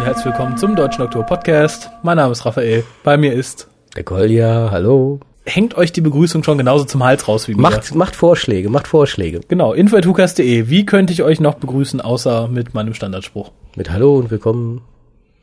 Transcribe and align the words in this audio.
Und 0.00 0.06
herzlich 0.06 0.24
willkommen 0.24 0.56
zum 0.56 0.76
Deutschen 0.76 1.02
Oktober 1.02 1.26
Podcast. 1.26 1.90
Mein 2.02 2.16
Name 2.16 2.32
ist 2.32 2.46
Raphael. 2.46 2.84
Bei 3.04 3.18
mir 3.18 3.34
ist. 3.34 3.68
Der 3.94 4.02
Kolja, 4.02 4.70
hallo. 4.70 5.20
Hängt 5.44 5.76
euch 5.76 5.92
die 5.92 6.00
Begrüßung 6.00 6.42
schon 6.42 6.56
genauso 6.56 6.84
zum 6.86 7.04
Hals 7.04 7.28
raus 7.28 7.48
wie 7.48 7.54
mir? 7.54 7.60
Macht, 7.60 7.94
macht 7.94 8.16
Vorschläge, 8.16 8.70
macht 8.70 8.88
Vorschläge. 8.88 9.40
Genau, 9.48 9.74
info.hukas.de. 9.74 10.70
Wie 10.70 10.86
könnte 10.86 11.12
ich 11.12 11.22
euch 11.22 11.38
noch 11.38 11.56
begrüßen, 11.56 12.00
außer 12.00 12.48
mit 12.48 12.72
meinem 12.72 12.94
Standardspruch? 12.94 13.50
Mit 13.76 13.90
Hallo 13.90 14.16
und 14.16 14.30
Willkommen. 14.30 14.80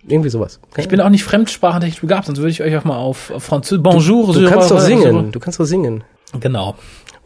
Irgendwie 0.07 0.29
sowas. 0.29 0.59
Ich 0.75 0.87
bin 0.87 1.01
auch 1.01 1.09
nicht 1.09 1.23
fremdsprachentechnisch 1.23 2.01
begabt, 2.01 2.25
sonst 2.25 2.39
würde 2.39 2.49
ich 2.49 2.63
euch 2.63 2.75
auch 2.75 2.83
mal 2.83 2.97
auf 2.97 3.33
Französisch. 3.37 3.83
Bonjour. 3.83 4.33
Du 4.33 4.49
kannst 4.49 4.71
doch 4.71 4.79
singen. 4.79 5.31
Du 5.31 5.39
kannst 5.39 5.59
doch 5.59 5.65
singen. 5.65 6.03
Genau. 6.39 6.73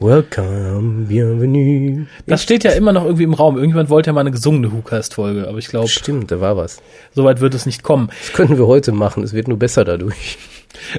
Welcome, 0.02 1.06
bienvenue. 1.06 2.08
Das 2.26 2.42
steht 2.42 2.64
ja 2.64 2.72
immer 2.72 2.92
noch 2.92 3.06
irgendwie 3.06 3.22
im 3.22 3.36
Raum. 3.36 3.58
Irgendjemand 3.58 3.92
wollte 3.92 4.08
ja 4.08 4.14
mal 4.14 4.22
eine 4.22 4.32
gesungene 4.32 4.72
Hookast-Folge, 4.72 5.48
aber 5.48 5.60
ich 5.60 5.68
glaube, 5.68 5.90
Stimmt, 5.90 6.32
da 6.32 6.42
war 6.42 6.58
was. 6.58 6.82
soweit 7.14 7.40
wird 7.40 7.54
es 7.54 7.68
nicht 7.68 7.84
kommen. 7.84 8.10
Das 8.20 8.34
könnten 8.34 8.58
wir 8.58 8.66
heute 8.66 8.94
machen. 8.94 9.22
Es 9.22 9.34
wird 9.34 9.48
nur 9.48 9.60
besser 9.60 9.86
dadurch. 9.86 10.40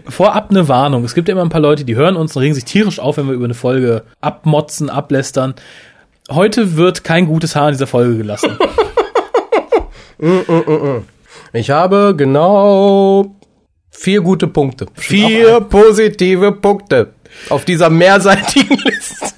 Vorab 0.09 0.51
eine 0.51 0.69
Warnung. 0.69 1.02
Es 1.02 1.16
gibt 1.16 1.27
ja 1.27 1.33
immer 1.33 1.42
ein 1.42 1.48
paar 1.48 1.61
Leute, 1.61 1.84
die 1.84 1.97
hören 1.97 2.15
uns 2.15 2.37
und 2.37 2.42
regen 2.42 2.55
sich 2.55 2.65
tierisch 2.65 3.01
auf, 3.01 3.16
wenn 3.16 3.27
wir 3.27 3.34
über 3.34 3.47
eine 3.47 3.55
Folge 3.55 4.05
abmotzen, 4.20 4.88
ablästern. 4.88 5.55
Heute 6.30 6.77
wird 6.77 7.03
kein 7.03 7.27
gutes 7.27 7.56
Haar 7.56 7.70
in 7.70 7.75
dieser 7.75 7.89
Folge 7.89 8.16
gelassen. 8.16 8.56
Ich 11.53 11.70
habe 11.70 12.14
genau 12.16 13.34
vier 13.91 14.20
gute 14.20 14.47
Punkte. 14.47 14.87
Vier 14.94 15.61
positive 15.61 16.53
Punkte 16.53 17.12
auf 17.48 17.64
dieser 17.64 17.91
mehrseitigen 17.91 18.77
Liste. 18.84 19.34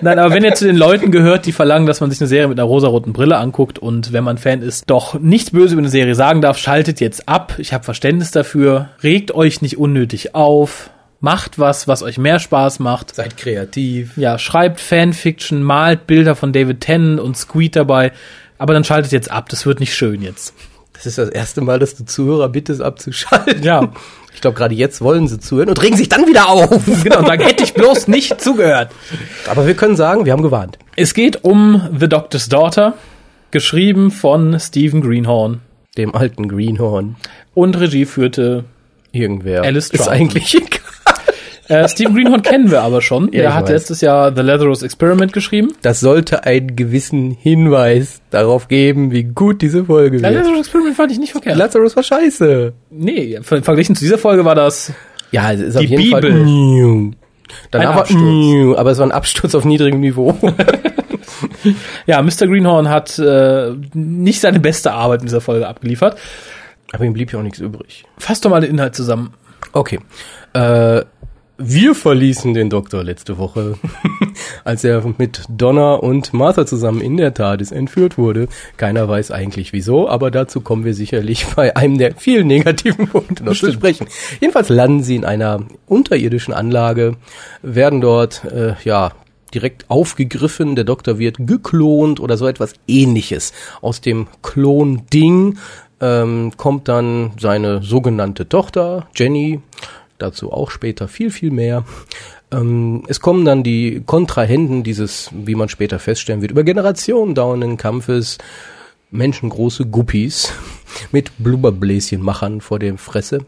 Nein, 0.00 0.18
aber 0.18 0.34
wenn 0.34 0.44
ihr 0.44 0.54
zu 0.54 0.66
den 0.66 0.76
Leuten 0.76 1.10
gehört, 1.10 1.46
die 1.46 1.52
verlangen, 1.52 1.86
dass 1.86 2.00
man 2.00 2.10
sich 2.10 2.20
eine 2.20 2.28
Serie 2.28 2.48
mit 2.48 2.58
einer 2.58 2.66
rosaroten 2.66 3.12
Brille 3.12 3.36
anguckt 3.36 3.78
und 3.78 4.12
wenn 4.12 4.24
man 4.24 4.38
Fan 4.38 4.62
ist, 4.62 4.88
doch 4.88 5.18
nichts 5.18 5.50
Böse 5.50 5.74
über 5.74 5.80
eine 5.80 5.88
Serie 5.88 6.14
sagen 6.14 6.40
darf, 6.40 6.58
schaltet 6.58 7.00
jetzt 7.00 7.28
ab. 7.28 7.54
Ich 7.58 7.72
habe 7.72 7.84
Verständnis 7.84 8.30
dafür. 8.30 8.90
Regt 9.02 9.32
euch 9.32 9.62
nicht 9.62 9.78
unnötig 9.78 10.34
auf. 10.34 10.90
Macht 11.20 11.58
was, 11.58 11.88
was 11.88 12.02
euch 12.02 12.18
mehr 12.18 12.38
Spaß 12.38 12.80
macht. 12.80 13.14
Seid 13.14 13.36
kreativ. 13.36 14.16
Ja, 14.16 14.38
schreibt 14.38 14.80
Fanfiction, 14.80 15.62
malt 15.62 16.06
Bilder 16.06 16.34
von 16.34 16.52
David 16.52 16.80
Tennant 16.80 17.20
und 17.20 17.36
Squeed 17.36 17.76
dabei. 17.76 18.12
Aber 18.58 18.74
dann 18.74 18.84
schaltet 18.84 19.12
jetzt 19.12 19.30
ab. 19.30 19.48
Das 19.48 19.64
wird 19.66 19.80
nicht 19.80 19.94
schön 19.94 20.22
jetzt. 20.22 20.54
Das 20.94 21.06
ist 21.06 21.18
das 21.18 21.28
erste 21.28 21.60
Mal, 21.60 21.78
dass 21.78 21.96
du 21.96 22.04
Zuhörer 22.04 22.48
bittest, 22.48 22.80
abzuschalten. 22.80 23.62
Ja. 23.62 23.92
Ich 24.32 24.40
glaube, 24.40 24.56
gerade 24.56 24.74
jetzt 24.74 25.00
wollen 25.00 25.28
sie 25.28 25.38
zuhören 25.38 25.68
und 25.68 25.82
regen 25.82 25.96
sich 25.96 26.08
dann 26.08 26.26
wieder 26.26 26.48
auf. 26.48 26.70
Genau, 27.04 27.18
und 27.18 27.26
sagen, 27.26 27.42
hätte 27.44 27.62
ich 27.62 27.74
bloß 27.74 28.08
nicht 28.08 28.40
zugehört. 28.40 28.90
Aber 29.46 29.66
wir 29.66 29.74
können 29.74 29.96
sagen, 29.96 30.24
wir 30.24 30.32
haben 30.32 30.42
gewarnt. 30.42 30.78
Es 30.96 31.14
geht 31.14 31.44
um 31.44 31.88
The 31.98 32.08
Doctor's 32.08 32.48
Daughter, 32.48 32.94
geschrieben 33.50 34.10
von 34.10 34.58
Stephen 34.58 35.02
Greenhorn. 35.02 35.60
Dem 35.96 36.14
alten 36.14 36.48
Greenhorn. 36.48 37.16
Und 37.54 37.78
Regie 37.78 38.04
führte 38.04 38.64
Irgendwer. 39.12 39.62
Alice 39.62 39.90
ist 39.90 39.98
Troughton. 40.04 40.12
eigentlich 40.12 40.54
egal. 40.54 40.80
Äh, 41.68 41.88
Stephen 41.88 42.14
Greenhorn 42.14 42.42
kennen 42.42 42.70
wir 42.70 42.82
aber 42.82 43.00
schon. 43.00 43.32
Ja, 43.32 43.48
ich 43.48 43.54
hat 43.54 43.62
weiß. 43.64 43.70
letztes 43.70 44.00
Jahr 44.02 44.34
The 44.34 44.42
Lazarus 44.42 44.82
Experiment 44.82 45.32
geschrieben. 45.32 45.72
Das 45.82 46.00
sollte 46.00 46.44
einen 46.44 46.76
gewissen 46.76 47.30
Hinweis 47.30 48.20
darauf 48.30 48.68
geben, 48.68 49.12
wie 49.12 49.24
gut 49.24 49.62
diese 49.62 49.84
Folge 49.86 50.18
The 50.18 50.24
wird. 50.24 50.34
Lazarus 50.34 50.58
Experiment 50.60 50.96
fand 50.96 51.12
ich 51.12 51.18
nicht 51.18 51.32
verkehrt. 51.32 51.56
Lazarus 51.56 51.96
war 51.96 52.02
scheiße. 52.02 52.72
nee, 52.90 53.38
ver 53.42 53.62
verglichen 53.62 53.94
zu 53.96 54.04
dieser 54.04 54.18
Folge 54.18 54.44
war 54.44 54.54
das 54.54 54.92
Ja, 55.30 55.52
es 55.52 55.60
ist 55.60 55.74
Die 55.78 55.84
auf 55.84 55.90
jeden 55.90 56.02
Bibel. 56.02 56.20
Fall. 56.20 56.44
New. 56.44 57.12
Aber, 57.72 57.88
Absturz. 58.00 58.20
New, 58.20 58.74
aber 58.76 58.90
es 58.90 58.98
war 58.98 59.06
ein 59.06 59.12
Absturz 59.12 59.54
auf 59.54 59.64
niedrigem 59.64 60.00
Niveau. 60.00 60.36
Ja, 62.06 62.22
Mr. 62.22 62.46
Greenhorn 62.46 62.88
hat 62.88 63.18
äh, 63.18 63.72
nicht 63.94 64.40
seine 64.40 64.60
beste 64.60 64.92
Arbeit 64.92 65.20
in 65.20 65.26
dieser 65.26 65.40
Folge 65.40 65.66
abgeliefert. 65.66 66.16
aber 66.92 67.04
ihm 67.04 67.12
blieb 67.12 67.32
ja 67.32 67.38
auch 67.38 67.42
nichts 67.42 67.58
übrig. 67.58 68.04
Fass 68.18 68.40
doch 68.40 68.50
mal 68.50 68.60
den 68.60 68.70
Inhalt 68.70 68.94
zusammen. 68.94 69.32
Okay. 69.72 69.98
Äh, 70.52 71.02
wir 71.56 71.94
verließen 71.94 72.52
den 72.52 72.68
Doktor 72.68 73.04
letzte 73.04 73.38
Woche, 73.38 73.78
als 74.64 74.82
er 74.82 75.04
mit 75.18 75.42
Donna 75.48 75.94
und 75.94 76.32
Martha 76.32 76.66
zusammen 76.66 77.00
in 77.00 77.16
der 77.16 77.32
TARDIS 77.32 77.70
entführt 77.70 78.18
wurde. 78.18 78.48
Keiner 78.76 79.08
weiß 79.08 79.30
eigentlich 79.30 79.72
wieso, 79.72 80.08
aber 80.08 80.30
dazu 80.30 80.60
kommen 80.60 80.84
wir 80.84 80.94
sicherlich 80.94 81.46
bei 81.56 81.76
einem 81.76 81.98
der 81.98 82.16
vielen 82.16 82.48
negativen 82.48 83.06
Punkte 83.08 83.44
noch 83.44 83.54
zu 83.54 83.72
sprechen. 83.72 84.08
Jedenfalls 84.40 84.68
landen 84.68 85.02
sie 85.04 85.16
in 85.16 85.24
einer 85.24 85.64
unterirdischen 85.86 86.54
Anlage, 86.54 87.16
werden 87.62 88.00
dort, 88.00 88.44
äh, 88.44 88.74
ja, 88.84 89.12
direkt 89.54 89.88
aufgegriffen, 89.88 90.74
der 90.74 90.84
Doktor 90.84 91.20
wird 91.20 91.36
geklont 91.38 92.18
oder 92.18 92.36
so 92.36 92.48
etwas 92.48 92.72
ähnliches. 92.88 93.52
Aus 93.80 94.00
dem 94.00 94.26
Klon-Ding 94.42 95.58
ähm, 96.00 96.50
kommt 96.56 96.88
dann 96.88 97.32
seine 97.38 97.80
sogenannte 97.80 98.48
Tochter, 98.48 99.06
Jenny, 99.14 99.60
dazu 100.24 100.52
auch 100.52 100.70
später 100.70 101.08
viel, 101.08 101.30
viel 101.30 101.50
mehr. 101.50 101.84
Ähm, 102.50 103.04
es 103.08 103.20
kommen 103.20 103.44
dann 103.44 103.62
die 103.62 104.02
Kontrahenten 104.04 104.82
dieses, 104.82 105.30
wie 105.32 105.54
man 105.54 105.68
später 105.68 105.98
feststellen 105.98 106.42
wird, 106.42 106.50
über 106.50 106.64
Generationen 106.64 107.34
dauernden 107.34 107.76
Kampfes, 107.76 108.38
menschengroße 109.10 109.86
Guppies 109.86 110.52
mit 111.12 111.32
Blubberbläschenmachern 111.38 112.60
vor 112.60 112.78
der 112.78 112.98
Fresse, 112.98 113.46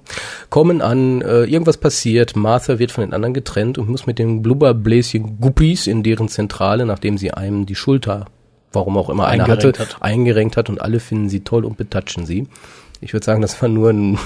kommen 0.48 0.80
an, 0.80 1.20
äh, 1.22 1.44
irgendwas 1.44 1.76
passiert, 1.76 2.36
Martha 2.36 2.78
wird 2.78 2.92
von 2.92 3.02
den 3.02 3.12
anderen 3.12 3.34
getrennt 3.34 3.78
und 3.78 3.88
muss 3.88 4.06
mit 4.06 4.18
den 4.18 4.42
Blubberbläschen 4.42 5.40
Guppies 5.40 5.86
in 5.86 6.02
deren 6.02 6.28
Zentrale, 6.28 6.86
nachdem 6.86 7.18
sie 7.18 7.32
einem 7.32 7.66
die 7.66 7.74
Schulter, 7.74 8.26
warum 8.72 8.96
auch 8.96 9.10
immer 9.10 9.26
einer 9.26 9.44
hatte, 9.44 9.68
Eingerenkt 9.68 9.78
hat. 9.78 10.02
eingerenkt 10.02 10.56
hat 10.56 10.68
und 10.68 10.80
alle 10.80 11.00
finden 11.00 11.28
sie 11.28 11.40
toll 11.40 11.64
und 11.64 11.76
betatschen 11.76 12.26
sie. 12.26 12.46
Ich 13.00 13.12
würde 13.12 13.26
sagen, 13.26 13.42
das 13.42 13.60
war 13.60 13.68
nur 13.68 13.90
ein 13.90 14.18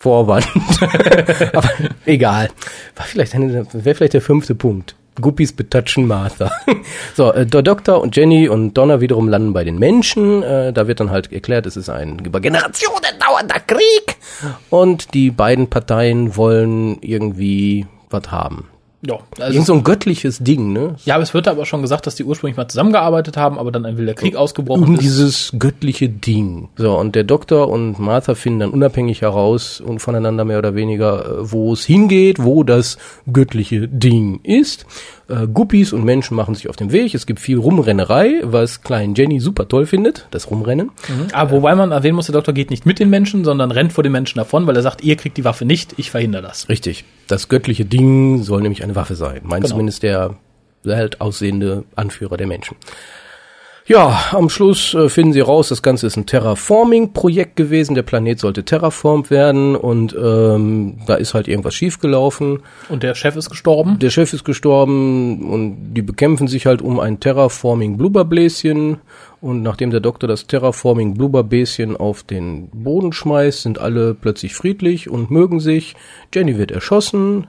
Vorwand. 0.00 0.48
Aber 1.52 1.68
egal. 2.06 2.48
War 2.96 3.04
vielleicht 3.04 3.34
eine, 3.34 3.66
wäre 3.72 3.94
vielleicht 3.94 4.14
der 4.14 4.22
fünfte 4.22 4.54
Punkt. 4.54 4.96
Guppies 5.20 5.52
betatschen 5.52 6.06
Martha. 6.06 6.50
so, 7.14 7.30
äh, 7.34 7.44
der 7.44 7.60
Doktor 7.60 8.00
und 8.00 8.16
Jenny 8.16 8.48
und 8.48 8.72
Donna 8.74 9.02
wiederum 9.02 9.28
landen 9.28 9.52
bei 9.52 9.62
den 9.62 9.78
Menschen. 9.78 10.42
Äh, 10.42 10.72
da 10.72 10.88
wird 10.88 11.00
dann 11.00 11.10
halt 11.10 11.30
erklärt, 11.30 11.66
es 11.66 11.76
ist 11.76 11.90
ein 11.90 12.18
über 12.20 12.40
Generationen 12.40 13.18
dauernder 13.18 13.60
Krieg. 13.60 14.16
Und 14.70 15.12
die 15.12 15.30
beiden 15.30 15.68
Parteien 15.68 16.34
wollen 16.34 16.96
irgendwie 17.02 17.86
was 18.08 18.30
haben. 18.30 18.69
Ja, 19.02 19.14
Irgend 19.14 19.40
also, 19.40 19.62
so 19.62 19.72
ein 19.74 19.82
göttliches 19.82 20.40
Ding, 20.40 20.74
ne? 20.74 20.96
ja, 21.06 21.14
aber 21.14 21.22
es 21.22 21.32
wird 21.32 21.48
aber 21.48 21.64
schon 21.64 21.80
gesagt, 21.80 22.06
dass 22.06 22.16
die 22.16 22.24
ursprünglich 22.24 22.58
mal 22.58 22.68
zusammengearbeitet 22.68 23.38
haben, 23.38 23.58
aber 23.58 23.72
dann 23.72 23.86
ein 23.86 23.96
wilder 23.96 24.12
Krieg 24.12 24.36
ausgebrochen 24.36 24.84
um 24.84 24.94
ist. 24.94 25.02
dieses 25.02 25.52
göttliche 25.58 26.10
Ding. 26.10 26.68
So, 26.76 26.98
und 26.98 27.14
der 27.14 27.24
Doktor 27.24 27.68
und 27.68 27.98
Martha 27.98 28.34
finden 28.34 28.60
dann 28.60 28.70
unabhängig 28.70 29.22
heraus 29.22 29.80
und 29.80 30.00
voneinander 30.00 30.44
mehr 30.44 30.58
oder 30.58 30.74
weniger, 30.74 31.24
äh, 31.24 31.50
wo 31.50 31.72
es 31.72 31.84
hingeht, 31.86 32.42
wo 32.42 32.62
das 32.62 32.98
göttliche 33.32 33.88
Ding 33.88 34.40
ist. 34.42 34.84
Äh, 35.30 35.46
Guppies 35.46 35.92
und 35.92 36.04
Menschen 36.04 36.36
machen 36.36 36.54
sich 36.54 36.68
auf 36.68 36.76
den 36.76 36.92
Weg. 36.92 37.14
Es 37.14 37.24
gibt 37.24 37.40
viel 37.40 37.58
Rumrennerei, 37.58 38.40
was 38.42 38.82
klein 38.82 39.14
Jenny 39.14 39.40
super 39.40 39.68
toll 39.68 39.86
findet, 39.86 40.26
das 40.30 40.50
Rumrennen. 40.50 40.90
Aber 41.32 41.52
wobei 41.52 41.74
man 41.74 41.92
erwähnen 41.92 42.16
muss, 42.16 42.26
der 42.26 42.34
Doktor 42.34 42.52
geht 42.52 42.70
nicht 42.70 42.84
mit 42.84 42.98
den 42.98 43.08
Menschen, 43.10 43.44
sondern 43.44 43.70
rennt 43.70 43.92
vor 43.92 44.02
den 44.02 44.12
Menschen 44.12 44.38
davon, 44.38 44.66
weil 44.66 44.76
er 44.76 44.82
sagt, 44.82 45.02
ihr 45.02 45.16
kriegt 45.16 45.36
die 45.36 45.44
Waffe 45.44 45.64
nicht, 45.64 45.94
ich 45.96 46.10
verhindere 46.10 46.42
das. 46.42 46.68
Richtig. 46.68 47.04
Das 47.28 47.48
göttliche 47.48 47.84
Ding 47.84 48.42
soll 48.42 48.60
nämlich 48.60 48.82
eine 48.82 48.89
Waffe 48.94 49.14
sein. 49.14 49.40
Meint 49.44 49.62
Genau. 49.64 49.74
zumindest 49.74 50.02
der 50.02 50.36
halt 50.86 51.20
aussehende 51.20 51.84
Anführer 51.94 52.36
der 52.36 52.46
Menschen. 52.46 52.76
Ja, 53.86 54.20
am 54.30 54.48
Schluss 54.48 54.94
äh, 54.94 55.08
finden 55.08 55.32
sie 55.32 55.40
raus, 55.40 55.68
das 55.68 55.82
Ganze 55.82 56.06
ist 56.06 56.16
ein 56.16 56.24
Terraforming-Projekt 56.24 57.56
gewesen. 57.56 57.96
Der 57.96 58.04
Planet 58.04 58.38
sollte 58.38 58.64
terraformt 58.64 59.30
werden 59.30 59.74
und 59.74 60.14
ähm, 60.14 60.98
da 61.08 61.16
ist 61.16 61.34
halt 61.34 61.48
irgendwas 61.48 61.74
schiefgelaufen. 61.74 62.60
Und 62.88 63.02
der 63.02 63.16
Chef 63.16 63.34
ist 63.34 63.50
gestorben. 63.50 63.98
Der 63.98 64.10
Chef 64.10 64.32
ist 64.32 64.44
gestorben 64.44 65.50
und 65.50 65.92
die 65.94 66.02
bekämpfen 66.02 66.46
sich 66.46 66.66
halt 66.66 66.82
um 66.82 67.00
ein 67.00 67.18
Terraforming 67.18 67.96
Blubberbläschen. 67.96 68.98
Und 69.40 69.62
nachdem 69.62 69.90
der 69.90 70.00
Doktor 70.00 70.28
das 70.28 70.46
Terraforming 70.46 71.14
Blubberbläschen 71.14 71.96
auf 71.96 72.22
den 72.22 72.68
Boden 72.68 73.12
schmeißt, 73.12 73.62
sind 73.62 73.80
alle 73.80 74.14
plötzlich 74.14 74.54
friedlich 74.54 75.10
und 75.10 75.32
mögen 75.32 75.58
sich. 75.58 75.96
Jenny 76.32 76.58
wird 76.58 76.70
erschossen. 76.70 77.48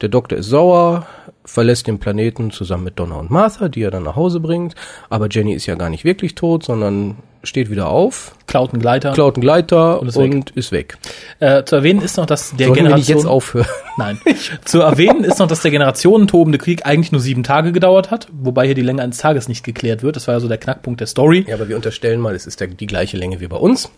Der 0.00 0.08
Doktor 0.08 0.38
ist 0.38 0.48
sauer, 0.48 1.06
verlässt 1.44 1.86
den 1.86 1.98
Planeten 1.98 2.50
zusammen 2.50 2.84
mit 2.84 2.98
Donna 2.98 3.16
und 3.16 3.30
Martha, 3.30 3.68
die 3.68 3.82
er 3.82 3.90
dann 3.90 4.04
nach 4.04 4.16
Hause 4.16 4.38
bringt. 4.38 4.74
Aber 5.08 5.28
Jenny 5.28 5.54
ist 5.54 5.66
ja 5.66 5.74
gar 5.74 5.90
nicht 5.90 6.04
wirklich 6.04 6.34
tot, 6.34 6.62
sondern 6.64 7.16
steht 7.42 7.70
wieder 7.70 7.88
auf, 7.88 8.32
Klaut 8.46 8.72
einen 8.72 8.80
Gleiter. 8.80 9.12
klaut 9.12 9.36
einen 9.36 9.42
Gleiter 9.42 10.00
Und 10.00 10.16
und, 10.16 10.50
ist 10.50 10.56
ist 10.56 10.72
weg. 10.72 10.96
weg. 11.38 11.48
Äh, 11.48 11.64
zu 11.64 11.76
erwähnen 11.76 12.00
ist 12.00 12.16
noch, 12.16 12.24
dass 12.26 12.50
der 12.56 12.68
Sollen 12.68 12.76
wir 12.76 12.82
nicht 12.82 12.88
Generation 13.06 13.16
jetzt 13.18 13.26
aufhören? 13.26 13.66
Nein. 13.98 14.18
Zu 14.64 14.80
erwähnen 14.80 15.24
ist 15.24 15.38
noch, 15.38 15.46
dass 15.48 15.60
der 15.60 15.70
generationentobende 15.70 16.56
Krieg 16.58 16.86
eigentlich 16.86 17.12
nur 17.12 17.20
sieben 17.20 17.42
Tage 17.42 17.72
gedauert 17.72 18.10
hat, 18.10 18.28
wobei 18.32 18.64
hier 18.66 18.74
die 18.74 18.82
Länge 18.82 19.02
eines 19.02 19.18
Tages 19.18 19.48
nicht 19.48 19.64
geklärt 19.64 20.02
wird. 20.02 20.16
Das 20.16 20.26
war 20.28 20.34
ja 20.34 20.40
so 20.40 20.48
der 20.48 20.58
Knackpunkt 20.58 21.00
der 21.00 21.06
Story. 21.06 21.44
Ja, 21.46 21.56
aber 21.56 21.68
wir 21.68 21.76
unterstellen 21.76 22.20
mal, 22.20 22.34
es 22.34 22.46
ist 22.46 22.60
der, 22.60 22.68
die 22.68 22.86
gleiche 22.86 23.16
Länge 23.18 23.40
wie 23.40 23.48
bei 23.48 23.56
uns. 23.56 23.90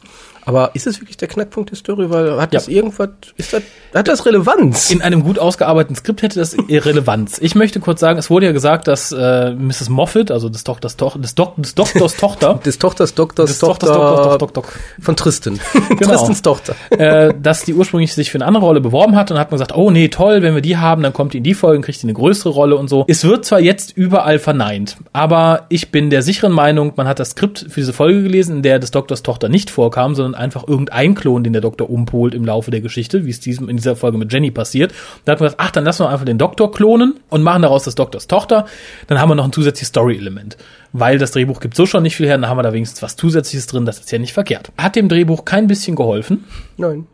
Aber 0.47 0.71
ist 0.75 0.87
es 0.87 1.01
wirklich 1.01 1.19
der 1.19 1.29
Knackpunkt 1.29 1.71
der 1.71 1.77
Story? 1.77 2.11
Weil 2.11 2.33
hat 2.41 2.53
Ja. 2.53 2.59
das 2.59 2.67
irgendwas, 2.67 3.11
ist 3.37 3.53
das, 3.53 3.63
hat 3.95 4.09
das 4.09 4.25
Relevanz? 4.25 4.91
In 4.91 5.03
einem 5.03 5.23
gut 5.23 5.39
ausgearbeiteten 5.39 5.95
Skript 5.97 6.23
hätte 6.23 6.39
das 6.41 6.57
Relevanz. 6.59 7.39
Ich 7.41 7.55
möchte 7.55 7.79
kurz 7.79 8.01
sagen, 8.01 8.19
es 8.19 8.31
wurde 8.31 8.47
ja 8.47 8.53
gesagt, 8.53 8.89
dass 8.89 9.13
äh, 9.13 9.51
Mrs. 9.53 9.91
Moffat, 9.91 10.31
also 10.31 10.49
des 10.49 10.65
Doktors, 10.65 10.97
Toch 10.97 11.21
des, 11.21 11.35
Dok 11.35 11.57
des 11.57 11.75
Doktors 11.75 12.17
Tochter, 12.17 12.55
Des 12.65 12.79
Tochters 12.79 13.15
Doktors 13.31 13.51
des 13.51 13.59
Tochter 13.59 13.87
Doktors 13.87 14.11
Doktor, 14.11 14.39
Doktor, 14.39 14.63
Doktor, 14.63 14.81
von 15.01 15.17
Tristan. 15.17 15.61
Genau. 16.01 16.13
Tristans 16.13 16.43
Tochter. 16.43 16.75
äh, 16.91 17.35
dass 17.41 17.65
die 17.65 17.75
ursprünglich 17.75 18.15
sich 18.15 18.31
für 18.31 18.39
eine 18.39 18.47
andere 18.47 18.65
Rolle 18.65 18.81
beworben 18.81 19.17
hat 19.17 19.31
und 19.31 19.39
hat 19.39 19.51
man 19.51 19.57
gesagt, 19.57 19.75
oh 19.75 19.91
nee, 19.91 20.09
toll, 20.09 20.43
wenn 20.43 20.55
wir 20.55 20.63
die 20.63 20.77
haben, 20.77 21.03
dann 21.03 21.13
kommt 21.13 21.33
die 21.33 21.39
in 21.39 21.45
die 21.45 21.55
Folge 21.55 21.77
und 21.77 21.85
kriegt 21.85 22.03
die 22.03 22.07
eine 22.07 22.15
größere 22.15 22.51
Rolle 22.51 22.77
und 22.77 22.89
so. 22.89 23.05
Es 23.09 23.25
wird 23.25 23.45
zwar 23.45 23.61
jetzt 23.61 23.97
überall 23.97 24.39
verneint, 24.39 24.97
aber 25.13 25.67
ich 25.69 25.91
bin 25.91 26.11
der 26.11 26.23
sicheren 26.23 26.53
Meinung, 26.53 26.93
man 26.97 27.07
hat 27.07 27.19
das 27.19 27.31
Skript 27.31 27.67
für 27.69 27.81
diese 27.81 27.93
Folge 27.93 28.23
gelesen, 28.23 28.57
in 28.57 28.63
der 28.63 28.79
des 28.79 28.91
Doktors 28.91 29.23
Tochter 29.23 29.49
nicht 29.49 29.71
vorkam, 29.71 30.15
sondern 30.15 30.35
einfach 30.35 30.67
irgendein 30.67 31.15
Klon, 31.15 31.45
den 31.45 31.53
der 31.53 31.63
Doktor 31.63 31.91
umpolt 31.91 32.35
im 32.35 32.45
Laufe 32.45 32.71
der 32.71 32.81
Geschichte, 32.81 33.27
wie 33.27 33.31
es 33.31 33.41
diesem 33.41 33.69
in 33.69 33.77
dieser 33.77 33.97
Folge 33.97 34.19
mit 34.19 34.33
Jenny 34.33 34.51
passiert. 34.51 34.93
Da 35.25 35.33
hat 35.33 35.41
man 35.41 35.47
gesagt, 35.47 35.63
ach, 35.63 35.71
dann 35.71 35.85
lassen 35.85 36.05
wir 36.05 36.11
einfach 36.11 36.25
den 36.25 36.39
Doktor 36.39 36.71
klonen 36.73 37.21
und 37.29 37.43
machen 37.43 37.63
daraus 37.63 37.85
das 37.85 37.95
Doktors 37.95 38.27
Tochter. 38.27 38.67
Dann 39.07 39.21
haben 39.21 39.29
wir 39.29 39.35
noch 39.35 39.45
ein 39.45 39.53
zusätzliches 39.53 39.89
Story-Element. 39.89 40.57
Weil 40.93 41.19
das 41.19 41.31
Drehbuch 41.31 41.61
gibt 41.61 41.77
so 41.77 41.87
schon 41.87 42.03
nicht 42.03 42.17
viel 42.17 42.27
her, 42.27 42.37
dann 42.37 42.49
haben 42.51 42.57
wir 42.59 42.63
da 42.65 42.73
wenigstens 42.73 43.01
was 43.03 43.15
Zusätzliches 43.17 43.67
drin, 43.69 43.85
das 43.87 44.01
ist 44.01 44.11
ja 44.11 44.19
nicht 44.19 44.33
verkehrt. 44.33 44.73
Hat 44.77 44.97
dem 44.97 45.09
Drehbuch 45.09 45.45
kein 45.45 45.67
bisschen 45.69 45.95
geholfen. 45.97 46.45
Nein. 46.77 47.07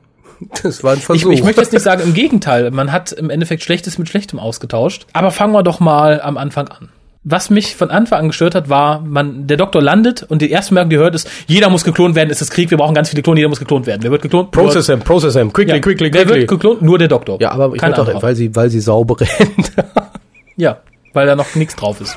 Das 0.63 0.85
war 0.85 0.93
ein 0.93 0.99
Ich, 0.99 1.05
Versuch. 1.05 1.31
ich 1.33 1.43
möchte 1.43 1.61
jetzt 1.63 1.73
nicht 1.73 1.83
sagen, 1.83 2.03
im 2.03 2.13
Gegenteil, 2.15 2.71
man 2.71 2.93
hat 2.93 3.13
im 3.13 3.31
Endeffekt 3.31 3.63
Schlechtes 3.63 3.97
mit 3.99 4.09
Schlechtem 4.09 4.39
ausgetauscht. 4.39 5.07
Aber 5.15 5.31
fangen 5.31 5.53
wir 5.53 5.63
doch 5.63 5.81
mal 5.81 6.21
am 6.21 6.37
Anfang 6.37 6.69
an. 6.69 6.89
Was 7.29 7.51
mich 7.51 7.75
von 7.75 7.91
Anfang 7.91 8.21
an 8.21 8.29
gestört 8.29 8.55
hat, 8.55 8.69
war, 8.69 9.01
man, 9.01 9.47
der 9.49 9.57
Doktor 9.57 9.83
landet 9.83 10.23
und 10.23 10.43
die 10.43 10.51
erste 10.51 10.75
Merkung, 10.75 10.91
die 10.91 10.97
hört, 10.99 11.15
ist, 11.15 11.29
jeder 11.49 11.71
muss 11.71 11.85
geklont 11.85 12.15
werden, 12.15 12.31
es 12.31 12.41
ist 12.41 12.51
Krieg, 12.53 12.71
wir 12.71 12.79
brauchen 12.79 12.95
ganz 12.95 13.09
viele 13.09 13.23
Klone, 13.23 13.41
jeder 13.41 13.49
muss 13.49 13.59
geklont 13.59 13.87
werden. 13.87 14.03
Wer 14.05 14.11
wird 14.13 14.23
geklont? 14.23 14.53
Process 14.53 14.87
him, 14.87 15.01
process 15.01 15.35
him, 15.35 15.53
quickly, 15.53 15.75
Ja. 15.75 15.81
quickly, 15.81 16.13
Wer 16.13 16.23
quickly. 16.25 16.41
wird 16.43 16.49
geklont? 16.51 16.83
Nur 16.83 16.99
der 16.99 17.09
Doktor. 17.09 17.41
ja, 17.41 17.51
aber 17.51 17.75
ich 17.75 17.81
Kein 17.81 17.91
meine 17.93 18.05
doch, 18.05 18.23
weil 18.23 18.37
sie, 18.37 18.55
weil 18.55 18.71
sie 18.71 18.81
sauber 18.81 19.17
rennt. 19.21 19.73
Ja, 20.57 20.79
weil 21.15 21.27
da 21.27 21.35
noch 21.35 21.55
nichts 21.57 21.75
drauf 21.77 22.01
ist. 22.01 22.17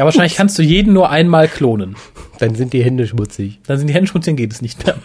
Ja, 0.00 0.06
wahrscheinlich 0.06 0.34
kannst 0.34 0.58
du 0.58 0.62
jeden 0.62 0.94
nur 0.94 1.10
einmal 1.10 1.46
klonen. 1.46 1.94
Dann 2.38 2.54
sind 2.54 2.72
die 2.72 2.82
Hände 2.82 3.06
schmutzig. 3.06 3.58
Dann 3.66 3.76
sind 3.76 3.88
die 3.88 3.92
Hände 3.92 4.06
schmutzig, 4.06 4.30
dann 4.30 4.36
geht 4.36 4.50
es 4.50 4.62
nicht 4.62 4.82
mehr. 4.86 4.96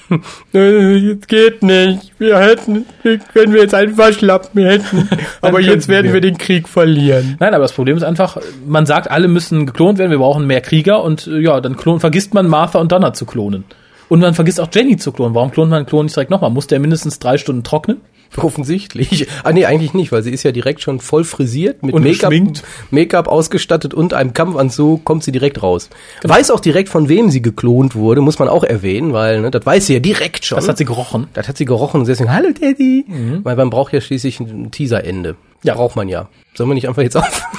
Jetzt 0.97 1.27
geht 1.27 1.63
nicht. 1.63 2.13
Wir 2.17 2.37
hätten, 2.39 2.85
wenn 3.33 3.51
wir 3.51 3.61
jetzt 3.61 3.73
einfach 3.73 4.13
schlappen 4.13 4.63
hätten. 4.63 5.09
Aber 5.41 5.59
jetzt 5.59 5.89
werden 5.89 6.05
wir. 6.05 6.13
wir 6.13 6.21
den 6.21 6.37
Krieg 6.37 6.69
verlieren. 6.69 7.35
Nein, 7.41 7.53
aber 7.53 7.63
das 7.63 7.73
Problem 7.73 7.97
ist 7.97 8.03
einfach, 8.03 8.37
man 8.65 8.85
sagt, 8.85 9.11
alle 9.11 9.27
müssen 9.27 9.65
geklont 9.65 9.97
werden, 9.97 10.11
wir 10.11 10.19
brauchen 10.19 10.47
mehr 10.47 10.61
Krieger 10.61 11.03
und 11.03 11.27
äh, 11.27 11.39
ja, 11.39 11.59
dann 11.59 11.75
klon, 11.75 11.99
vergisst 11.99 12.33
man 12.33 12.47
Martha 12.47 12.79
und 12.79 12.93
Donna 12.93 13.11
zu 13.11 13.25
klonen. 13.25 13.65
Und 14.07 14.21
man 14.21 14.33
vergisst 14.33 14.61
auch 14.61 14.69
Jenny 14.73 14.95
zu 14.95 15.11
klonen. 15.11 15.35
Warum 15.35 15.51
klont 15.51 15.71
man 15.71 15.79
einen 15.79 15.87
Klon 15.87 16.05
nicht 16.05 16.15
direkt 16.15 16.31
nochmal? 16.31 16.51
Muss 16.51 16.67
der 16.67 16.79
mindestens 16.79 17.19
drei 17.19 17.37
Stunden 17.37 17.63
trocknen? 17.63 17.99
Offensichtlich. 18.37 19.27
Ah 19.43 19.51
nee, 19.51 19.65
eigentlich 19.65 19.93
nicht, 19.93 20.11
weil 20.11 20.23
sie 20.23 20.31
ist 20.31 20.43
ja 20.43 20.51
direkt 20.51 20.81
schon 20.81 20.99
voll 20.99 21.23
frisiert, 21.23 21.83
mit 21.83 21.97
Make-up. 21.97 22.33
Make-up 22.91 23.27
ausgestattet 23.27 23.93
und 23.93 24.13
einem 24.13 24.33
Kampfanzug 24.33 25.05
kommt 25.05 25.23
sie 25.23 25.31
direkt 25.31 25.61
raus. 25.63 25.89
Weiß 26.23 26.51
auch 26.51 26.59
direkt, 26.59 26.89
von 26.89 27.09
wem 27.09 27.29
sie 27.29 27.41
geklont 27.41 27.95
wurde, 27.95 28.21
muss 28.21 28.39
man 28.39 28.47
auch 28.47 28.63
erwähnen, 28.63 29.13
weil 29.13 29.41
ne, 29.41 29.51
das 29.51 29.65
weiß 29.65 29.87
sie 29.87 29.93
ja 29.93 29.99
direkt 29.99 30.45
schon. 30.45 30.57
Das 30.57 30.67
hat 30.67 30.77
sie 30.77 30.85
gerochen. 30.85 31.27
das 31.33 31.47
hat 31.47 31.57
sie 31.57 31.65
gerochen 31.65 32.01
und 32.01 32.07
deswegen, 32.07 32.33
hallo 32.33 32.49
Daddy. 32.51 33.05
Weil 33.43 33.55
man 33.55 33.69
braucht 33.69 33.93
ja 33.93 34.01
schließlich 34.01 34.39
ein 34.39 34.71
Teaserende. 34.71 35.35
Ja. 35.63 35.75
Braucht 35.75 35.95
man 35.95 36.07
ja. 36.09 36.29
Sollen 36.53 36.69
wir 36.69 36.75
nicht 36.75 36.87
einfach 36.87 37.01
jetzt 37.01 37.17
auf? 37.17 37.41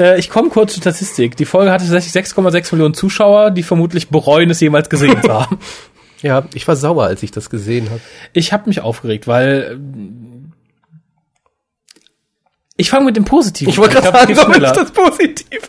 Äh, 0.00 0.18
ich 0.18 0.30
komme 0.30 0.48
kurz 0.48 0.72
zur 0.72 0.80
Statistik. 0.80 1.36
Die 1.36 1.44
Folge 1.44 1.70
hatte 1.70 1.84
tatsächlich 1.84 2.14
6,6 2.26 2.74
Millionen 2.74 2.94
Zuschauer, 2.94 3.50
die 3.50 3.62
vermutlich 3.62 4.08
bereuen, 4.08 4.48
es 4.48 4.58
jemals 4.60 4.88
gesehen 4.88 5.20
zu 5.22 5.32
haben. 5.32 5.58
ja, 6.22 6.44
ich 6.54 6.66
war 6.68 6.76
sauer, 6.76 7.04
als 7.04 7.22
ich 7.22 7.30
das 7.30 7.50
gesehen 7.50 7.90
habe. 7.90 8.00
Ich 8.32 8.52
habe 8.52 8.68
mich 8.68 8.80
aufgeregt, 8.80 9.26
weil 9.26 9.78
ich 12.80 12.88
fange 12.88 13.04
mit 13.04 13.16
dem 13.16 13.24
Positiven. 13.24 13.70
Ich 13.70 13.78
wollte 13.78 13.96
gerade 13.96 14.16
sagen, 14.16 14.34
soll 14.34 14.64
ich 14.64 14.70
das 14.70 14.90
Positive 14.90 15.60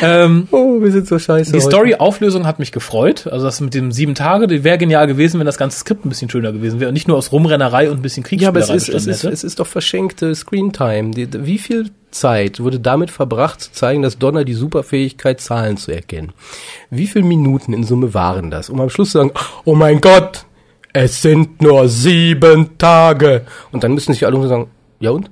ähm, 0.00 0.48
Oh, 0.50 0.82
wir 0.82 0.90
sind 0.90 1.06
so 1.06 1.18
scheiße. 1.18 1.52
Die. 1.52 1.60
Story-Auflösung 1.60 2.46
hat 2.46 2.58
mich 2.58 2.72
gefreut. 2.72 3.26
Also 3.26 3.46
das 3.46 3.60
mit 3.60 3.74
dem 3.74 3.92
sieben 3.92 4.14
Tage, 4.14 4.48
die 4.48 4.64
wäre 4.64 4.76
genial 4.76 5.06
gewesen, 5.06 5.38
wenn 5.38 5.46
das 5.46 5.56
ganze 5.56 5.78
Skript 5.78 6.04
ein 6.04 6.08
bisschen 6.08 6.28
schöner 6.28 6.52
gewesen 6.52 6.80
wäre 6.80 6.88
und 6.88 6.94
nicht 6.94 7.06
nur 7.06 7.16
aus 7.16 7.30
Rumrennerei 7.30 7.90
und 7.90 8.00
ein 8.00 8.02
bisschen 8.02 8.24
Ja, 8.30 8.48
aber 8.48 8.60
Kriegsspielerei 8.60 8.76
es 8.76 9.06
ist, 9.06 9.06
es 9.06 9.24
ist, 9.24 9.32
es 9.32 9.44
ist 9.44 9.60
doch 9.60 9.66
verschenkte 9.66 10.34
Screentime. 10.34 11.12
Wie 11.14 11.58
viel 11.58 11.90
Zeit 12.10 12.60
wurde 12.60 12.80
damit 12.80 13.10
verbracht, 13.10 13.60
zu 13.60 13.72
zeigen, 13.72 14.02
dass 14.02 14.18
Donner 14.18 14.44
die 14.44 14.54
Superfähigkeit, 14.54 15.40
Zahlen 15.40 15.76
zu 15.76 15.92
erkennen? 15.92 16.32
Wie 16.90 17.06
viele 17.06 17.24
Minuten 17.24 17.72
in 17.72 17.84
Summe 17.84 18.14
waren 18.14 18.50
das? 18.50 18.68
Um 18.68 18.80
am 18.80 18.90
Schluss 18.90 19.12
zu 19.12 19.18
sagen, 19.18 19.32
oh 19.64 19.76
mein 19.76 20.00
Gott, 20.00 20.44
es 20.92 21.22
sind 21.22 21.62
nur 21.62 21.88
sieben 21.88 22.78
Tage. 22.78 23.42
Und 23.70 23.84
dann 23.84 23.94
müssen 23.94 24.12
sich 24.12 24.26
alle 24.26 24.48
sagen, 24.48 24.70
ja 24.98 25.10
und? 25.10 25.30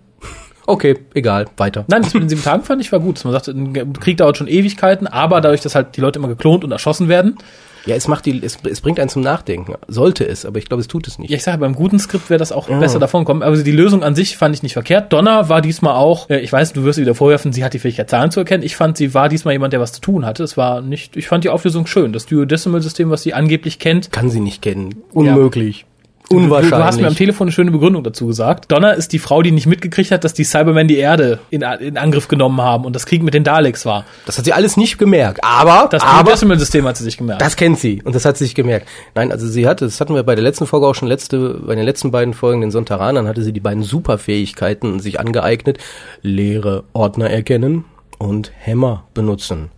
Okay, 0.68 0.98
egal, 1.14 1.46
weiter. 1.56 1.86
Nein, 1.88 2.02
das 2.02 2.12
mit 2.12 2.22
den 2.22 2.28
sieben 2.28 2.42
Tagen 2.42 2.62
fand 2.62 2.82
ich 2.82 2.92
war 2.92 3.00
gut. 3.00 3.24
Man 3.24 3.32
sagte, 3.32 3.52
ein 3.52 3.94
Krieg 3.94 4.18
dauert 4.18 4.36
schon 4.36 4.48
Ewigkeiten, 4.48 5.06
aber 5.06 5.40
dadurch, 5.40 5.62
dass 5.62 5.74
halt 5.74 5.96
die 5.96 6.02
Leute 6.02 6.18
immer 6.18 6.28
geklont 6.28 6.62
und 6.62 6.72
erschossen 6.72 7.08
werden. 7.08 7.38
Ja, 7.86 7.96
es 7.96 8.06
macht 8.06 8.26
die, 8.26 8.44
es, 8.44 8.58
es 8.70 8.82
bringt 8.82 9.00
einen 9.00 9.08
zum 9.08 9.22
Nachdenken. 9.22 9.76
Sollte 9.86 10.28
es, 10.28 10.44
aber 10.44 10.58
ich 10.58 10.66
glaube, 10.66 10.82
es 10.82 10.88
tut 10.88 11.08
es 11.08 11.18
nicht. 11.18 11.30
Ja, 11.30 11.36
ich 11.36 11.42
sage, 11.42 11.56
beim 11.56 11.74
guten 11.74 11.98
Skript 11.98 12.28
wäre 12.28 12.36
das 12.38 12.52
auch 12.52 12.68
besser 12.68 12.98
davon 12.98 13.24
kommen. 13.24 13.42
Aber 13.42 13.56
die 13.56 13.72
Lösung 13.72 14.02
an 14.02 14.14
sich 14.14 14.36
fand 14.36 14.54
ich 14.54 14.62
nicht 14.62 14.74
verkehrt. 14.74 15.10
Donner 15.10 15.48
war 15.48 15.62
diesmal 15.62 15.94
auch, 15.94 16.28
äh, 16.28 16.40
ich 16.40 16.52
weiß, 16.52 16.74
du 16.74 16.84
wirst 16.84 16.98
ihr 16.98 17.02
wieder 17.02 17.14
vorwerfen, 17.14 17.54
sie 17.54 17.64
hat 17.64 17.72
die 17.72 17.78
Fähigkeit, 17.78 18.10
Zahlen 18.10 18.30
zu 18.30 18.40
erkennen. 18.40 18.62
Ich 18.62 18.76
fand, 18.76 18.98
sie 18.98 19.14
war 19.14 19.30
diesmal 19.30 19.52
jemand, 19.52 19.72
der 19.72 19.80
was 19.80 19.92
zu 19.92 20.02
tun 20.02 20.26
hatte. 20.26 20.42
Es 20.42 20.58
war 20.58 20.82
nicht, 20.82 21.16
ich 21.16 21.28
fand 21.28 21.44
die 21.44 21.48
Auflösung 21.48 21.86
schön. 21.86 22.12
Das 22.12 22.26
Duodecimal-System, 22.26 23.08
was 23.08 23.22
sie 23.22 23.32
angeblich 23.32 23.78
kennt, 23.78 24.12
Kann 24.12 24.28
sie 24.28 24.40
nicht 24.40 24.60
kennen. 24.60 24.96
Unmöglich. 25.12 25.86
Unwahrscheinlich. 26.30 26.70
Du, 26.70 26.76
du 26.76 26.84
hast 26.84 27.00
mir 27.00 27.06
am 27.06 27.14
Telefon 27.16 27.46
eine 27.46 27.52
schöne 27.52 27.70
Begründung 27.70 28.04
dazu 28.04 28.26
gesagt. 28.26 28.70
Donner 28.70 28.94
ist 28.94 29.12
die 29.12 29.18
Frau, 29.18 29.42
die 29.42 29.50
nicht 29.50 29.66
mitgekriegt 29.66 30.10
hat, 30.10 30.24
dass 30.24 30.34
die 30.34 30.44
Cybermen 30.44 30.86
die 30.88 30.98
Erde 30.98 31.38
in, 31.50 31.62
in 31.62 31.96
Angriff 31.96 32.28
genommen 32.28 32.60
haben 32.60 32.84
und 32.84 32.94
das 32.94 33.06
Krieg 33.06 33.22
mit 33.22 33.34
den 33.34 33.44
Daleks 33.44 33.86
war. 33.86 34.04
das 34.26 34.38
hat 34.38 34.44
sie 34.44 34.52
alles 34.52 34.76
nicht 34.76 34.98
gemerkt. 34.98 35.42
Aber, 35.42 35.88
Das 35.90 36.02
Decimal-System 36.24 36.86
hat 36.86 36.96
sie 36.96 37.04
sich 37.04 37.16
gemerkt. 37.16 37.40
Das 37.40 37.56
kennt 37.56 37.78
sie 37.78 38.02
und 38.02 38.14
das 38.14 38.24
hat 38.24 38.36
sie 38.36 38.44
sich 38.44 38.54
gemerkt. 38.54 38.88
Nein, 39.14 39.32
also 39.32 39.46
sie 39.46 39.66
hatte, 39.66 39.86
das 39.86 40.00
hatten 40.00 40.14
wir 40.14 40.22
bei 40.22 40.34
der 40.34 40.44
letzten 40.44 40.66
Folge 40.66 40.86
auch 40.86 40.94
schon 40.94 41.08
letzte, 41.08 41.54
bei 41.54 41.74
den 41.74 41.84
letzten 41.84 42.10
beiden 42.10 42.34
Folgen, 42.34 42.60
den 42.60 42.70
Sontaranern, 42.70 43.26
hatte 43.26 43.42
sie 43.42 43.52
die 43.52 43.60
beiden 43.60 43.82
Superfähigkeiten 43.82 45.00
sich 45.00 45.20
angeeignet. 45.20 45.78
Leere 46.22 46.84
Ordner 46.92 47.30
erkennen 47.30 47.84
und 48.18 48.52
Hämmer 48.58 49.04
benutzen. 49.14 49.70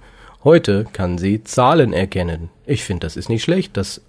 Heute 0.43 0.87
kann 0.93 1.19
sie 1.19 1.45
Zahlen 1.45 1.93
erkennen. 1.93 2.49
Ich 2.65 2.83
finde, 2.83 3.07
das 3.07 3.17
ist 3.17 3.29
nicht 3.29 3.43
schlecht. 3.43 3.77
Das, 3.77 4.01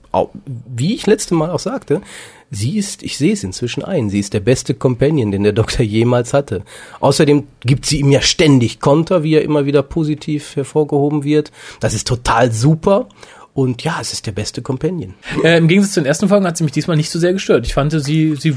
wie 0.45 0.93
ich 0.93 1.07
letzte 1.07 1.33
Mal 1.35 1.49
auch 1.51 1.59
sagte, 1.59 2.01
sie 2.49 2.77
ist, 2.77 3.01
ich 3.03 3.17
sehe 3.17 3.33
es 3.33 3.43
inzwischen 3.43 3.83
ein, 3.83 4.09
sie 4.09 4.19
ist 4.19 4.33
der 4.33 4.39
beste 4.41 4.73
Companion, 4.73 5.31
den 5.31 5.43
der 5.43 5.53
Doktor 5.53 5.83
jemals 5.83 6.33
hatte. 6.33 6.63
Außerdem 6.99 7.45
gibt 7.61 7.85
sie 7.85 7.99
ihm 7.99 8.11
ja 8.11 8.21
ständig 8.21 8.79
Konter, 8.79 9.23
wie 9.23 9.35
er 9.35 9.41
immer 9.43 9.65
wieder 9.65 9.83
positiv 9.83 10.55
hervorgehoben 10.55 11.23
wird. 11.23 11.51
Das 11.79 11.93
ist 11.93 12.07
total 12.07 12.51
super. 12.51 13.07
Und 13.53 13.83
ja, 13.83 13.97
es 13.99 14.13
ist 14.13 14.27
der 14.27 14.31
beste 14.31 14.61
Companion. 14.61 15.13
Äh, 15.43 15.57
Im 15.57 15.67
Gegensatz 15.67 15.93
zu 15.95 15.99
den 16.01 16.07
ersten 16.07 16.29
Folgen 16.29 16.45
hat 16.47 16.55
sie 16.57 16.63
mich 16.63 16.71
diesmal 16.73 16.95
nicht 16.97 17.09
so 17.09 17.19
sehr 17.19 17.33
gestört. 17.33 17.65
Ich 17.65 17.73
fand, 17.73 17.91
sie, 17.91 18.35
sie, 18.37 18.55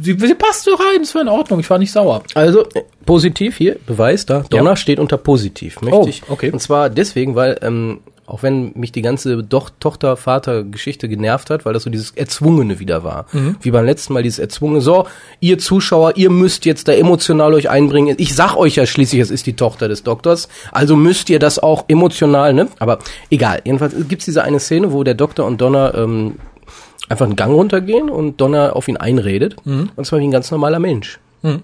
sie, 0.00 0.16
sie 0.18 0.34
passte 0.34 0.70
rein, 0.72 1.02
es 1.02 1.12
war 1.14 1.22
in 1.22 1.28
Ordnung, 1.28 1.58
ich 1.58 1.68
war 1.70 1.78
nicht 1.78 1.90
sauer. 1.90 2.22
Also 2.34 2.64
äh, 2.70 2.82
positiv 3.04 3.56
hier, 3.56 3.76
Beweis 3.86 4.26
da. 4.26 4.44
Donner 4.48 4.70
Ja. 4.70 4.76
steht 4.76 5.00
unter 5.00 5.16
positiv, 5.16 5.80
möchte 5.80 5.98
Oh, 5.98 6.06
ich. 6.06 6.22
okay. 6.28 6.50
Und 6.52 6.60
zwar 6.60 6.88
deswegen, 6.88 7.34
weil 7.34 7.58
ähm, 7.62 7.98
auch 8.28 8.42
wenn 8.42 8.72
mich 8.74 8.92
die 8.92 9.00
ganze 9.00 9.42
Doch 9.42 9.70
Tochter-Vater-Geschichte 9.80 11.08
genervt 11.08 11.48
hat, 11.48 11.64
weil 11.64 11.72
das 11.72 11.84
so 11.84 11.90
dieses 11.90 12.10
Erzwungene 12.10 12.78
wieder 12.78 13.02
war. 13.02 13.26
Mhm. 13.32 13.56
Wie 13.62 13.70
beim 13.70 13.86
letzten 13.86 14.12
Mal 14.12 14.22
dieses 14.22 14.38
Erzwungene. 14.38 14.82
So, 14.82 15.06
ihr 15.40 15.58
Zuschauer, 15.58 16.16
ihr 16.16 16.28
müsst 16.28 16.66
jetzt 16.66 16.88
da 16.88 16.92
emotional 16.92 17.54
euch 17.54 17.70
einbringen. 17.70 18.16
Ich 18.18 18.34
sag 18.34 18.54
euch 18.56 18.76
ja 18.76 18.84
schließlich, 18.84 19.20
es 19.22 19.30
ist 19.30 19.46
die 19.46 19.56
Tochter 19.56 19.88
des 19.88 20.02
Doktors. 20.02 20.48
Also 20.72 20.94
müsst 20.94 21.30
ihr 21.30 21.38
das 21.38 21.58
auch 21.58 21.86
emotional, 21.88 22.52
ne? 22.52 22.68
Aber 22.78 22.98
egal. 23.30 23.62
Jedenfalls 23.64 23.94
gibt's 24.08 24.26
diese 24.26 24.44
eine 24.44 24.60
Szene, 24.60 24.92
wo 24.92 25.04
der 25.04 25.14
Doktor 25.14 25.46
und 25.46 25.60
Donner 25.60 25.94
ähm, 25.94 26.34
einfach 27.08 27.24
einen 27.24 27.36
Gang 27.36 27.54
runtergehen 27.54 28.10
und 28.10 28.40
Donner 28.42 28.76
auf 28.76 28.88
ihn 28.88 28.98
einredet. 28.98 29.56
Mhm. 29.64 29.88
Und 29.96 30.04
zwar 30.04 30.18
wie 30.20 30.24
ein 30.24 30.30
ganz 30.30 30.50
normaler 30.50 30.80
Mensch. 30.80 31.18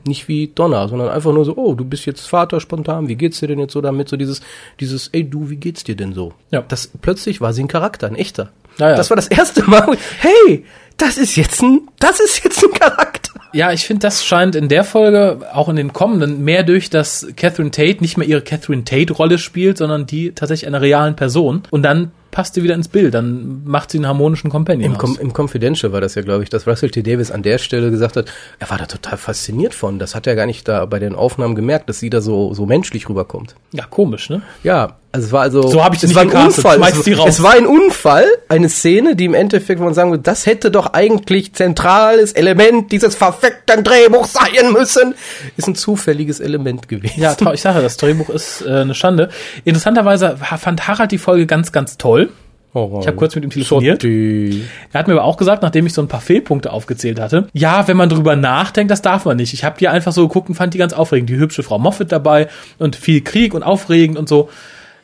Nicht 0.07 0.29
wie 0.29 0.49
Donner, 0.55 0.89
sondern 0.89 1.09
einfach 1.09 1.33
nur 1.33 1.45
so, 1.45 1.57
oh, 1.57 1.75
du 1.75 1.85
bist 1.85 2.07
jetzt 2.07 2.27
Vater 2.27 2.61
spontan, 2.61 3.09
wie 3.09 3.17
geht's 3.17 3.41
dir 3.41 3.49
denn 3.49 3.59
jetzt 3.59 3.73
so 3.73 3.81
damit? 3.81 4.09
So 4.09 4.17
dieses, 4.17 4.41
dieses, 4.81 5.09
ey 5.09 5.29
du, 5.29 5.51
wie 5.51 5.57
geht's 5.57 5.85
dir 5.85 5.97
denn 5.97 6.13
so? 6.13 6.33
Ja. 6.51 6.63
Das 6.67 6.87
plötzlich 6.87 7.41
war 7.41 7.53
sie 7.53 7.65
ein 7.65 7.69
Charakter, 7.69 8.07
ein 8.07 8.15
echter. 8.15 8.51
Ja, 8.79 8.91
ja. 8.91 8.97
Das 8.97 9.11
war 9.11 9.17
das 9.17 9.29
erste 9.29 9.63
Mal, 9.69 9.97
hey, 10.19 10.65
das 10.97 11.17
ist 11.19 11.37
jetzt 11.37 11.63
ein, 11.63 11.89
das 11.99 12.21
ist 12.21 12.45
jetzt 12.45 12.65
ein 12.65 12.73
Charakter. 12.73 13.33
Ja, 13.53 13.73
ich 13.73 13.87
finde, 13.87 14.01
das 14.01 14.25
scheint 14.25 14.57
in 14.57 14.69
der 14.69 14.83
Folge, 14.83 15.41
auch 15.53 15.69
in 15.69 15.77
den 15.77 15.93
kommenden, 15.93 16.43
mehr 16.45 16.65
durch, 16.65 16.91
dass 16.91 17.27
Catherine 17.37 17.71
Tate 17.71 18.01
nicht 18.01 18.17
mehr 18.17 18.27
ihre 18.27 18.43
Catherine 18.43 18.85
Tate-Rolle 18.85 19.39
spielt, 19.39 19.79
sondern 19.79 20.07
die 20.07 20.33
tatsächlich 20.33 20.67
einer 20.67 20.81
realen 20.81 21.15
Person. 21.15 21.63
Und 21.71 21.83
dann 21.83 22.11
passt 22.35 22.55
sie 22.55 22.65
wieder 22.65 22.75
ins 22.75 22.89
Bild, 22.89 23.15
dann 23.15 23.63
macht 23.65 23.93
sie 23.93 23.99
einen 23.99 24.09
harmonischen 24.09 24.51
Companion 24.51 24.91
Im, 24.91 24.97
aus. 24.97 25.01
Com 25.01 25.17
Im 25.21 25.33
Confidential 25.33 25.93
war 25.93 26.01
das 26.01 26.17
ja, 26.17 26.23
glaube 26.23 26.43
ich, 26.43 26.51
dass 26.51 26.67
Russell 26.67 26.91
T. 26.91 27.05
Davis 27.05 27.31
an 27.31 27.45
der 27.45 27.59
Stelle 27.59 27.93
gesagt 27.93 28.17
hat, 28.17 28.31
er 28.59 28.71
war 28.71 28.77
da 28.77 28.87
total 28.87 29.17
fasziniert 29.19 29.73
von. 29.73 30.01
Das 30.01 30.17
hat 30.17 30.27
er 30.27 30.35
gar 30.35 30.47
nicht 30.47 30.67
da 30.67 30.85
bei 30.85 30.99
den 30.99 31.15
Aufnahmen 31.15 31.55
gemerkt, 31.55 31.89
dass 31.89 32.01
sie 32.01 32.11
da 32.11 32.21
so, 32.21 32.53
so 32.53 32.67
menschlich 32.67 33.09
rüberkommt. 33.09 33.55
ja, 33.71 33.87
komisch, 33.89 34.31
ne? 34.31 34.43
Ja, 34.65 34.97
Also 35.15 35.27
es 35.29 35.33
war 35.33 35.43
also 35.43 35.63
So 35.69 35.85
hab 35.85 35.95
ich 35.95 36.03
es 36.03 36.09
nicht 36.09 36.17
war 36.17 36.23
ein 36.23 36.29
gecastet. 36.29 36.65
Unfall. 36.65 36.91
Es, 36.91 37.07
es 37.37 37.43
war 37.45 37.53
ein 37.53 37.67
Unfall, 37.67 38.27
eine 38.49 38.69
Szene, 38.69 39.15
die 39.15 39.27
im 39.27 39.35
Endeffekt, 39.35 39.79
wo 39.81 39.85
man 39.85 39.95
sagen 39.95 40.11
würde, 40.11 40.25
das 40.25 40.45
hätte 40.45 40.73
doch 40.73 40.93
eigentlich 40.93 41.53
zentrales 41.55 42.33
Element 42.33 42.91
dieses 42.91 43.15
verfickten 43.15 43.85
Drehbuchs 43.85 44.33
sein 44.33 44.73
müssen, 44.73 45.15
ist 45.57 45.69
ein 45.69 45.77
zufälliges 45.77 46.41
Element 46.41 46.89
gewesen. 46.89 47.21
Ja, 47.21 47.37
ich 47.53 47.61
sage, 47.61 47.81
das 47.81 47.97
Drehbuch 47.97 48.29
ist 48.29 48.63
äh, 48.67 48.71
eine 48.71 48.97
Schande. 48.97 49.29
Interessanterweise 49.65 50.37
fand 50.37 50.89
Harald 50.89 51.13
die 51.13 51.19
Folge 51.19 51.47
ganz, 51.47 51.71
ganz 51.71 51.97
toll. 51.97 52.31
Ich 52.73 53.07
habe 53.07 53.13
kurz 53.15 53.37
mit 53.37 53.45
ihm 53.45 53.51
telefoniert. 53.51 54.03
Sotti. 54.03 54.65
Er 54.93 54.99
hat 54.99 55.07
mir 55.07 55.15
aber 55.15 55.23
auch 55.23 55.37
gesagt, 55.37 55.63
nachdem 55.63 55.87
ich 55.87 55.95
so 55.95 56.03
ein 56.03 56.09
paar 56.09 56.21
Fehlpunkte 56.21 56.73
aufgezählt 56.73 57.21
hatte, 57.21 57.47
ja, 57.53 57.87
wenn 57.87 57.97
man 57.97 58.09
drüber 58.09 58.35
nachdenkt, 58.35 58.91
das 58.91 59.01
darf 59.01 59.27
man 59.27 59.37
nicht. 59.37 59.55
Ich 59.55 59.63
habe 59.63 59.79
die 59.79 59.87
einfach 59.87 60.11
so 60.11 60.27
geguckt 60.27 60.49
und 60.49 60.57
fand 60.57 60.75
die 60.75 60.79
ganz 60.79 60.93
aufregend. 60.93 61.31
Die 61.31 61.37
hübsche 61.37 61.63
Frau 61.63 61.79
Moffat 61.79 62.11
dabei 62.11 62.49
und 62.81 62.97
viel 62.97 63.21
Krieg 63.21 63.55
und 63.55 63.63
aufregend 63.63 64.19
und 64.19 64.29
so. 64.29 64.49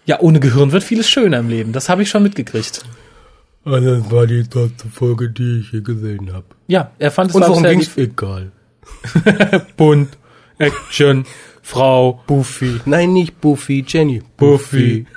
Ja, 0.06 0.20
ohne 0.20 0.40
Gehirn 0.40 0.72
wird 0.72 0.82
vieles 0.82 1.08
schöner 1.08 1.38
im 1.38 1.48
Leben. 1.48 1.72
Das 1.72 1.88
habe 1.88 2.02
ich 2.02 2.10
schon 2.10 2.22
mitgekriegt. 2.22 2.82
Und 3.64 3.84
das 3.84 4.10
war 4.10 4.26
die 4.26 4.42
tollste 4.44 4.88
Folge, 4.88 5.30
die 5.30 5.60
ich 5.60 5.72
je 5.72 5.82
gesehen 5.82 6.32
habe. 6.32 6.46
Ja, 6.66 6.90
er 6.98 7.10
fand 7.10 7.30
es 7.30 7.36
Und 7.36 7.42
war 7.42 7.50
worum 7.50 7.62
bisher 7.62 7.76
ging's? 7.76 7.96
Egal. 7.96 8.52
bunt, 9.76 10.16
Action, 10.58 11.26
Frau, 11.62 12.22
Buffy. 12.26 12.80
Nein, 12.86 13.12
nicht 13.12 13.40
Buffy, 13.40 13.84
Jenny. 13.86 14.22
Buffy. 14.36 15.06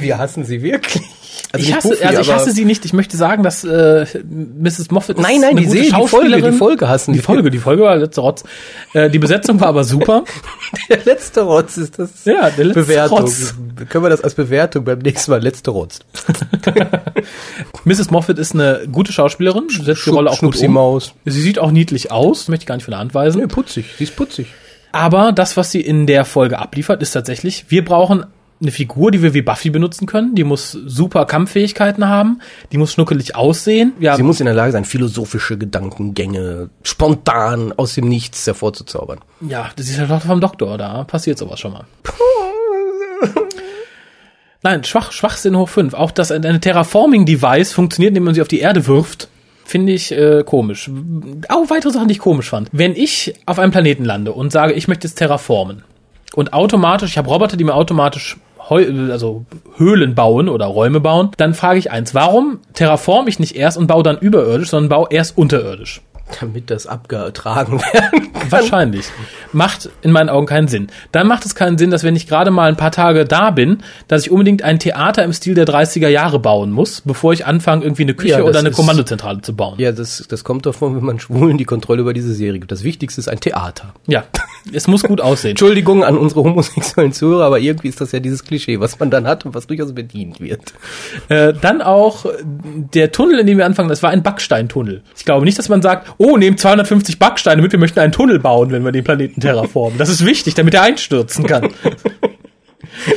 Wir 0.00 0.18
hassen 0.18 0.44
sie 0.44 0.62
wirklich. 0.62 1.19
Also 1.52 1.66
Ich 1.66 1.74
hasse, 1.74 1.88
Buffy, 1.88 2.04
also 2.04 2.20
ich 2.20 2.32
hasse 2.32 2.50
sie 2.52 2.64
nicht. 2.64 2.84
Ich 2.84 2.92
möchte 2.92 3.16
sagen, 3.16 3.42
dass 3.42 3.64
äh, 3.64 4.06
Mrs. 4.24 4.90
Moffat 4.90 5.16
ist 5.16 5.22
Nein, 5.22 5.40
nein, 5.40 5.50
eine 5.50 5.60
die 5.60 5.66
gute 5.66 5.78
Serie, 5.78 5.90
die 5.90 5.90
Folge, 5.90 6.08
Schauspielerin. 6.10 6.52
die 6.52 6.58
Folge 6.58 6.88
hassen 6.88 7.12
Die. 7.12 7.18
Folge, 7.18 7.50
die 7.50 7.58
Folge 7.58 7.82
war 7.82 7.96
letzte 7.96 8.20
Rotz. 8.20 8.44
Äh, 8.92 9.10
die 9.10 9.18
Besetzung 9.18 9.60
war 9.60 9.68
aber 9.68 9.82
super. 9.84 10.24
Der 10.88 11.04
letzte 11.04 11.40
Rotz 11.42 11.76
ist 11.76 11.98
das. 11.98 12.24
Ja, 12.24 12.50
der 12.50 12.66
letzte 12.66 12.82
Bewertung. 12.82 13.18
Rotz. 13.18 13.54
Können 13.88 14.04
wir 14.04 14.10
das 14.10 14.20
als 14.22 14.34
Bewertung 14.34 14.84
beim 14.84 15.00
nächsten 15.00 15.30
Mal 15.32 15.42
letzte 15.42 15.72
Rotz? 15.72 16.00
Mrs. 17.84 18.10
Moffat 18.10 18.38
ist 18.38 18.54
eine 18.54 18.82
gute 18.90 19.12
Schauspielerin, 19.12 19.64
setzt 19.68 20.06
die 20.06 20.10
Rolle 20.10 20.30
auch 20.30 20.38
gut 20.40 20.56
um. 20.56 20.72
Maus. 20.72 21.14
Sie 21.24 21.40
sieht 21.40 21.58
auch 21.58 21.70
niedlich 21.72 22.12
aus, 22.12 22.48
möchte 22.48 22.62
ich 22.62 22.66
gar 22.66 22.76
nicht 22.76 22.84
von 22.84 22.92
der 22.92 23.00
Hand 23.00 23.14
weisen. 23.14 23.40
Nee, 23.40 23.46
putzig. 23.48 23.86
Sie 23.98 24.04
ist 24.04 24.14
putzig. 24.16 24.46
Aber 24.92 25.32
das, 25.32 25.56
was 25.56 25.70
sie 25.70 25.80
in 25.80 26.06
der 26.06 26.24
Folge 26.24 26.58
abliefert, 26.58 27.02
ist 27.02 27.12
tatsächlich, 27.12 27.66
wir 27.68 27.84
brauchen 27.84 28.26
eine 28.60 28.70
Figur, 28.70 29.10
die 29.10 29.22
wir 29.22 29.32
wie 29.32 29.42
Buffy 29.42 29.70
benutzen 29.70 30.06
können. 30.06 30.34
Die 30.34 30.44
muss 30.44 30.72
super 30.72 31.24
Kampffähigkeiten 31.24 32.06
haben. 32.08 32.40
Die 32.72 32.78
muss 32.78 32.92
schnuckelig 32.92 33.34
aussehen. 33.34 33.92
Ja, 34.00 34.16
Sie 34.16 34.22
muss 34.22 34.40
in 34.40 34.46
der 34.46 34.54
Lage 34.54 34.72
sein, 34.72 34.84
philosophische 34.84 35.56
Gedankengänge 35.56 36.68
spontan 36.82 37.72
aus 37.76 37.94
dem 37.94 38.08
Nichts 38.08 38.46
hervorzuzaubern. 38.46 39.20
ja, 39.40 39.70
das 39.76 39.88
ist 39.88 39.98
ja 39.98 40.06
doch 40.06 40.22
vom 40.22 40.40
Doktor, 40.40 40.76
da 40.76 41.04
passiert 41.04 41.38
sowas 41.38 41.58
schon 41.60 41.72
mal. 41.72 41.84
Nein, 44.62 44.84
schwach, 44.84 45.10
Schwachsinn 45.12 45.56
hoch 45.56 45.68
5. 45.68 45.94
Auch 45.94 46.10
dass 46.10 46.30
ein 46.30 46.44
eine 46.44 46.60
Terraforming-Device 46.60 47.72
funktioniert, 47.72 48.10
indem 48.10 48.24
man 48.24 48.34
sie 48.34 48.42
auf 48.42 48.48
die 48.48 48.60
Erde 48.60 48.86
wirft, 48.86 49.28
finde 49.64 49.92
ich 49.92 50.12
äh, 50.12 50.42
komisch. 50.44 50.90
Auch 51.48 51.70
weitere 51.70 51.92
Sachen, 51.92 52.08
die 52.08 52.12
ich 52.12 52.18
komisch 52.18 52.50
fand. 52.50 52.68
Wenn 52.72 52.94
ich 52.94 53.34
auf 53.46 53.58
einem 53.58 53.72
Planeten 53.72 54.04
lande 54.04 54.32
und 54.32 54.52
sage, 54.52 54.74
ich 54.74 54.86
möchte 54.86 55.06
jetzt 55.08 55.16
terraformen 55.16 55.82
und 56.34 56.52
automatisch, 56.52 57.10
ich 57.12 57.18
habe 57.18 57.30
Roboter, 57.30 57.56
die 57.56 57.64
mir 57.64 57.74
automatisch 57.74 58.36
Heu 58.70 58.86
also 59.10 59.44
Höhlen 59.76 60.14
bauen 60.14 60.48
oder 60.48 60.66
Räume 60.66 61.00
bauen, 61.00 61.30
dann 61.36 61.54
frage 61.54 61.78
ich 61.78 61.90
eins, 61.90 62.14
warum 62.14 62.60
terraform 62.72 63.26
ich 63.26 63.38
nicht 63.40 63.56
erst 63.56 63.76
und 63.76 63.88
baue 63.88 64.02
dann 64.02 64.18
überirdisch, 64.18 64.70
sondern 64.70 64.88
baue 64.88 65.08
erst 65.10 65.36
unterirdisch? 65.36 66.00
Damit 66.40 66.70
das 66.70 66.86
abgetragen 66.86 67.80
werden 67.92 68.32
kann. 68.32 68.50
Wahrscheinlich. 68.52 69.06
Macht 69.52 69.88
in 70.02 70.12
meinen 70.12 70.28
Augen 70.28 70.46
keinen 70.46 70.68
Sinn. 70.68 70.88
Dann 71.12 71.26
macht 71.26 71.44
es 71.46 71.54
keinen 71.54 71.78
Sinn, 71.78 71.90
dass 71.90 72.04
wenn 72.04 72.14
ich 72.16 72.26
gerade 72.26 72.50
mal 72.50 72.68
ein 72.68 72.76
paar 72.76 72.92
Tage 72.92 73.24
da 73.24 73.50
bin, 73.50 73.78
dass 74.08 74.22
ich 74.22 74.30
unbedingt 74.30 74.62
ein 74.62 74.78
Theater 74.78 75.24
im 75.24 75.32
Stil 75.32 75.54
der 75.54 75.66
30er 75.66 76.08
Jahre 76.08 76.38
bauen 76.38 76.70
muss, 76.70 77.00
bevor 77.02 77.32
ich 77.32 77.46
anfange, 77.46 77.84
irgendwie 77.84 78.02
eine 78.02 78.14
Küche 78.14 78.38
Ja, 78.38 78.42
oder 78.42 78.58
eine 78.60 78.68
ist- 78.70 78.76
Kommandozentrale 78.76 79.40
zu 79.42 79.54
bauen. 79.54 79.74
Ja, 79.78 79.92
das, 79.92 80.24
das 80.28 80.44
kommt 80.44 80.66
davon, 80.66 80.96
wenn 80.96 81.04
man 81.04 81.18
Schwulen 81.20 81.58
die 81.58 81.64
Kontrolle 81.64 82.00
über 82.02 82.12
diese 82.14 82.32
Serie 82.34 82.60
gibt. 82.60 82.70
Das 82.72 82.84
Wichtigste 82.84 83.20
ist 83.20 83.28
ein 83.28 83.40
Theater. 83.40 83.94
Ja, 84.06 84.24
es 84.72 84.86
muss 84.86 85.02
gut 85.02 85.20
aussehen. 85.20 85.50
Entschuldigung 85.60 86.04
an 86.04 86.16
unsere 86.16 86.42
homosexuellen 86.44 87.12
Zuhörer, 87.12 87.44
aber 87.44 87.58
irgendwie 87.58 87.88
ist 87.88 88.00
das 88.00 88.12
ja 88.12 88.20
dieses 88.20 88.44
Klischee, 88.44 88.80
was 88.80 88.98
man 88.98 89.10
dann 89.10 89.26
hat 89.26 89.44
und 89.46 89.54
was 89.54 89.66
durchaus 89.66 89.94
bedient 89.94 90.40
wird. 90.40 90.60
Äh, 91.28 91.52
dann 91.60 91.82
auch 91.82 92.26
der 92.94 93.12
Tunnel, 93.12 93.40
in 93.40 93.46
dem 93.46 93.58
wir 93.58 93.66
anfangen, 93.66 93.88
das 93.88 94.02
war 94.02 94.10
ein 94.10 94.22
Backsteintunnel. 94.22 95.02
Ich 95.16 95.24
glaube 95.24 95.44
nicht, 95.44 95.58
dass 95.58 95.68
man 95.68 95.82
sagt, 95.82 96.08
oh, 96.22 96.36
nehmt 96.36 96.60
250 96.60 97.18
Backsteine 97.18 97.62
mit, 97.62 97.72
wir 97.72 97.78
möchten 97.78 97.98
einen 97.98 98.12
Tunnel 98.12 98.38
bauen, 98.38 98.70
wenn 98.70 98.84
wir 98.84 98.92
den 98.92 99.02
Planeten 99.04 99.40
terraformen. 99.40 99.98
Das 99.98 100.10
ist 100.10 100.24
wichtig, 100.26 100.54
damit 100.54 100.74
er 100.74 100.82
einstürzen 100.82 101.46
kann. 101.46 101.70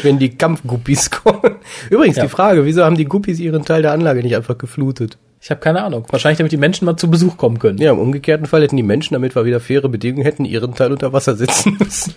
Wenn 0.03 0.19
die 0.19 0.29
Kampfguppies 0.37 1.09
kommen. 1.09 1.55
Übrigens, 1.89 2.17
Ja. 2.17 2.23
die 2.23 2.29
Frage, 2.29 2.63
wieso 2.65 2.83
haben 2.85 2.95
die 2.95 3.05
Guppies 3.05 3.39
ihren 3.39 3.65
Teil 3.65 3.81
der 3.81 3.91
Anlage 3.91 4.21
nicht 4.21 4.35
einfach 4.35 4.57
geflutet? 4.57 5.17
Ich 5.41 5.49
habe 5.49 5.59
keine 5.61 5.83
Ahnung. 5.83 6.05
Wahrscheinlich, 6.09 6.37
damit 6.37 6.51
die 6.51 6.57
Menschen 6.57 6.85
mal 6.85 6.95
zu 6.95 7.09
Besuch 7.09 7.37
kommen 7.37 7.59
können. 7.59 7.79
Ja, 7.79 7.91
im 7.91 7.99
umgekehrten 7.99 8.45
Fall 8.45 8.61
hätten 8.61 8.77
die 8.77 8.83
Menschen, 8.83 9.13
damit 9.13 9.35
wir 9.35 9.45
wieder 9.45 9.59
faire 9.59 9.89
Bedingungen 9.89 10.23
hätten, 10.23 10.45
ihren 10.45 10.75
Teil 10.75 10.91
unter 10.91 11.11
Wasser 11.11 11.35
setzen 11.35 11.75
müssen. 11.79 12.13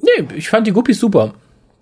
Nee, 0.00 0.24
ich 0.36 0.48
fand 0.48 0.66
die 0.66 0.72
Guppies 0.72 0.98
super. 0.98 1.34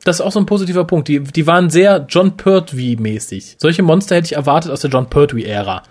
Das 0.04 0.16
ist 0.16 0.22
auch 0.22 0.32
so 0.32 0.40
ein 0.40 0.46
positiver 0.46 0.84
Punkt. 0.84 1.06
Die, 1.06 1.20
die 1.20 1.46
waren 1.46 1.70
sehr 1.70 2.04
John 2.08 2.36
Pertwee-mäßig. 2.36 3.54
Solche 3.58 3.84
Monster 3.84 4.16
hätte 4.16 4.26
ich 4.26 4.32
erwartet 4.32 4.72
aus 4.72 4.80
der 4.80 4.90
John 4.90 5.06
Pertwee-Ära. 5.06 5.84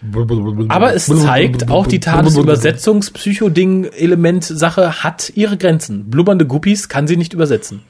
Aber 0.68 0.94
es 0.94 1.06
zeigt, 1.06 1.70
auch 1.70 1.88
die 1.88 2.02
TARDIS-Übersetzungspsycho-Ding-Element-Sache 2.02 5.02
hat 5.04 5.32
ihre 5.36 5.56
Grenzen. 5.56 6.10
Blubbernde 6.10 6.46
Guppies 6.46 6.90
kann 6.90 7.08
sie 7.08 7.16
nicht 7.16 7.32
übersetzen. 7.34 7.84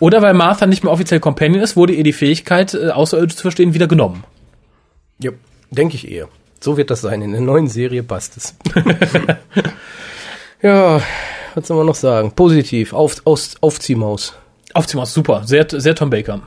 Oder 0.00 0.22
weil 0.22 0.34
Martha 0.34 0.66
nicht 0.66 0.82
mehr 0.82 0.92
offiziell 0.92 1.20
Companion 1.20 1.62
ist, 1.62 1.76
wurde 1.76 1.92
ihr 1.94 2.04
die 2.04 2.12
Fähigkeit, 2.12 2.74
äh, 2.74 2.90
Außerirdisch 2.90 3.36
zu 3.36 3.42
verstehen, 3.42 3.74
wieder 3.74 3.88
genommen. 3.88 4.24
ja, 5.18 5.32
denke 5.70 5.96
ich 5.96 6.10
eher. 6.10 6.28
So 6.60 6.76
wird 6.76 6.90
das 6.90 7.00
sein. 7.00 7.22
In 7.22 7.32
der 7.32 7.40
neuen 7.40 7.66
Serie 7.66 8.04
passt 8.04 8.36
es. 8.36 8.54
ja, 10.62 11.00
was 11.54 11.66
soll 11.68 11.76
man 11.76 11.86
noch 11.86 11.94
sagen? 11.94 12.32
Positiv. 12.32 12.92
Auf, 12.92 13.16
aus, 13.24 13.54
Aufziehmaus. 13.60 14.34
Aufziehmaus, 14.74 15.12
super. 15.12 15.42
Sehr, 15.44 15.66
sehr 15.68 15.94
Tom 15.94 16.10
Baker. 16.10 16.40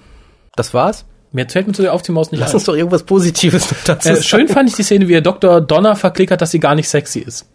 Das 0.56 0.74
war's? 0.74 1.06
Mir 1.32 1.48
fällt 1.50 1.68
mir 1.68 1.74
zu 1.74 1.82
der 1.82 1.94
Aufziehmaus 1.94 2.32
nicht 2.32 2.40
Lass 2.40 2.52
ein. 2.52 2.56
uns 2.56 2.64
doch 2.64 2.76
irgendwas 2.76 3.04
Positives 3.04 3.70
noch 3.72 3.84
dazu 3.84 4.10
Äh, 4.10 4.22
schön 4.22 4.48
fand 4.48 4.70
ich 4.70 4.76
die 4.76 4.84
Szene, 4.84 5.08
wie 5.08 5.14
er 5.14 5.22
Dr. 5.22 5.60
Donner 5.62 5.96
verklickert, 5.96 6.42
dass 6.42 6.52
sie 6.52 6.60
gar 6.60 6.76
nicht 6.76 6.88
sexy 6.88 7.20
ist. 7.20 7.46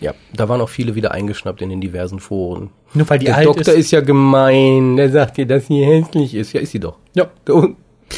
Ja, 0.00 0.12
da 0.34 0.48
waren 0.48 0.60
auch 0.60 0.68
viele 0.68 0.94
wieder 0.94 1.12
eingeschnappt 1.12 1.62
in 1.62 1.70
den 1.70 1.80
diversen 1.80 2.18
Foren. 2.18 2.70
Nur 2.92 3.08
weil 3.08 3.18
die 3.20 3.26
Der 3.26 3.36
alt 3.36 3.46
Doktor 3.46 3.72
ist. 3.74 3.92
ja 3.92 4.00
gemein. 4.00 4.96
Der 4.96 5.10
sagt 5.10 5.36
dir, 5.38 5.46
dass 5.46 5.68
sie 5.68 5.82
hässlich 5.84 6.34
ist. 6.34 6.52
Ja, 6.52 6.60
ist 6.60 6.72
sie 6.72 6.80
doch. 6.80 6.96
Ja. 7.14 7.28
Und 7.48 7.76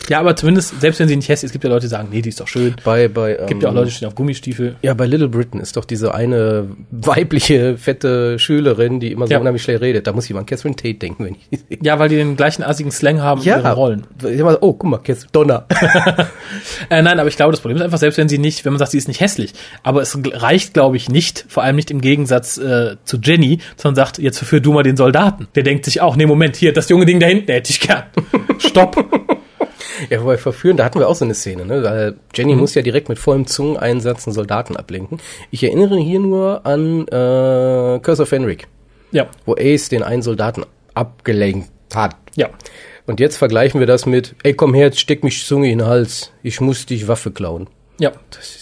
Ja, 0.08 0.20
aber 0.20 0.36
zumindest, 0.36 0.80
selbst 0.80 1.00
wenn 1.00 1.08
sie 1.08 1.16
nicht 1.16 1.28
hässlich 1.28 1.44
ist, 1.46 1.50
es 1.50 1.52
gibt 1.52 1.64
ja 1.64 1.70
Leute, 1.70 1.82
die 1.86 1.90
sagen, 1.90 2.08
nee, 2.10 2.22
die 2.22 2.28
ist 2.28 2.40
doch 2.40 2.48
schön. 2.48 2.74
bei, 2.84 3.08
bei, 3.08 3.36
ähm, 3.36 3.46
Gibt 3.46 3.62
ja 3.62 3.70
auch 3.70 3.74
Leute, 3.74 3.86
die 3.86 3.92
stehen 3.92 4.08
auf 4.08 4.14
Gummistiefel. 4.14 4.76
Ja, 4.82 4.94
bei 4.94 5.06
Little 5.06 5.28
Britain 5.28 5.60
ist 5.60 5.76
doch 5.76 5.84
diese 5.84 6.14
eine 6.14 6.68
weibliche, 6.90 7.78
fette 7.78 8.38
Schülerin, 8.38 9.00
die 9.00 9.12
immer 9.12 9.26
so 9.26 9.32
Ja. 9.32 9.40
unheimlich 9.40 9.62
schnell 9.62 9.78
redet. 9.78 10.06
Da 10.06 10.12
muss 10.12 10.28
ich 10.28 10.36
an 10.36 10.46
Catherine 10.46 10.76
Tate 10.76 10.94
denken, 10.94 11.24
wenn 11.24 11.34
ich 11.34 11.48
die 11.50 11.56
sehe. 11.56 11.78
Ja, 11.82 11.98
weil 11.98 12.08
die 12.08 12.16
den 12.16 12.36
gleichen 12.36 12.62
assigen 12.62 12.90
Slang 12.90 13.20
haben 13.20 13.40
in 13.40 13.46
ihren 13.48 13.66
Rollen. 13.66 14.06
So, 14.20 14.28
oh, 14.60 14.72
guck 14.74 14.84
mal, 14.84 14.98
Catherine 14.98 15.28
Donner. 15.32 15.66
Äh, 16.90 17.02
nein, 17.02 17.18
aber 17.18 17.28
ich 17.28 17.36
glaube, 17.36 17.52
das 17.52 17.60
Problem 17.60 17.78
ist 17.78 17.82
einfach, 17.82 17.98
selbst 17.98 18.16
wenn 18.18 18.28
sie 18.28 18.38
nicht, 18.38 18.64
wenn 18.64 18.72
man 18.72 18.78
sagt, 18.78 18.92
sie 18.92 18.98
ist 18.98 19.08
nicht 19.08 19.20
hässlich, 19.20 19.52
aber 19.82 20.02
es 20.02 20.16
reicht, 20.24 20.74
glaube 20.74 20.96
ich, 20.96 21.08
nicht, 21.08 21.44
vor 21.48 21.62
allem 21.64 21.74
nicht 21.76 21.90
im 21.90 22.00
Gegensatz 22.00 22.58
äh, 22.58 22.96
zu 23.04 23.18
Jenny, 23.22 23.58
sondern 23.76 23.96
sagt, 23.96 24.18
jetzt 24.18 24.38
verführ 24.38 24.60
du 24.60 24.72
mal 24.72 24.82
den 24.82 24.96
Soldaten. 24.96 25.48
Der 25.54 25.62
denkt 25.64 25.84
sich 25.84 26.00
auch, 26.00 26.16
nee, 26.16 26.26
Moment, 26.26 26.54
hier, 26.56 26.72
das 26.72 26.88
junge 26.88 27.06
Ding 27.06 27.18
da 27.18 27.26
hinten 27.26 27.50
hätte 27.50 27.70
ich 27.70 27.80
gern. 27.80 28.04
Stopp. 28.58 29.04
Ja, 30.10 30.20
wobei 30.22 30.36
verführen, 30.36 30.76
da 30.76 30.84
hatten 30.84 30.98
wir 30.98 31.08
auch 31.08 31.14
so 31.14 31.24
eine 31.24 31.34
Szene, 31.34 31.64
ne? 31.64 31.82
Weil 31.82 32.16
Jenny 32.34 32.54
Mhm. 32.54 32.60
muss 32.60 32.74
ja 32.74 32.82
direkt 32.82 33.08
mit 33.08 33.18
vollem 33.18 33.46
Zungeneinsatz 33.46 34.26
einen 34.26 34.34
Soldaten 34.34 34.76
ablenken. 34.76 35.18
Ich 35.50 35.62
erinnere 35.64 35.96
hier 35.98 36.20
nur 36.20 36.64
an 36.66 37.02
äh, 37.08 37.98
Curse 38.00 38.22
of 38.22 38.28
Fenric, 38.28 38.66
Ja, 39.12 39.26
wo 39.44 39.54
Ace 39.58 39.88
den 39.88 40.02
einen 40.02 40.22
Soldaten 40.22 40.64
abgelenkt 40.94 41.70
hat. 41.94 42.16
ja. 42.36 42.48
Und 43.08 43.20
jetzt 43.20 43.36
vergleichen 43.36 43.78
wir 43.78 43.86
das 43.86 44.04
mit, 44.04 44.34
ey, 44.42 44.52
komm 44.54 44.74
her, 44.74 44.86
jetzt 44.86 44.98
steck 44.98 45.22
mich 45.22 45.44
Zunge 45.46 45.70
in 45.70 45.78
den 45.78 45.86
Hals. 45.86 46.32
Ich 46.42 46.60
muss 46.60 46.86
dich 46.86 47.06
Waffe 47.06 47.30
klauen. 47.30 47.68
Ja, 47.98 48.12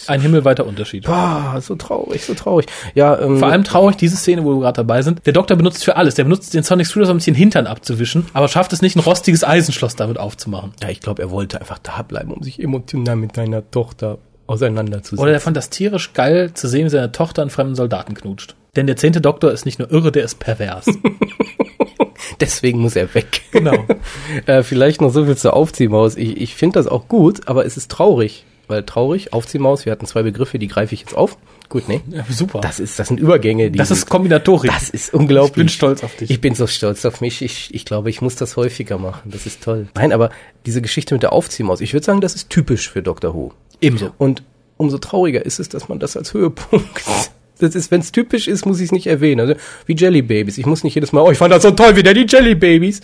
ein 0.07 0.21
himmelweiter 0.21 0.65
Unterschied. 0.65 1.05
Boah, 1.05 1.57
so 1.61 1.75
traurig, 1.75 2.23
so 2.23 2.33
traurig. 2.33 2.67
Ja, 2.93 3.19
ähm, 3.19 3.39
Vor 3.39 3.49
allem 3.49 3.65
traurig 3.65 3.97
diese 3.97 4.15
Szene, 4.15 4.45
wo 4.45 4.55
wir 4.55 4.61
gerade 4.61 4.77
dabei 4.77 5.01
sind. 5.01 5.25
Der 5.25 5.33
Doktor 5.33 5.57
benutzt 5.57 5.83
für 5.83 5.97
alles. 5.97 6.15
Der 6.15 6.23
benutzt 6.23 6.53
den 6.53 6.63
Sonic 6.63 6.87
Screwdriver, 6.87 7.11
um 7.11 7.19
sich 7.19 7.25
den 7.25 7.35
Hintern 7.35 7.67
abzuwischen, 7.67 8.27
aber 8.33 8.47
schafft 8.47 8.71
es 8.71 8.81
nicht, 8.81 8.95
ein 8.95 9.01
rostiges 9.01 9.43
Eisenschloss 9.43 9.95
damit 9.95 10.17
aufzumachen. 10.17 10.71
Ja, 10.81 10.89
ich 10.89 11.01
glaube, 11.01 11.21
er 11.21 11.31
wollte 11.31 11.59
einfach 11.59 11.79
da 11.79 12.01
bleiben, 12.01 12.31
um 12.31 12.43
sich 12.43 12.61
emotional 12.61 13.17
mit 13.17 13.35
seiner 13.35 13.69
Tochter 13.71 14.19
auseinanderzusetzen. 14.47 15.19
Oder 15.19 15.33
er 15.33 15.39
fand 15.39 15.57
das 15.57 15.69
tierisch 15.69 16.13
geil 16.13 16.53
zu 16.53 16.67
sehen, 16.67 16.85
wie 16.85 16.89
seine 16.89 17.11
Tochter 17.11 17.41
einen 17.41 17.51
fremden 17.51 17.75
Soldaten 17.75 18.13
knutscht. 18.13 18.55
Denn 18.75 18.87
der 18.87 18.95
zehnte 18.97 19.21
Doktor 19.21 19.51
ist 19.51 19.65
nicht 19.65 19.79
nur 19.79 19.91
irre, 19.91 20.11
der 20.11 20.23
ist 20.23 20.39
pervers. 20.39 20.85
Deswegen 22.39 22.79
muss 22.79 22.95
er 22.95 23.13
weg. 23.13 23.41
Genau. 23.51 23.85
äh, 24.45 24.63
vielleicht 24.63 25.01
noch 25.01 25.11
so 25.11 25.25
viel 25.25 25.37
zur 25.37 25.53
Aufziehmaus. 25.53 26.17
Ich, 26.17 26.37
ich 26.37 26.55
finde 26.55 26.79
das 26.79 26.87
auch 26.87 27.07
gut, 27.07 27.47
aber 27.47 27.65
es 27.65 27.77
ist 27.77 27.91
traurig. 27.91 28.45
Weil 28.67 28.83
traurig, 28.83 29.33
Aufziehmaus, 29.33 29.85
wir 29.85 29.91
hatten 29.91 30.05
zwei 30.05 30.23
Begriffe, 30.23 30.59
die 30.59 30.67
greife 30.67 30.93
ich 30.93 31.01
jetzt 31.01 31.15
auf. 31.15 31.37
Gut, 31.69 31.87
ne? 31.87 32.01
Ja, 32.09 32.25
super. 32.29 32.61
Das 32.61 32.79
ist, 32.79 32.99
das 32.99 33.07
sind 33.07 33.19
Übergänge, 33.19 33.71
die 33.71 33.77
das 33.77 33.91
ist 33.91 34.09
Kombinatorik. 34.09 34.71
Das 34.71 34.89
ist 34.89 35.13
unglaublich. 35.13 35.51
Ich 35.51 35.55
bin 35.55 35.69
stolz 35.69 36.03
auf 36.03 36.15
dich. 36.15 36.29
Ich 36.29 36.41
bin 36.41 36.55
so 36.55 36.67
stolz 36.67 37.05
auf 37.05 37.21
mich. 37.21 37.41
Ich, 37.41 37.73
ich 37.73 37.85
glaube, 37.85 38.09
ich 38.09 38.21
muss 38.21 38.35
das 38.35 38.55
häufiger 38.57 38.97
machen. 38.97 39.31
Das 39.31 39.45
ist 39.45 39.63
toll. 39.63 39.87
Nein, 39.95 40.11
aber 40.11 40.29
diese 40.65 40.81
Geschichte 40.81 41.15
mit 41.15 41.23
der 41.23 41.33
Aufziehmaus, 41.33 41.81
ich 41.81 41.93
würde 41.93 42.05
sagen, 42.05 42.21
das 42.21 42.35
ist 42.35 42.49
typisch 42.49 42.89
für 42.89 43.01
Dr. 43.01 43.33
Who. 43.33 43.51
Ebenso. 43.81 44.11
Und 44.17 44.43
umso 44.77 44.97
trauriger 44.97 45.45
ist 45.45 45.59
es, 45.59 45.69
dass 45.69 45.89
man 45.89 45.99
das 45.99 46.17
als 46.17 46.33
Höhepunkt 46.33 47.03
das 47.59 47.75
ist, 47.75 47.91
wenn 47.91 48.01
es 48.01 48.11
typisch 48.11 48.47
ist, 48.47 48.65
muss 48.65 48.79
ich 48.79 48.85
es 48.85 48.91
nicht 48.91 49.07
erwähnen. 49.07 49.41
Also 49.41 49.55
wie 49.85 49.95
Jelly 49.95 50.21
Babies. 50.21 50.57
Ich 50.57 50.65
muss 50.65 50.83
nicht 50.83 50.95
jedes 50.95 51.11
Mal, 51.11 51.21
oh, 51.21 51.31
ich 51.31 51.37
fand 51.37 51.53
das 51.53 51.63
so 51.63 51.71
toll, 51.71 51.95
wieder 51.95 52.13
die 52.13 52.25
Jelly 52.27 52.55
Babies. 52.55 53.01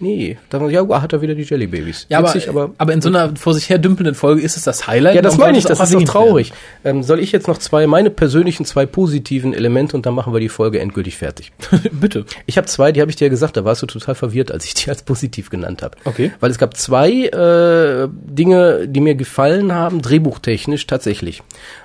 Nee, 0.00 0.36
dann 0.50 0.68
ja, 0.70 0.86
hat 1.00 1.12
er 1.12 1.22
wieder 1.22 1.34
die 1.34 1.42
Jelly 1.42 1.66
Babies. 1.66 2.06
Ja, 2.08 2.22
Witzig, 2.22 2.48
aber, 2.48 2.64
aber, 2.64 2.74
aber 2.78 2.92
in 2.92 3.00
so 3.00 3.08
einer 3.08 3.36
vor 3.36 3.54
sich 3.54 3.70
her 3.70 3.78
dümpelnden 3.78 4.14
Folge 4.14 4.42
ist 4.42 4.56
es 4.56 4.64
das 4.64 4.86
Highlight. 4.86 5.14
Ja, 5.14 5.22
das 5.22 5.38
meine 5.38 5.56
ich, 5.56 5.64
das 5.64 5.80
ist 5.80 5.94
doch 5.94 6.02
traurig. 6.02 6.52
Ähm, 6.84 7.02
soll 7.02 7.20
ich 7.20 7.32
jetzt 7.32 7.48
noch 7.48 7.58
zwei, 7.58 7.86
meine 7.86 8.10
persönlichen 8.10 8.64
zwei 8.64 8.86
positiven 8.86 9.54
Elemente 9.54 9.96
und 9.96 10.04
dann 10.04 10.14
machen 10.14 10.32
wir 10.32 10.40
die 10.40 10.48
Folge 10.48 10.80
endgültig 10.80 11.16
fertig. 11.16 11.52
Bitte. 11.92 12.24
Ich 12.46 12.56
habe 12.56 12.66
zwei, 12.66 12.92
die 12.92 13.00
habe 13.00 13.10
ich 13.10 13.16
dir 13.16 13.30
gesagt, 13.30 13.56
da 13.56 13.64
warst 13.64 13.82
du 13.82 13.86
total 13.86 14.14
verwirrt, 14.14 14.52
als 14.52 14.64
ich 14.64 14.74
die 14.74 14.90
als 14.90 15.02
positiv 15.02 15.48
genannt 15.48 15.82
habe. 15.82 15.96
Okay. 16.04 16.32
Weil 16.40 16.50
es 16.50 16.58
gab 16.58 16.76
zwei 16.76 17.10
äh, 17.10 18.08
Dinge, 18.10 18.88
die 18.88 19.00
mir 19.00 19.14
gefallen 19.14 19.72
haben, 19.72 20.02
drehbuchtechnisch 20.02 20.86
tatsächlich. 20.86 21.42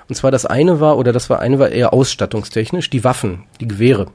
Und 0.08 0.16
zwar 0.16 0.32
das 0.32 0.44
eine 0.44 0.80
war, 0.80 0.98
oder 0.98 1.12
das 1.12 1.30
war 1.30 1.38
eine 1.38 1.60
war 1.60 1.68
eher 1.68 1.92
ausstattungstechnisch, 2.10 2.90
die 2.90 3.04
Waffen, 3.04 3.44
die 3.60 3.68
Gewehre. 3.68 4.06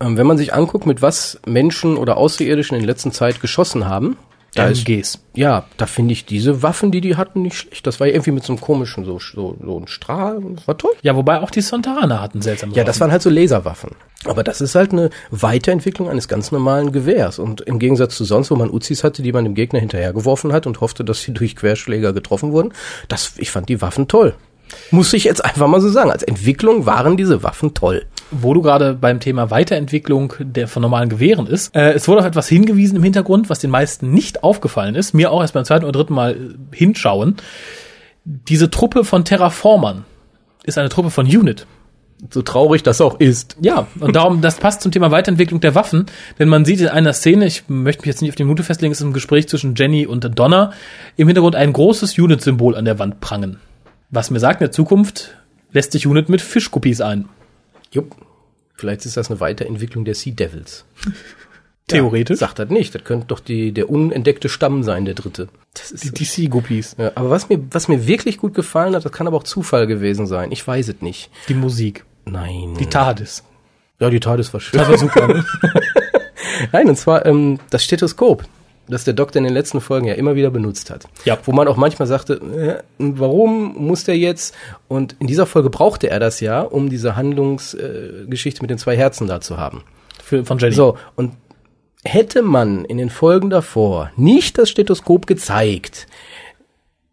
Ähm, 0.00 0.16
wenn 0.16 0.26
man 0.26 0.38
sich 0.38 0.52
anguckt, 0.52 0.86
mit 0.86 1.02
was 1.02 1.38
Menschen 1.46 1.96
oder 1.96 2.16
Außerirdischen 2.16 2.76
in 2.76 2.84
letzter 2.84 3.12
Zeit 3.12 3.40
geschossen 3.40 3.86
haben, 3.86 4.16
da 4.56 4.66
MGs. 4.66 5.14
Ist, 5.14 5.20
ja, 5.36 5.64
da 5.76 5.86
finde 5.86 6.12
ich 6.12 6.24
diese 6.26 6.60
Waffen, 6.64 6.90
die 6.90 7.00
die 7.00 7.14
hatten, 7.14 7.42
nicht 7.42 7.56
schlecht. 7.56 7.86
Das 7.86 8.00
war 8.00 8.08
ja 8.08 8.14
irgendwie 8.14 8.32
mit 8.32 8.42
so 8.42 8.52
einem 8.52 8.60
komischen, 8.60 9.04
so, 9.04 9.20
so, 9.20 9.56
so 9.64 9.78
ein 9.78 9.86
Strahl. 9.86 10.42
Das 10.56 10.66
war 10.66 10.76
toll. 10.76 10.90
Ja, 11.02 11.14
wobei 11.14 11.40
auch 11.40 11.52
die 11.52 11.60
Sontaraner 11.60 12.20
hatten 12.20 12.42
seltsame 12.42 12.74
Ja, 12.74 12.82
das 12.82 12.98
waren 12.98 13.12
halt 13.12 13.22
so 13.22 13.30
Laserwaffen. 13.30 13.92
Aber 14.24 14.42
das 14.42 14.60
ist 14.60 14.74
halt 14.74 14.90
eine 14.90 15.10
Weiterentwicklung 15.30 16.08
eines 16.08 16.26
ganz 16.26 16.50
normalen 16.50 16.90
Gewehrs. 16.90 17.38
Und 17.38 17.60
im 17.60 17.78
Gegensatz 17.78 18.16
zu 18.16 18.24
sonst, 18.24 18.50
wo 18.50 18.56
man 18.56 18.70
Uzis 18.70 19.04
hatte, 19.04 19.22
die 19.22 19.32
man 19.32 19.44
dem 19.44 19.54
Gegner 19.54 19.78
hinterhergeworfen 19.78 20.52
hat 20.52 20.66
und 20.66 20.80
hoffte, 20.80 21.04
dass 21.04 21.22
sie 21.22 21.32
durch 21.32 21.54
Querschläger 21.54 22.12
getroffen 22.12 22.50
wurden, 22.50 22.72
das, 23.06 23.34
ich 23.36 23.52
fand 23.52 23.68
die 23.68 23.80
Waffen 23.80 24.08
toll. 24.08 24.34
Muss 24.90 25.12
ich 25.12 25.24
jetzt 25.24 25.44
einfach 25.44 25.66
mal 25.68 25.80
so 25.80 25.88
sagen. 25.88 26.10
Als 26.10 26.22
Entwicklung 26.22 26.86
waren 26.86 27.16
diese 27.16 27.42
Waffen 27.42 27.74
toll. 27.74 28.06
Wo 28.30 28.54
du 28.54 28.62
gerade 28.62 28.94
beim 28.94 29.20
Thema 29.20 29.50
Weiterentwicklung 29.50 30.34
der 30.38 30.68
von 30.68 30.82
normalen 30.82 31.08
Gewehren 31.08 31.46
ist, 31.46 31.74
äh, 31.74 31.92
es 31.92 32.06
wurde 32.06 32.20
auf 32.20 32.26
etwas 32.26 32.48
hingewiesen 32.48 32.96
im 32.96 33.02
Hintergrund, 33.02 33.50
was 33.50 33.58
den 33.58 33.70
meisten 33.70 34.12
nicht 34.12 34.44
aufgefallen 34.44 34.94
ist, 34.94 35.14
mir 35.14 35.32
auch 35.32 35.40
erst 35.40 35.54
beim 35.54 35.64
zweiten 35.64 35.84
oder 35.84 35.92
dritten 35.92 36.14
Mal 36.14 36.32
äh, 36.32 36.76
hinschauen. 36.76 37.36
Diese 38.24 38.70
Truppe 38.70 39.04
von 39.04 39.24
Terraformern 39.24 40.04
ist 40.64 40.78
eine 40.78 40.88
Truppe 40.88 41.10
von 41.10 41.26
Unit. 41.26 41.66
So 42.28 42.42
traurig 42.42 42.82
das 42.82 43.00
auch 43.00 43.18
ist. 43.18 43.56
Ja, 43.62 43.86
und 43.98 44.14
darum, 44.14 44.42
das 44.42 44.56
passt 44.56 44.82
zum 44.82 44.92
Thema 44.92 45.10
Weiterentwicklung 45.10 45.60
der 45.60 45.74
Waffen, 45.74 46.06
denn 46.38 46.48
man 46.48 46.66
sieht 46.66 46.80
in 46.80 46.88
einer 46.88 47.14
Szene, 47.14 47.46
ich 47.46 47.64
möchte 47.68 48.02
mich 48.02 48.08
jetzt 48.08 48.20
nicht 48.20 48.30
auf 48.30 48.36
die 48.36 48.44
Minute 48.44 48.62
festlegen, 48.62 48.92
es 48.92 49.00
ist 49.00 49.06
ein 49.06 49.14
Gespräch 49.14 49.48
zwischen 49.48 49.74
Jenny 49.74 50.06
und 50.06 50.38
Donna, 50.38 50.72
im 51.16 51.28
Hintergrund 51.28 51.56
ein 51.56 51.72
großes 51.72 52.18
Unit-Symbol 52.18 52.76
an 52.76 52.84
der 52.84 52.98
Wand 52.98 53.20
prangen. 53.20 53.58
Was 54.10 54.30
mir 54.30 54.40
sagt, 54.40 54.60
in 54.60 54.66
der 54.66 54.72
Zukunft 54.72 55.36
lässt 55.72 55.92
sich 55.92 56.06
Unit 56.06 56.28
mit 56.28 56.40
Fischkopies 56.40 57.00
ein. 57.00 57.28
Jupp. 57.92 58.16
Vielleicht 58.74 59.04
ist 59.04 59.16
das 59.16 59.30
eine 59.30 59.40
Weiterentwicklung 59.40 60.04
der 60.04 60.14
Sea 60.14 60.32
Devils. 60.32 60.84
Theoretisch. 61.86 62.40
Ja, 62.40 62.46
sagt 62.46 62.58
das 62.58 62.70
nicht. 62.70 62.94
Das 62.94 63.04
könnte 63.04 63.26
doch 63.26 63.40
die, 63.40 63.72
der 63.72 63.90
unentdeckte 63.90 64.48
Stamm 64.48 64.82
sein, 64.82 65.04
der 65.04 65.14
dritte. 65.14 65.48
Das 65.74 65.90
ist 65.90 66.04
die, 66.04 66.12
die 66.12 66.24
Sea 66.24 66.48
Guppies. 66.48 66.96
Ja, 66.98 67.12
aber 67.14 67.30
was 67.30 67.48
mir, 67.48 67.60
was 67.70 67.88
mir 67.88 68.06
wirklich 68.06 68.38
gut 68.38 68.54
gefallen 68.54 68.94
hat, 68.94 69.04
das 69.04 69.12
kann 69.12 69.26
aber 69.26 69.36
auch 69.36 69.42
Zufall 69.42 69.86
gewesen 69.86 70.26
sein. 70.26 70.52
Ich 70.52 70.66
weiß 70.66 70.88
es 70.88 71.02
nicht. 71.02 71.30
Die 71.48 71.54
Musik. 71.54 72.04
Nein. 72.26 72.74
Die 72.78 72.86
TARDIS. 72.86 73.44
Ja, 73.98 74.08
die 74.08 74.20
TARDIS 74.20 74.52
war 74.52 74.60
schön. 74.60 74.78
Das 74.78 74.88
war 74.88 74.98
super. 74.98 75.26
Ne? 75.26 75.44
Nein, 76.72 76.88
und 76.88 76.96
zwar 76.96 77.26
ähm, 77.26 77.58
das 77.70 77.84
Stethoskop 77.84 78.44
das 78.88 79.04
der 79.04 79.14
Doktor 79.14 79.38
in 79.38 79.44
den 79.44 79.54
letzten 79.54 79.80
Folgen 79.80 80.06
ja 80.06 80.14
immer 80.14 80.34
wieder 80.34 80.50
benutzt 80.50 80.90
hat. 80.90 81.06
Ja. 81.24 81.38
Wo 81.44 81.52
man 81.52 81.68
auch 81.68 81.76
manchmal 81.76 82.08
sagte, 82.08 82.34
äh, 82.34 82.82
warum 82.98 83.74
muss 83.76 84.04
der 84.04 84.18
jetzt? 84.18 84.54
Und 84.88 85.16
in 85.20 85.26
dieser 85.26 85.46
Folge 85.46 85.70
brauchte 85.70 86.10
er 86.10 86.20
das 86.20 86.40
ja, 86.40 86.60
um 86.60 86.90
diese 86.90 87.16
Handlungsgeschichte 87.16 88.60
äh, 88.60 88.62
mit 88.62 88.70
den 88.70 88.78
zwei 88.78 88.96
Herzen 88.96 89.26
da 89.26 89.40
zu 89.40 89.58
haben. 89.58 89.84
Für, 90.22 90.44
von 90.44 90.58
Jenny. 90.58 90.74
So, 90.74 90.96
und 91.16 91.32
hätte 92.04 92.42
man 92.42 92.84
in 92.84 92.98
den 92.98 93.10
Folgen 93.10 93.50
davor 93.50 94.10
nicht 94.16 94.58
das 94.58 94.70
Stethoskop 94.70 95.26
gezeigt, 95.26 96.06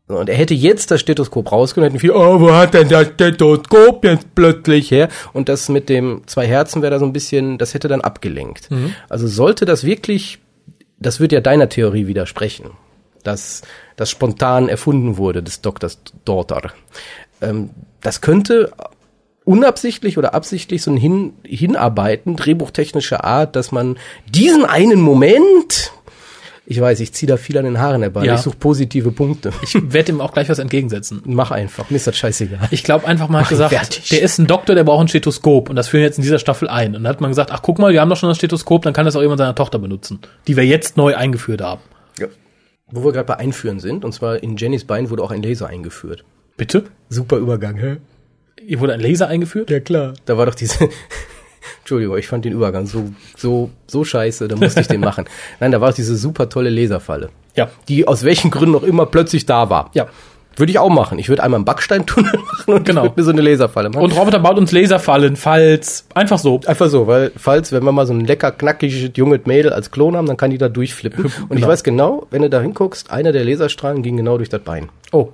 und 0.08 0.30
er 0.30 0.36
hätte 0.36 0.54
jetzt 0.54 0.90
das 0.90 1.02
Stethoskop 1.02 1.52
rausgenommen, 1.52 1.92
hätten 1.92 2.00
viele, 2.00 2.16
oh, 2.16 2.40
wo 2.40 2.54
hat 2.54 2.74
denn 2.74 2.88
das 2.88 3.08
Stethoskop 3.08 4.06
jetzt 4.06 4.34
plötzlich 4.36 4.90
her? 4.90 5.10
Und 5.34 5.50
das 5.50 5.68
mit 5.68 5.90
dem 5.90 6.22
zwei 6.28 6.48
Herzen 6.48 6.82
wäre 6.82 6.92
da 6.92 7.00
so 7.00 7.06
ein 7.06 7.12
bisschen, 7.12 7.58
das 7.58 7.74
hätte 7.74 7.90
dann 7.90 8.00
abgelenkt. 8.00 8.72
Mhm. 8.72 8.94
Also 9.10 9.28
sollte 9.28 9.66
das 9.66 9.84
wirklich 9.84 10.40
das 11.00 11.20
wird 11.20 11.32
ja 11.32 11.42
deiner 11.42 11.70
Theorie 11.70 12.08
widersprechen, 12.08 12.72
dass 13.24 13.62
das 13.96 14.10
spontan 14.10 14.70
erfunden 14.70 15.18
wurde 15.18 15.44
des 15.44 15.62
Doktors 15.62 16.00
Daughter. 16.26 16.72
Ähm, 17.42 17.72
das 18.02 18.22
könnte 18.22 18.72
unabsichtlich 19.44 20.18
oder 20.18 20.34
absichtlich 20.34 20.84
so 20.84 20.92
ein 20.92 20.98
Hin 20.98 21.34
Hinarbeiten 21.44 22.36
drehbuchtechnischer 22.36 23.24
Art, 23.24 23.56
dass 23.56 23.72
man 23.72 23.98
diesen 24.28 24.66
einen 24.66 25.00
Moment, 25.02 25.94
ich 26.70 26.82
weiß, 26.82 27.00
ich 27.00 27.14
ziehe 27.14 27.30
da 27.30 27.38
viel 27.38 27.58
an 27.58 27.64
den 27.64 27.80
Haaren 27.80 28.02
herbei. 28.02 28.26
Ja. 28.26 28.36
Ich 28.36 28.42
suche 28.42 28.58
positive 28.58 29.12
Punkte. 29.14 29.54
Ich 29.62 29.74
werde 29.94 30.12
ihm 30.12 30.20
auch 30.20 30.34
gleich 30.34 30.50
was 30.50 30.60
entgegensetzen. 30.60 31.22
Mach 31.24 31.50
einfach, 31.50 31.90
mir 31.90 31.96
ist 31.96 32.08
das 32.08 32.18
scheißegal. 32.18 32.68
Ich 32.72 32.84
glaube 32.84 33.08
einfach 33.08 33.30
mal 33.30 33.46
gesagt, 33.46 33.74
fertig. 33.74 34.10
der 34.10 34.22
ist 34.22 34.38
ein 34.38 34.48
Doktor, 34.48 34.76
der 34.76 34.84
braucht 34.84 35.06
ein 35.06 35.08
Stethoskop 35.08 35.70
und 35.70 35.78
das 35.78 35.88
führen 35.88 36.02
wir 36.02 36.08
jetzt 36.08 36.18
in 36.18 36.24
dieser 36.24 36.40
Staffel 36.40 36.68
ein. 36.68 36.88
Und 36.94 37.04
dann 37.04 37.08
hat 37.08 37.22
man 37.22 37.32
gesagt, 37.32 37.52
ach 37.54 37.62
guck 37.62 37.80
mal, 37.80 37.94
wir 37.94 38.02
haben 38.02 38.10
doch 38.10 38.18
schon 38.18 38.28
das 38.28 38.38
Stethoskop, 38.38 38.82
dann 38.82 38.92
kann 38.92 39.06
das 39.06 39.16
auch 39.16 39.22
jemand 39.22 39.38
seiner 39.38 39.56
Tochter 39.56 39.80
benutzen, 39.80 40.20
die 40.48 40.58
wir 40.58 40.66
jetzt 40.66 40.98
neu 40.98 41.16
eingeführt 41.16 41.62
haben. 41.62 41.80
Ja. 42.20 42.28
Wo 42.92 43.06
wir 43.06 43.14
gerade 43.14 43.28
bei 43.28 43.38
Einführen 43.38 43.80
sind, 43.80 44.04
und 44.04 44.12
zwar 44.12 44.44
in 44.44 44.58
Jennys 44.58 44.84
Bein 44.84 45.10
wurde 45.10 45.24
auch 45.24 45.32
ein 45.32 45.42
Laser 45.42 45.68
eingeführt. 45.68 46.26
Bitte? 46.58 46.84
Super 47.08 47.38
Übergang, 47.38 47.78
hä? 47.78 47.98
Hier 48.60 48.82
wurde 48.82 48.94
ein 48.94 49.00
Laser 49.00 49.30
eingeführt? 49.30 49.70
Ja, 49.70 49.80
klar. 49.80 50.16
Da 50.26 50.38
war 50.38 50.46
doch 50.46 50.56
diese, 50.56 50.90
Entschuldigung, 51.80 52.18
ich 52.18 52.28
fand 52.28 52.46
den 52.46 52.54
Übergang 52.54 52.86
so, 52.86 53.12
so, 53.36 53.70
so 53.88 54.04
scheiße, 54.04 54.48
da 54.48 54.56
musste 54.56 54.82
ich 54.82 54.88
den 54.88 55.02
machen. 55.02 55.26
Nein, 55.60 55.72
da 55.72 55.82
war 55.82 55.94
diese 55.94 56.16
super 56.16 56.50
tolle 56.50 56.70
Laserfalle. 56.70 57.30
Ja. 57.56 57.70
Die 57.88 58.08
aus 58.08 58.24
welchen 58.24 58.52
Gründen 58.52 58.76
auch 58.76 58.84
immer 58.84 59.06
plötzlich 59.06 59.46
da 59.46 59.70
war. 59.70 59.90
Ja. 59.94 60.08
Würde 60.58 60.72
ich 60.72 60.80
auch 60.80 60.90
machen. 60.90 61.20
Ich 61.20 61.30
würde 61.30 61.44
einmal 61.44 61.60
einen 61.60 61.66
Backsteintunnel 61.66 62.34
machen 62.52 62.74
und 62.74 62.84
genau. 62.84 63.04
würde 63.04 63.14
mir 63.18 63.24
so 63.24 63.32
eine 63.32 63.42
Laserfalle 63.42 63.90
machen. 63.90 64.04
Und 64.04 64.18
Roboter 64.18 64.40
baut 64.40 64.58
uns 64.58 64.72
Laserfallen, 64.72 65.36
falls, 65.36 66.08
einfach 66.16 66.40
so. 66.40 66.60
Einfach 66.66 66.90
so, 66.90 67.06
weil 67.06 67.32
falls, 67.38 67.72
wenn 67.72 67.84
wir 67.84 67.92
mal 67.92 68.08
so 68.08 68.14
ein 68.14 68.22
lecker, 68.22 68.52
knackiges, 68.52 69.12
junges 69.16 69.42
Mädel 69.46 69.72
als 69.72 69.92
Klon 69.92 70.18
haben, 70.18 70.26
dann 70.26 70.36
kann 70.36 70.50
die 70.50 70.58
da 70.58 70.68
durchflippen. 70.68 71.26
Und 71.26 71.50
genau. 71.50 71.62
ich 71.62 71.68
weiß 71.68 71.84
genau, 71.84 72.26
wenn 72.32 72.42
du 72.42 72.50
da 72.50 72.60
hinguckst, 72.60 73.12
einer 73.12 73.32
der 73.32 73.46
Laserstrahlen 73.46 74.02
ging 74.02 74.18
genau 74.18 74.38
durch 74.38 74.50
das 74.50 74.62
Bein. 74.62 74.90
Oh. 75.12 75.30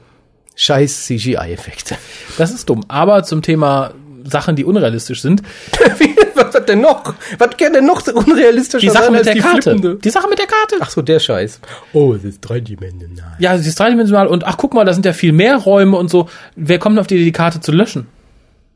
Scheiß 0.56 1.06
CGI-Effekte. 1.06 1.96
Das 2.38 2.52
ist 2.52 2.70
dumm. 2.70 2.84
Aber 2.90 3.24
zum 3.24 3.42
Thema 3.42 3.92
Sachen, 4.26 4.56
die 4.56 4.66
unrealistisch 4.66 5.22
sind. 5.22 5.42
Was 6.36 6.56
hat 6.56 6.70
denn 6.70 6.82
noch? 6.82 7.14
Was 7.38 7.58
kann 7.58 7.74
denn 7.74 7.86
noch 7.86 8.02
so 8.02 8.14
unrealistisch 8.14 8.82
die 8.82 8.90
Sache 8.90 9.12
mit 9.12 9.26
der 9.26 9.36
die 9.36 9.40
Karte. 9.40 9.62
Flippende? 9.62 9.96
Die 9.96 10.10
Sache 10.10 10.28
mit 10.30 10.40
der 10.40 10.48
Karte. 10.48 10.76
Ach 10.80 10.90
so, 10.90 11.02
der 11.02 11.20
Scheiß. 11.20 11.60
Oh, 11.94 12.14
es 12.14 12.24
ist 12.24 12.42
dreidimensional. 12.42 13.36
Ja, 13.40 13.54
es 13.54 13.68
ist 13.68 13.80
dreidimensional 13.80 14.28
und 14.28 14.46
ach, 14.46 14.58
guck 14.58 14.74
mal, 14.74 14.86
da 14.86 14.94
sind 14.94 15.06
ja 15.06 15.14
viel 15.14 15.32
mehr 15.32 15.58
Räume 15.58 15.98
und 15.98 16.10
so. 16.10 16.30
Wer 16.56 16.80
kommt 16.80 16.98
auf 17.00 17.08
die 17.08 17.16
Idee, 17.16 17.26
die 17.26 17.32
Karte 17.32 17.60
zu 17.60 17.72
löschen? 17.72 18.08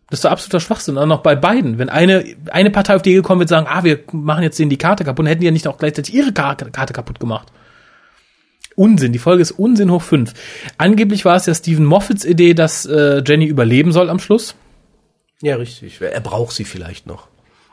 Das 0.09 0.19
ist 0.19 0.25
doch 0.25 0.31
absoluter 0.31 0.59
Schwachsinn. 0.61 0.97
Auch 0.97 1.05
noch 1.05 1.21
bei 1.21 1.35
beiden. 1.35 1.77
Wenn 1.77 1.89
eine, 1.89 2.23
eine 2.49 2.71
Partei 2.71 2.95
auf 2.95 3.01
die 3.01 3.09
Idee 3.09 3.17
gekommen 3.17 3.39
wird, 3.39 3.49
sagen, 3.49 3.67
ah, 3.69 3.83
wir 3.83 3.99
machen 4.11 4.43
jetzt 4.43 4.57
denen 4.57 4.69
die 4.69 4.77
Karte 4.77 5.03
kaputt, 5.03 5.25
dann 5.25 5.27
hätten 5.27 5.41
die 5.41 5.47
ja 5.47 5.51
nicht 5.51 5.67
auch 5.67 5.77
gleichzeitig 5.77 6.13
ihre 6.13 6.31
Karte, 6.31 6.69
Karte 6.71 6.93
kaputt 6.93 7.19
gemacht. 7.19 7.47
Unsinn. 8.75 9.11
Die 9.11 9.19
Folge 9.19 9.41
ist 9.41 9.51
Unsinn 9.51 9.91
hoch 9.91 10.03
fünf. 10.03 10.33
Angeblich 10.77 11.25
war 11.25 11.35
es 11.35 11.47
ja 11.47 11.53
Stephen 11.53 11.83
Moffats 11.83 12.23
Idee, 12.23 12.53
dass 12.53 12.85
äh, 12.85 13.23
Jenny 13.25 13.45
überleben 13.45 13.91
soll 13.91 14.09
am 14.09 14.19
Schluss. 14.19 14.55
Ja, 15.41 15.55
richtig. 15.55 16.01
Er 16.01 16.21
braucht 16.21 16.55
sie 16.55 16.63
vielleicht 16.63 17.07
noch. 17.07 17.27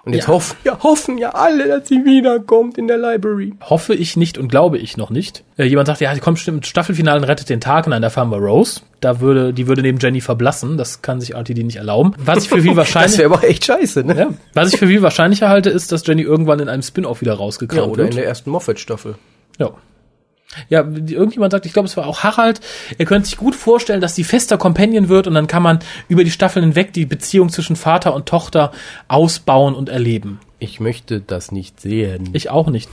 Und 0.05 0.13
jetzt 0.13 0.25
ja. 0.25 0.35
hoffen, 0.35 0.57
ja, 0.65 0.83
hoffen 0.83 1.17
ja 1.17 1.31
alle, 1.31 1.67
dass 1.67 1.89
sie 1.89 2.05
wiederkommt 2.05 2.77
in 2.77 2.89
der 2.89 2.99
Library. 2.99 3.55
Hoffe 3.63 3.95
ich 3.95 4.19
nicht 4.19 4.37
und 4.37 4.49
glaube 4.49 4.77
ich 4.77 4.99
noch 4.99 5.09
nicht. 5.09 5.45
Äh, 5.57 5.65
jemand 5.65 5.87
sagt, 5.87 6.03
ja, 6.03 6.15
sie 6.15 6.21
kommt 6.21 6.37
bestimmt 6.37 6.67
Staffelfinale 6.67 7.21
und 7.21 7.25
rettet 7.25 7.49
den 7.49 7.63
Tag. 7.63 7.87
Nein, 7.87 8.03
da 8.03 8.11
fahren 8.11 8.29
wir 8.29 8.37
Rose. 8.37 8.83
Da 9.01 9.21
würde, 9.21 9.55
die 9.55 9.67
würde 9.67 9.81
neben 9.81 9.99
Jenny 9.99 10.21
verblassen. 10.21 10.77
Das 10.77 11.01
kann 11.01 11.23
sich 11.23 11.35
RTD 11.35 11.65
nicht 11.65 11.77
erlauben. 11.77 12.13
Was 12.19 12.45
ich 12.45 12.51
für 12.51 12.61
viel 12.61 12.77
wahrscheinlich. 12.77 13.13
das 13.13 13.19
wäre 13.19 13.33
aber 13.33 13.45
echt 13.45 13.65
scheiße, 13.65 14.05
ne? 14.05 14.15
Ja. 14.15 14.29
Was 14.53 14.75
ich 14.75 14.79
für 14.79 14.89
viel 14.89 15.01
wahrscheinlicher 15.01 15.49
halte, 15.49 15.71
ist, 15.71 15.91
dass 15.91 16.07
Jenny 16.07 16.23
irgendwann 16.23 16.61
in 16.61 16.69
einem 16.69 16.83
Spin-off 16.83 17.23
wieder 17.23 17.35
rausgekramt 17.35 17.81
ja, 17.81 17.91
oder 17.91 18.03
wird. 18.03 18.11
in 18.11 18.17
der 18.17 18.27
ersten 18.27 18.51
Moffat-Staffel. 18.51 19.15
Ja. 19.59 19.71
Ja, 20.69 20.81
irgendjemand 20.81 21.53
sagt, 21.53 21.67
ich 21.67 21.73
glaube, 21.73 21.87
es 21.89 21.97
war 21.97 22.07
auch 22.07 22.23
Harald, 22.23 22.61
er 22.99 23.07
könnte 23.07 23.29
sich 23.29 23.37
gut 23.37 23.55
vorstellen, 23.55 24.01
dass 24.01 24.15
die 24.15 24.25
fester 24.25 24.59
Companion 24.59 25.09
wird 25.09 25.27
und 25.27 25.35
dann 25.35 25.47
kann 25.47 25.63
man 25.63 25.79
über 26.09 26.25
die 26.25 26.31
Staffeln 26.31 26.65
hinweg 26.65 26.93
die 26.93 27.07
Beziehung 27.07 27.49
zwischen 27.49 27.77
Vater 27.77 28.15
und 28.15 28.27
Tochter 28.27 28.73
ausbauen 29.09 29.75
und 29.75 29.89
erleben. 29.89 30.41
Ich 30.59 30.81
möchte 30.81 31.21
das 31.21 31.53
nicht 31.53 31.81
sehen. 31.81 32.31
Ich 32.33 32.51
auch 32.51 32.69
nicht. 32.69 32.89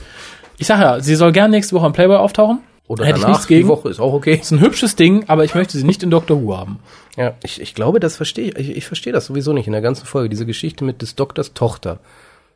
Ich 0.58 0.66
sage 0.66 0.82
ja, 0.82 1.00
sie 1.00 1.14
soll 1.14 1.32
gern 1.32 1.50
nächste 1.50 1.74
Woche 1.74 1.86
im 1.86 1.92
Playboy 1.92 2.16
auftauchen. 2.16 2.60
Oder 2.88 3.06
Hätte 3.06 3.16
ich 3.16 3.22
danach 3.22 3.36
nichts 3.36 3.46
gegen. 3.46 3.62
die 3.62 3.68
Woche 3.68 3.88
ist 3.88 4.00
auch 4.00 4.12
okay. 4.12 4.34
Ist 4.34 4.50
ein 4.50 4.60
hübsches 4.60 4.96
Ding, 4.96 5.24
aber 5.28 5.44
ich 5.44 5.54
möchte 5.54 5.78
sie 5.78 5.84
nicht 5.84 6.02
in 6.02 6.10
Doctor 6.10 6.42
Who 6.42 6.56
haben. 6.56 6.78
Ja, 7.16 7.34
ich, 7.42 7.60
ich 7.60 7.74
glaube, 7.74 8.00
das 8.00 8.16
verstehe 8.16 8.50
ich. 8.50 8.56
Ich, 8.58 8.76
ich 8.76 8.86
verstehe 8.86 9.12
das 9.12 9.26
sowieso 9.26 9.52
nicht 9.52 9.66
in 9.66 9.72
der 9.72 9.80
ganzen 9.82 10.04
Folge. 10.04 10.28
Diese 10.28 10.44
Geschichte 10.46 10.84
mit 10.84 11.00
des 11.00 11.14
Doktors 11.14 11.54
Tochter. 11.54 12.00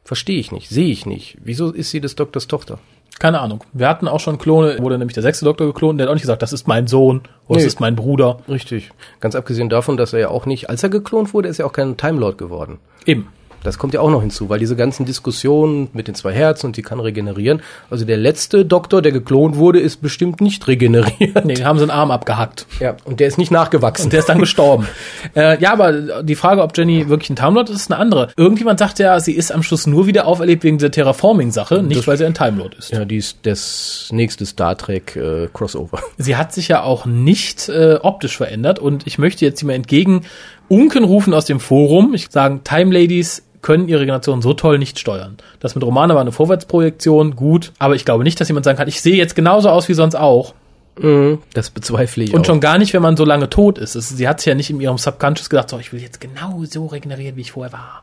Verstehe 0.05 0.39
ich 0.39 0.53
nicht, 0.53 0.69
sehe 0.69 0.91
ich 0.91 1.07
nicht. 1.07 1.39
Wieso 1.43 1.73
ist 1.73 1.91
sie 1.91 2.01
des 2.01 2.17
Doktors 2.17 2.47
Tochter? 2.49 2.79
Keine 3.19 3.41
Ahnung. 3.41 3.65
Wir 3.73 3.89
hatten 3.89 4.09
auch 4.09 4.21
schon 4.21 4.37
Klone, 4.39 4.79
wurde 4.81 4.99
nämlich 4.99 5.15
der 5.15 5.23
sechste 5.23 5.45
Doktor 5.47 5.67
geklont, 5.67 5.99
der 5.99 6.05
hat 6.07 6.11
auch 6.11 6.15
nicht 6.15 6.23
gesagt, 6.23 6.43
das 6.43 6.53
ist 6.53 6.69
mein 6.69 6.87
Sohn 6.87 7.23
oder 7.49 7.57
das 7.57 7.63
Nee. 7.63 7.69
ist 7.69 7.81
mein 7.81 7.97
Bruder. 7.97 8.39
Richtig. 8.49 8.91
Ganz 9.21 9.35
abgesehen 9.35 9.69
davon, 9.71 9.97
dass 9.97 10.13
er 10.13 10.21
ja 10.21 10.29
auch 10.29 10.45
nicht, 10.47 10.69
als 10.69 10.83
er 10.83 10.91
geklont 10.91 11.33
wurde, 11.33 11.49
ist 11.49 11.59
er 11.59 11.67
auch 11.67 11.73
kein 11.73 11.97
Time 11.97 12.19
Lord 12.21 12.37
geworden. 12.39 12.79
Eben. 13.07 13.29
Das 13.67 13.79
kommt 13.79 13.95
ja 13.95 14.01
auch 14.01 14.11
noch 14.11 14.21
hinzu, 14.21 14.49
weil 14.49 14.59
diese 14.59 14.77
ganzen 14.77 15.05
Diskussionen 15.05 15.89
mit 15.93 16.09
den 16.09 16.15
zwei 16.15 16.33
Herzen 16.33 16.67
und 16.67 16.77
die 16.77 16.83
kann 16.83 17.01
regenerieren. 17.01 17.63
Also 17.91 18.05
der 18.05 18.17
letzte 18.17 18.65
Doktor, 18.65 19.03
der 19.03 19.13
geklont 19.13 19.57
wurde, 19.57 19.81
ist 19.81 20.01
bestimmt 20.01 20.41
nicht 20.41 20.67
regeneriert. 20.69 21.45
Nee, 21.45 21.65
haben 21.65 21.79
sie 21.79 21.85
einen 21.85 21.91
Arm 21.91 22.11
abgehackt. 22.11 22.67
Ja, 22.81 22.97
und 23.05 23.21
der 23.21 23.29
ist 23.29 23.39
nicht 23.39 23.51
nachgewachsen. 23.51 24.05
Und 24.05 24.13
der 24.13 24.21
ist 24.21 24.29
dann 24.29 24.39
gestorben. 24.39 24.87
äh, 25.37 25.61
ja, 25.61 25.73
aber 25.73 26.23
die 26.23 26.35
Frage, 26.35 26.63
ob 26.63 26.77
Jenny 26.77 27.09
wirklich 27.09 27.31
ein 27.31 27.37
Time 27.37 27.55
Lord 27.55 27.71
ist, 27.71 27.77
ist 27.77 27.93
eine 27.93 28.01
andere. 28.01 28.31
Irgendjemand 28.37 28.79
sagt 28.79 28.99
ja, 28.99 29.19
sie 29.21 29.33
ist 29.33 29.53
am 29.53 29.63
Schluss 29.63 29.87
nur 29.87 30.07
wieder 30.07 30.27
auferlebt 30.27 30.63
wegen 30.65 30.79
dieser 30.79 30.91
Terraforming-Sache, 30.91 31.83
nicht 31.83 32.07
weil 32.07 32.17
sie 32.17 32.25
ein 32.25 32.35
Time 32.35 32.59
Lord 32.59 32.75
ist. 32.75 32.93
ja, 32.93 33.05
die 33.05 33.17
ist 33.17 33.39
das 33.43 34.09
nächste 34.13 34.47
Star 34.47 34.77
Trek 34.77 35.17
äh, 35.17 35.49
Crossover. 35.53 36.01
Sie 36.19 36.37
hat 36.37 36.53
sich 36.53 36.69
ja 36.69 36.83
auch 36.83 37.07
nicht 37.07 37.69
äh, 37.69 37.99
optisch 38.03 38.37
verändert 38.37 38.79
und 38.79 39.07
ich 39.07 39.19
möchte 39.19 39.45
jetzt 39.45 39.63
mal 39.65 39.73
entgegen 39.73 40.23
Unken 40.69 41.05
rufen 41.05 41.35
aus 41.35 41.45
dem 41.45 41.61
Forum. 41.61 42.15
Ich 42.15 42.29
sagen, 42.31 42.63
Time 42.65 42.93
Ladies 42.93 43.43
können 43.63 43.89
ihre 43.89 44.01
Generation 44.05 44.43
so 44.43 44.53
toll 44.55 44.79
nicht 44.79 44.99
steuern. 44.99 45.37
Das 45.61 45.75
mit 45.75 45.85
Romane 45.85 46.15
war 46.15 46.21
eine 46.21 46.33
Vorwärtsprojektion, 46.33 47.35
gut, 47.37 47.73
aber 47.79 47.95
ich 47.97 48.05
glaube 48.05 48.23
nicht, 48.25 48.41
dass 48.41 48.49
jemand 48.49 48.65
sagen 48.65 48.79
kann, 48.79 48.89
ich 48.89 49.01
sehe 49.01 49.17
jetzt 49.17 49.35
genauso 49.35 49.71
aus 49.71 49.89
wie 49.89 49.95
sonst 49.95 50.15
auch. 50.15 50.55
Mhm, 50.99 51.39
das 51.53 51.71
bezweifle 51.71 52.25
ich 52.25 52.33
Und 52.33 52.43
auch. 52.43 52.45
schon 52.47 52.61
gar 52.61 52.79
nicht, 52.79 52.95
wenn 52.95 53.03
man 53.03 53.17
so 53.17 53.25
lange 53.25 53.51
tot 53.51 53.79
ist. 53.79 53.97
Es, 53.97 54.09
sie 54.09 54.29
hat 54.29 54.41
sich 54.41 54.47
ja 54.47 54.55
nicht 54.55 54.71
in 54.71 54.81
ihrem 54.81 54.99
Subconscious 54.99 55.51
gedacht, 55.51 55.69
so, 55.69 55.79
ich 55.79 55.93
will 55.93 56.01
jetzt 56.01 56.21
genau 56.21 56.63
so 56.65 56.87
regenerieren, 56.87 57.37
wie 57.37 57.43
ich 57.43 57.53
vorher 57.53 57.73
war. 57.73 58.03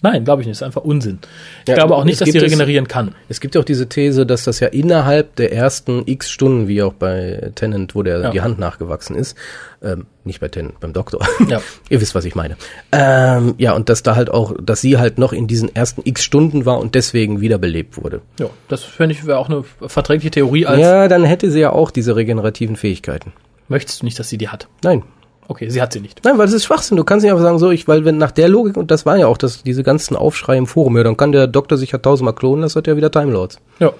Nein, 0.00 0.24
glaube 0.24 0.42
ich 0.42 0.46
nicht. 0.46 0.54
Das 0.60 0.62
ist 0.62 0.66
einfach 0.66 0.84
Unsinn. 0.84 1.18
Ich 1.64 1.68
Ja, 1.70 1.74
glaube 1.74 1.96
auch 1.96 2.04
nicht, 2.04 2.20
dass 2.20 2.26
gibt 2.26 2.34
sie 2.34 2.38
es- 2.38 2.44
regenerieren 2.44 2.86
kann. 2.86 3.16
Es 3.28 3.40
gibt 3.40 3.56
ja 3.56 3.60
auch 3.60 3.64
diese 3.64 3.88
These, 3.88 4.26
dass 4.26 4.44
das 4.44 4.60
ja 4.60 4.68
innerhalb 4.68 5.34
der 5.36 5.52
ersten 5.52 6.02
x 6.06 6.30
Stunden, 6.30 6.68
wie 6.68 6.82
auch 6.82 6.92
bei 6.92 7.50
Tennant, 7.56 7.94
wo 7.96 8.04
der 8.04 8.20
Ja. 8.20 8.30
die 8.30 8.40
Hand 8.40 8.60
nachgewachsen 8.60 9.16
ist, 9.16 9.36
ähm, 9.82 10.06
nicht 10.24 10.38
bei 10.40 10.46
Tennant, 10.48 10.78
beim 10.78 10.92
Doktor. 10.92 11.26
Ja. 11.48 11.60
Ihr 11.88 12.00
wisst, 12.00 12.14
was 12.14 12.24
ich 12.24 12.36
meine. 12.36 12.56
Ähm, 12.92 13.54
ja, 13.58 13.72
und 13.74 13.88
dass 13.88 14.04
da 14.04 14.14
halt 14.14 14.30
auch, 14.30 14.54
dass 14.62 14.80
sie 14.80 14.98
halt 14.98 15.18
noch 15.18 15.32
in 15.32 15.48
diesen 15.48 15.74
ersten 15.74 16.02
x 16.04 16.22
Stunden 16.22 16.64
war 16.64 16.78
und 16.78 16.94
deswegen 16.94 17.40
wiederbelebt 17.40 18.00
wurde. 18.00 18.20
Ja, 18.38 18.50
das 18.68 18.84
fände 18.84 19.14
ich 19.16 19.26
wäre 19.26 19.38
auch 19.38 19.48
eine 19.48 19.64
verträgliche 19.86 20.30
Theorie, 20.30 20.64
als 20.66 20.80
ja, 20.80 21.08
dann 21.08 21.24
hätte 21.24 21.50
sie 21.50 21.58
ja 21.60 21.72
auch 21.72 21.90
diese 21.90 22.14
regenerativen 22.14 22.76
Fähigkeiten. 22.76 23.32
möchtest 23.66 24.00
du 24.02 24.06
nicht, 24.06 24.18
dass 24.18 24.28
sie 24.28 24.38
die 24.38 24.48
hat. 24.48 24.68
Nein. 24.84 25.02
Okay, 25.50 25.70
sie 25.70 25.80
hat 25.80 25.94
sie 25.94 26.00
nicht. 26.00 26.20
Nein, 26.24 26.36
weil 26.36 26.44
das 26.44 26.54
ist 26.54 26.66
Schwachsinn. 26.66 26.98
Du 26.98 27.04
kannst 27.04 27.24
nicht 27.24 27.32
einfach 27.32 27.42
sagen, 27.42 27.58
so, 27.58 27.70
ich, 27.70 27.88
weil 27.88 28.04
wenn 28.04 28.18
nach 28.18 28.30
der 28.30 28.48
Logik, 28.48 28.76
und 28.76 28.90
das 28.90 29.06
war 29.06 29.16
ja 29.16 29.26
auch 29.26 29.38
das, 29.38 29.62
diese 29.62 29.82
ganzen 29.82 30.14
Aufschrei 30.14 30.58
im 30.58 30.66
Forum, 30.66 30.98
ja, 30.98 31.02
dann 31.02 31.16
kann 31.16 31.32
der 31.32 31.46
Doktor 31.46 31.78
sich 31.78 31.92
ja 31.92 31.98
tausendmal 31.98 32.34
klonen, 32.34 32.62
das 32.62 32.76
hat 32.76 32.86
ja 32.86 32.96
wieder 32.96 33.10
Time 33.10 33.32
Lords. 33.32 33.58
Ja. 33.78 33.92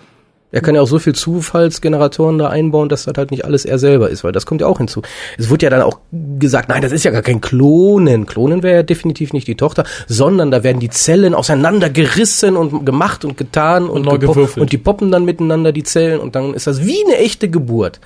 Er 0.50 0.62
kann 0.62 0.74
ja 0.74 0.80
auch 0.80 0.86
so 0.86 0.98
viel 0.98 1.14
Zufallsgeneratoren 1.14 2.38
da 2.38 2.48
einbauen, 2.48 2.88
dass 2.88 3.04
das 3.04 3.14
halt 3.16 3.30
nicht 3.30 3.44
alles 3.44 3.66
er 3.66 3.78
selber 3.78 4.08
ist, 4.08 4.24
weil 4.24 4.32
das 4.32 4.46
kommt 4.46 4.62
ja 4.62 4.66
auch 4.66 4.78
hinzu. 4.78 5.02
Es 5.36 5.50
wurde 5.50 5.66
ja 5.66 5.70
dann 5.70 5.82
auch 5.82 5.98
gesagt, 6.38 6.70
nein, 6.70 6.80
das 6.80 6.92
ist 6.92 7.04
ja 7.04 7.10
gar 7.10 7.20
kein 7.22 7.42
Klonen. 7.42 8.24
Klonen 8.24 8.62
wäre 8.62 8.76
ja 8.76 8.82
definitiv 8.82 9.34
nicht 9.34 9.46
die 9.46 9.56
Tochter, 9.56 9.84
sondern 10.06 10.50
da 10.50 10.62
werden 10.62 10.80
die 10.80 10.88
Zellen 10.88 11.34
auseinandergerissen 11.34 12.56
und 12.56 12.86
gemacht 12.86 13.26
und 13.26 13.36
getan 13.36 13.90
und, 13.90 14.08
gewürfelt. 14.08 14.58
und 14.58 14.72
die 14.72 14.78
poppen 14.78 15.10
dann 15.10 15.26
miteinander 15.26 15.72
die 15.72 15.82
Zellen 15.82 16.18
und 16.18 16.34
dann 16.34 16.54
ist 16.54 16.66
das 16.66 16.84
wie 16.86 17.04
eine 17.06 17.18
echte 17.18 17.50
Geburt. 17.50 18.00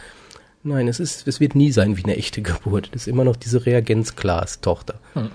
Nein, 0.65 0.87
es 0.87 1.01
ist, 1.01 1.27
es 1.27 1.41
wird 1.41 1.55
nie 1.55 1.73
sein 1.73 1.97
wie 1.97 2.05
eine 2.05 2.17
echte 2.17 2.41
Geburt. 2.41 2.91
Das 2.93 3.03
ist 3.03 3.09
immer 3.09 3.25
noch 3.25 3.37
diese 3.37 3.67
Reagenzglas-Tochter. 3.67 4.95
Hm. 5.15 5.31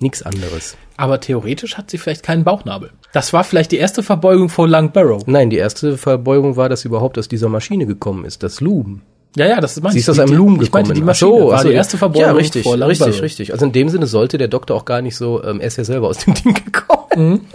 Nichts 0.00 0.22
anderes. 0.22 0.76
Aber 0.96 1.20
theoretisch 1.20 1.76
hat 1.76 1.90
sie 1.90 1.98
vielleicht 1.98 2.24
keinen 2.24 2.42
Bauchnabel. 2.44 2.90
Das 3.12 3.32
war 3.32 3.44
vielleicht 3.44 3.70
die 3.70 3.76
erste 3.76 4.02
Verbeugung 4.02 4.48
vor 4.48 4.66
Lang 4.66 4.92
Barrow. 4.92 5.22
Nein, 5.26 5.50
die 5.50 5.56
erste 5.56 5.96
Verbeugung 5.96 6.56
war, 6.56 6.68
dass 6.68 6.80
sie 6.80 6.88
überhaupt 6.88 7.16
aus 7.18 7.28
dieser 7.28 7.48
Maschine 7.48 7.86
gekommen 7.86 8.24
ist, 8.24 8.42
das 8.42 8.60
Loom. 8.60 9.02
Ja, 9.36 9.46
ja, 9.46 9.60
das 9.60 9.76
ist 9.76 9.92
Sie 9.92 9.98
ist 9.98 10.08
aus 10.08 10.18
einem 10.18 10.34
Loom 10.34 10.54
Ich 10.54 10.66
gekommen. 10.66 10.82
meinte, 10.82 10.94
die 10.94 11.02
Maschine 11.02 11.30
so, 11.30 11.48
war 11.48 11.56
ach 11.56 11.62
so, 11.62 11.68
die 11.68 11.74
erste 11.74 11.98
Verbeugung 11.98 12.28
Ja, 12.28 12.32
richtig, 12.32 12.64
vor 12.64 12.76
Lang 12.76 12.88
richtig, 12.88 13.22
richtig. 13.22 13.52
Also 13.52 13.66
in 13.66 13.72
dem 13.72 13.88
Sinne 13.88 14.06
sollte 14.06 14.38
der 14.38 14.48
Doktor 14.48 14.76
auch 14.76 14.84
gar 14.84 15.02
nicht 15.02 15.16
so, 15.16 15.42
ähm, 15.42 15.60
er 15.60 15.66
ist 15.68 15.76
ja 15.76 15.84
selber 15.84 16.08
aus 16.08 16.18
dem 16.18 16.34
Ding 16.34 16.54
gekommen. 16.54 17.46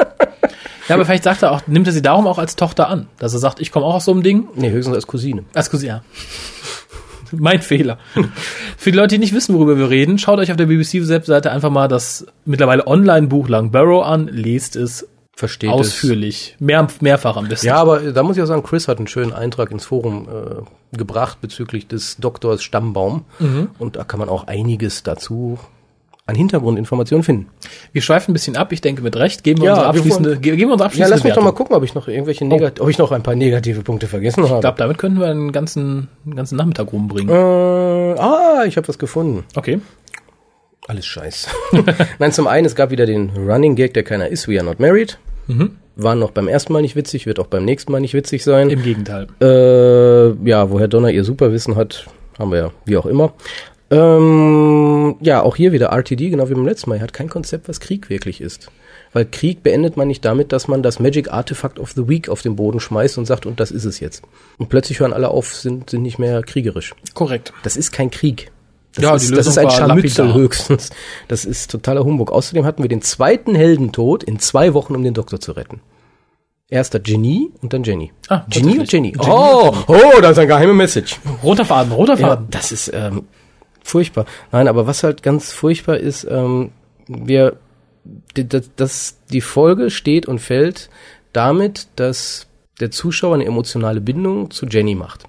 Ja, 0.88 0.96
aber 0.96 1.06
vielleicht 1.06 1.24
sagt 1.24 1.44
er 1.44 1.52
auch, 1.52 1.62
nimmt 1.68 1.88
er 1.88 1.94
sie 1.94 2.02
darum 2.02 2.26
auch 2.28 2.38
als 2.38 2.56
Tochter 2.56 2.90
an. 2.90 3.08
Dass 3.18 3.34
er 3.34 3.40
sagt, 3.40 3.60
ich 3.62 3.72
komme 3.72 3.86
auch 3.86 3.96
aus 3.96 4.06
so 4.06 4.12
einem 4.12 4.24
Ding. 4.24 4.48
Nee, 4.56 4.72
höchstens 4.72 4.96
als 4.96 5.08
Cousine. 5.08 5.44
Als 5.54 5.70
Cousine, 5.70 5.92
ja. 5.92 6.02
mein 7.38 7.62
Fehler. 7.62 7.98
Für 8.78 8.92
die 8.92 8.98
Leute, 8.98 9.16
die 9.16 9.20
nicht 9.20 9.34
wissen, 9.34 9.56
worüber 9.56 9.78
wir 9.78 9.90
reden, 9.90 10.18
schaut 10.18 10.40
euch 10.40 10.52
auf 10.52 10.58
der 10.58 10.66
BBC-Webseite 10.66 11.52
einfach 11.52 11.70
mal 11.70 11.88
das 11.88 12.26
mittlerweile 12.46 12.88
Online-Buch 12.88 13.50
Lang 13.50 13.72
Barrow 13.72 14.06
an, 14.06 14.28
lest 14.28 14.76
es 14.76 15.08
Versteht 15.40 15.70
ausführlich. 15.70 16.58
Mehr, 16.60 16.86
mehrfach 17.00 17.38
am 17.38 17.46
es. 17.46 17.50
besten. 17.50 17.68
Ja, 17.68 17.76
aber 17.78 18.12
da 18.12 18.24
muss 18.24 18.36
ich 18.36 18.44
auch 18.44 18.48
sagen, 18.48 18.62
Chris 18.62 18.90
hat 18.90 18.98
einen 18.98 19.08
schönen 19.08 19.32
Eintrag 19.32 19.72
ins 19.72 19.86
Forum 19.86 20.28
äh, 20.28 20.98
gebracht 20.98 21.40
bezüglich 21.40 21.88
des 21.88 22.18
Doktors 22.18 22.62
Stammbaum. 22.62 23.24
Mhm. 23.40 23.70
Und 23.80 23.96
da 23.96 24.04
kann 24.04 24.20
man 24.20 24.28
auch 24.28 24.48
einiges 24.48 25.04
dazu 25.04 25.58
an 26.30 26.36
Hintergrundinformationen 26.36 27.24
finden. 27.24 27.48
Wir 27.92 28.02
schweifen 28.02 28.32
ein 28.32 28.34
bisschen 28.34 28.56
ab, 28.56 28.72
ich 28.72 28.82
denke 28.82 29.02
mit 29.02 29.16
Recht. 29.18 29.44
Geben 29.44 29.62
wir 29.62 29.66
Ja, 29.68 29.74
unsere 29.74 29.86
wir 29.94 30.00
abschließende, 30.00 30.38
ge- 30.40 30.56
geben 30.56 30.70
wir 30.70 30.74
unsere 30.74 30.80
Ja, 30.80 30.86
abschließende 30.88 31.16
lass 31.16 31.24
mich 31.24 31.34
doch 31.34 31.42
mal 31.42 31.46
Wertung. 31.48 31.58
gucken, 31.58 31.76
ob 31.76 31.84
ich 31.84 31.94
noch 31.96 32.08
irgendwelche 32.08 32.46
Negat 32.46 32.80
ob 32.80 32.90
ich 32.90 32.98
noch 32.98 33.12
ein 33.12 33.24
paar 33.24 33.36
negative 33.36 33.82
Punkte 33.82 34.08
vergessen 34.08 34.44
habe. 34.44 34.56
Ich 34.56 34.62
glaube, 34.62 34.78
damit 34.78 34.98
könnten 34.98 35.20
wir 35.20 35.28
einen 35.28 35.52
ganzen, 35.52 36.08
einen 36.26 36.36
ganzen 36.36 36.56
Nachmittag 36.56 36.92
rumbringen. 36.94 37.30
äh, 37.34 38.20
ah, 38.20 38.64
ich 38.66 38.78
habe 38.78 38.88
was 38.88 38.98
gefunden. 39.00 39.44
Okay. 39.56 39.80
Alles 40.88 41.06
scheiß. 41.06 41.48
Nein, 42.20 42.32
zum 42.32 42.48
einen, 42.48 42.66
es 42.66 42.76
gab 42.76 42.90
wieder 42.90 43.06
den 43.06 43.30
Running 43.32 43.76
Gag, 43.76 43.94
der 43.94 44.04
keiner 44.04 44.28
ist, 44.30 44.48
We 44.48 44.58
Are 44.58 44.66
Not 44.66 44.80
Married. 44.80 45.20
War 45.96 46.16
noch 46.16 46.32
beim 46.32 46.48
ersten 46.48 46.74
Mal 46.74 46.82
nicht 46.82 46.96
witzig, 46.96 47.26
wird 47.26 47.40
auch 47.40 47.48
beim 47.48 47.66
nächsten 47.66 47.92
Mal 47.92 48.00
nicht 48.02 48.14
witzig 48.14 48.44
sein. 48.44 48.70
Im 48.70 48.82
Gegenteil. 48.84 49.28
Äh, 49.42 50.30
ja, 50.48 50.70
woher 50.70 50.88
Donner 50.88 51.10
ihr 51.10 51.24
Superwissen 51.24 51.76
hat, 51.76 52.06
haben 52.38 52.52
wir 52.52 52.58
ja, 52.60 52.72
wie 52.86 52.98
auch 52.98 53.06
immer. 53.06 53.34
Ähm, 53.92 55.16
ja, 55.22 55.42
auch 55.42 55.56
hier 55.56 55.72
wieder 55.72 55.88
RTD, 55.88 56.30
genau 56.30 56.50
wie 56.50 56.54
beim 56.54 56.66
letzten 56.66 56.90
Mal. 56.90 56.98
Er 56.98 57.02
hat 57.04 57.14
kein 57.14 57.30
Konzept, 57.30 57.68
was 57.68 57.80
Krieg 57.80 58.10
wirklich 58.10 58.42
ist. 58.42 58.70
Weil 59.12 59.26
Krieg 59.26 59.64
beendet 59.64 59.98
man 59.98 60.08
nicht 60.08 60.24
damit, 60.24 60.52
dass 60.52 60.68
man 60.68 60.84
das 60.84 61.00
Magic 61.00 61.32
Artifact 61.34 61.80
of 61.80 61.92
the 61.94 62.08
Week 62.08 62.30
auf 62.30 62.44
den 62.44 62.56
Boden 62.56 62.80
schmeißt 62.80 63.18
und 63.18 63.26
sagt, 63.26 63.46
und 63.48 63.60
das 63.60 63.72
ist 63.72 63.86
es 63.86 64.00
jetzt. 64.00 64.22
Und 64.60 64.70
plötzlich 64.70 65.00
hören 65.00 65.14
alle 65.14 65.30
auf, 65.30 65.56
sind, 65.56 65.90
sind 65.90 66.04
nicht 66.04 66.20
mehr 66.20 66.44
kriegerisch. 66.44 66.94
Korrekt. 67.16 67.52
Das 67.64 67.76
ist 67.76 67.92
kein 67.92 68.12
Krieg. 68.12 68.52
Das 68.94 69.04
Ja, 69.04 69.16
ist, 69.16 69.30
die 69.30 69.36
das 69.36 69.48
ist 69.48 69.58
ein 69.58 69.70
Scharmützel 69.72 70.34
höchstens. 70.34 70.92
Das 71.28 71.44
ist 71.46 71.72
totaler 71.72 72.04
Humbug. 72.04 72.32
Außerdem 72.32 72.66
hatten 72.66 72.84
wir 72.84 72.90
den 72.90 73.02
zweiten 73.02 73.56
Heldentod 73.56 74.24
in 74.24 74.38
zwei 74.40 74.76
Wochen, 74.76 74.96
um 74.96 75.04
den 75.04 75.16
Doktor 75.16 75.40
zu 75.40 75.54
retten. 75.54 75.82
Erster 76.70 77.00
Genie 77.00 77.50
und 77.64 77.74
dann 77.74 77.84
Jenny. 77.84 78.12
Ah, 78.28 78.46
Genie 78.48 78.78
und. 78.78 78.92
Jenny. 78.92 79.12
Genie 79.14 79.28
Oh, 79.28 79.74
oh, 79.88 80.22
das 80.22 80.34
ist 80.34 80.38
ein 80.40 80.48
geheime 80.48 80.74
Message. 80.76 81.20
Roter 81.42 81.66
Faden, 81.66 81.92
roter 81.92 82.14
Ja, 82.20 82.28
Faden. 82.28 82.48
das 82.52 82.72
ist 82.72 82.92
ähm, 82.94 83.24
furchtbar. 83.84 84.26
Nein, 84.52 84.68
aber 84.68 84.88
was 84.88 85.04
halt 85.04 85.24
ganz 85.24 85.52
furchtbar 85.52 85.98
ist, 85.98 86.28
ähm, 86.30 86.72
wir, 87.08 87.58
die, 88.36 88.48
das, 88.48 88.70
das, 88.76 89.18
die 89.32 89.42
Folge 89.42 89.90
steht 89.90 90.28
und 90.28 90.40
fällt 90.40 90.90
damit, 91.34 91.88
dass 91.96 92.48
der 92.80 92.92
Zuschauer 92.92 93.36
eine 93.36 93.46
emotionale 93.46 94.02
Bindung 94.02 94.52
zu 94.52 94.66
Jenny 94.66 94.96
macht. 94.96 95.26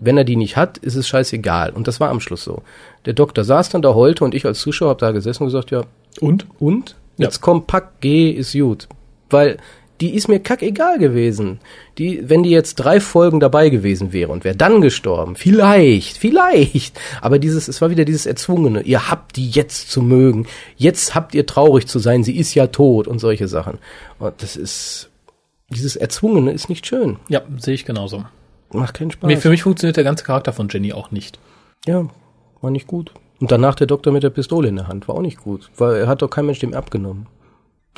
Wenn 0.00 0.18
er 0.18 0.24
die 0.24 0.36
nicht 0.36 0.56
hat, 0.56 0.78
ist 0.78 0.96
es 0.96 1.08
scheißegal. 1.08 1.70
Und 1.70 1.88
das 1.88 1.98
war 1.98 2.10
am 2.10 2.20
Schluss 2.20 2.44
so. 2.44 2.62
Der 3.06 3.14
Doktor 3.14 3.44
saß 3.44 3.70
dann 3.70 3.82
da 3.82 3.94
heulte 3.94 4.24
und 4.24 4.34
ich 4.34 4.44
als 4.44 4.60
Zuschauer 4.60 4.90
habe 4.90 5.00
da 5.00 5.12
gesessen 5.12 5.44
und 5.44 5.48
gesagt, 5.48 5.70
ja, 5.70 5.84
Und? 6.20 6.46
und? 6.58 6.94
Ja. 7.16 7.26
Jetzt 7.26 7.40
komm, 7.40 7.66
pack, 7.66 8.00
geh, 8.00 8.30
ist 8.30 8.52
gut. 8.52 8.88
Weil 9.30 9.56
die 10.00 10.14
ist 10.14 10.28
mir 10.28 10.40
kackegal 10.40 10.98
gewesen. 10.98 11.60
Die, 11.98 12.28
wenn 12.28 12.42
die 12.42 12.50
jetzt 12.50 12.76
drei 12.76 13.00
Folgen 13.00 13.40
dabei 13.40 13.68
gewesen 13.68 14.12
wäre 14.12 14.32
und 14.32 14.44
wäre 14.44 14.56
dann 14.56 14.80
gestorben, 14.80 15.36
vielleicht, 15.36 16.18
vielleicht. 16.18 16.98
Aber 17.20 17.38
dieses, 17.38 17.68
es 17.68 17.80
war 17.80 17.90
wieder 17.90 18.04
dieses 18.04 18.26
Erzwungene. 18.26 18.82
Ihr 18.82 19.10
habt 19.10 19.36
die 19.36 19.48
jetzt 19.48 19.90
zu 19.90 20.02
mögen. 20.02 20.46
Jetzt 20.76 21.14
habt 21.14 21.34
ihr 21.34 21.46
traurig 21.46 21.86
zu 21.86 21.98
sein. 21.98 22.24
Sie 22.24 22.36
ist 22.36 22.54
ja 22.54 22.66
tot 22.68 23.06
und 23.06 23.20
solche 23.20 23.46
Sachen. 23.46 23.78
Und 24.18 24.42
das 24.42 24.56
ist, 24.56 25.10
dieses 25.68 25.96
Erzwungene 25.96 26.52
ist 26.52 26.68
nicht 26.68 26.86
schön. 26.86 27.18
Ja, 27.28 27.42
sehe 27.58 27.74
ich 27.74 27.84
genauso. 27.84 28.24
Macht 28.72 28.94
keinen 28.94 29.10
Spaß. 29.10 29.40
Für 29.40 29.50
mich 29.50 29.62
funktioniert 29.62 29.96
der 29.96 30.04
ganze 30.04 30.24
Charakter 30.24 30.52
von 30.52 30.68
Jenny 30.68 30.92
auch 30.92 31.10
nicht. 31.10 31.38
Ja, 31.86 32.08
war 32.60 32.70
nicht 32.70 32.86
gut. 32.86 33.12
Und 33.40 33.52
danach 33.52 33.74
der 33.74 33.86
Doktor 33.86 34.12
mit 34.12 34.22
der 34.22 34.30
Pistole 34.30 34.68
in 34.68 34.76
der 34.76 34.88
Hand, 34.88 35.08
war 35.08 35.16
auch 35.16 35.22
nicht 35.22 35.38
gut. 35.38 35.70
Weil 35.76 35.96
er 35.96 36.06
hat 36.06 36.22
doch 36.22 36.30
kein 36.30 36.46
Mensch 36.46 36.60
dem 36.60 36.74
abgenommen. 36.74 37.26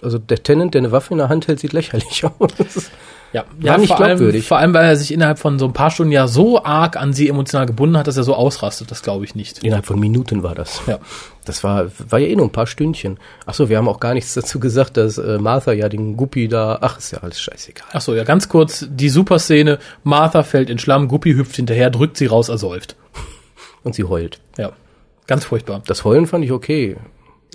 Also 0.03 0.19
der 0.19 0.43
Tennant, 0.43 0.75
der 0.75 0.81
eine 0.81 0.93
Waffe 0.93 1.15
in 1.15 1.19
der 1.19 1.29
Hand 1.29 1.49
hält, 1.49 1.61
sieht 1.61 1.73
lächerlich 1.73 2.25
aus. 2.39 2.91
Ja, 3.35 3.45
ja 3.61 3.77
nicht 3.77 3.89
vor 3.89 4.01
allem, 4.01 4.17
glaubwürdig. 4.17 4.47
vor 4.47 4.59
allem, 4.59 4.73
weil 4.75 4.85
er 4.85 4.97
sich 4.97 5.13
innerhalb 5.13 5.41
von 5.41 5.59
so 5.59 5.65
ein 5.65 5.73
paar 5.73 5.91
Stunden 5.91 6.13
ja 6.13 6.29
so 6.29 6.63
arg 6.63 6.97
an 6.97 7.13
sie 7.13 7.29
emotional 7.29 7.67
gebunden 7.67 7.97
hat, 7.99 8.07
dass 8.07 8.17
er 8.17 8.23
so 8.23 8.35
ausrastet. 8.35 8.93
Das 8.93 9.03
glaube 9.03 9.25
ich 9.25 9.35
nicht. 9.35 9.65
Innerhalb 9.65 9.87
von 9.87 9.99
Minuten 9.99 10.45
war 10.45 10.55
das. 10.55 10.83
Ja. 10.87 11.01
Das 11.45 11.65
war, 11.65 11.87
war 12.09 12.21
ja 12.21 12.29
eh 12.29 12.37
nur 12.37 12.47
ein 12.47 12.53
paar 12.53 12.69
Stündchen. 12.69 13.19
Ach 13.45 13.55
so, 13.55 13.69
wir 13.69 13.77
haben 13.77 13.89
auch 13.89 13.99
gar 13.99 14.15
nichts 14.15 14.35
dazu 14.35 14.61
gesagt, 14.61 14.97
dass 14.97 15.19
äh, 15.19 15.39
Martha 15.39 15.73
ja 15.73 15.89
den 15.89 16.17
Guppi 16.17 16.47
da, 16.47 16.79
ach, 16.81 16.99
ist 16.99 17.11
ja 17.11 17.19
alles 17.23 17.41
scheißegal. 17.41 17.89
Ach 17.93 18.01
so, 18.01 18.15
ja, 18.15 18.23
ganz 18.23 18.49
kurz, 18.49 18.87
die 18.89 19.09
Superszene. 19.09 19.81
Martha 20.05 20.45
fällt 20.45 20.71
in 20.71 20.79
Schlamm, 20.79 21.09
Guppi 21.09 21.35
hüpft 21.35 21.57
hinterher, 21.57 21.91
drückt 21.91 22.17
sie 22.17 22.27
raus, 22.27 22.49
ersäuft. 22.49 22.95
Und 23.83 23.97
sie 23.97 24.05
heult. 24.05 24.39
Ja, 24.57 24.73
ganz 25.27 25.45
furchtbar. 25.45 25.83
Das 25.87 26.05
Heulen 26.05 26.29
fand 26.29 26.45
ich 26.45 26.53
okay. 26.53 26.97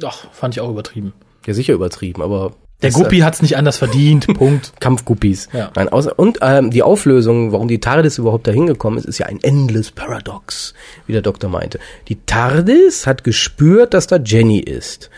Ach, 0.03 0.25
fand 0.33 0.55
ich 0.55 0.61
auch 0.61 0.69
übertrieben. 0.69 1.13
Ja, 1.45 1.53
sicher 1.53 1.73
übertrieben, 1.73 2.21
aber 2.21 2.53
Der 2.81 2.91
Guppi 2.91 3.19
hat's 3.19 3.41
nicht 3.41 3.57
anders 3.57 3.77
verdient, 3.77 4.27
Punkt. 4.37 4.73
Kampfguppies. 4.79 5.49
Ja. 5.53 5.71
Nein, 5.75 5.89
außer, 5.89 6.17
und 6.17 6.39
ähm, 6.41 6.69
die 6.71 6.83
Auflösung, 6.83 7.51
warum 7.51 7.67
die 7.67 7.79
TARDIS 7.79 8.17
überhaupt 8.17 8.47
dahin 8.47 8.67
gekommen 8.67 8.97
ist, 8.97 9.05
ist 9.05 9.17
ja 9.17 9.25
ein 9.25 9.39
endless 9.41 9.91
Paradox, 9.91 10.73
wie 11.07 11.13
der 11.13 11.21
Doktor 11.21 11.49
meinte. 11.49 11.79
Die 12.07 12.17
TARDIS 12.25 13.07
hat 13.07 13.23
gespürt, 13.23 13.93
dass 13.93 14.07
da 14.07 14.17
Jenny 14.17 14.59
ist, 14.59 15.09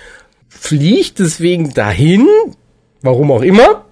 fliegt 0.50 1.20
deswegen 1.20 1.74
dahin, 1.74 2.28
warum 3.02 3.32
auch 3.32 3.42
immer, 3.42 3.86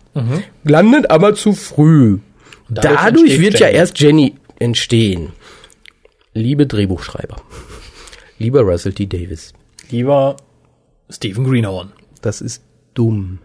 landet 0.64 1.10
aber 1.12 1.34
zu 1.36 1.54
früh. 1.54 2.18
Mhm. 2.18 2.22
dadurch 2.70 2.96
Dadurch, 3.04 3.40
wird 3.40 3.60
ja 3.60 3.68
Jenny. 3.68 3.78
erst 3.80 4.00
Jenny 4.00 4.36
entstehen. 4.60 5.32
Liebe 6.34 6.68
Drehbuchschreiber, 6.68 7.38
lieber 8.38 8.62
Russell 8.62 8.94
T. 8.94 9.08
Davis, 9.08 9.54
Lieber 9.90 10.38
Stephen 11.10 11.44
Greenhorn. 11.44 11.92
Das 12.22 12.42
ist 12.42 12.64
dumm. 12.94 13.40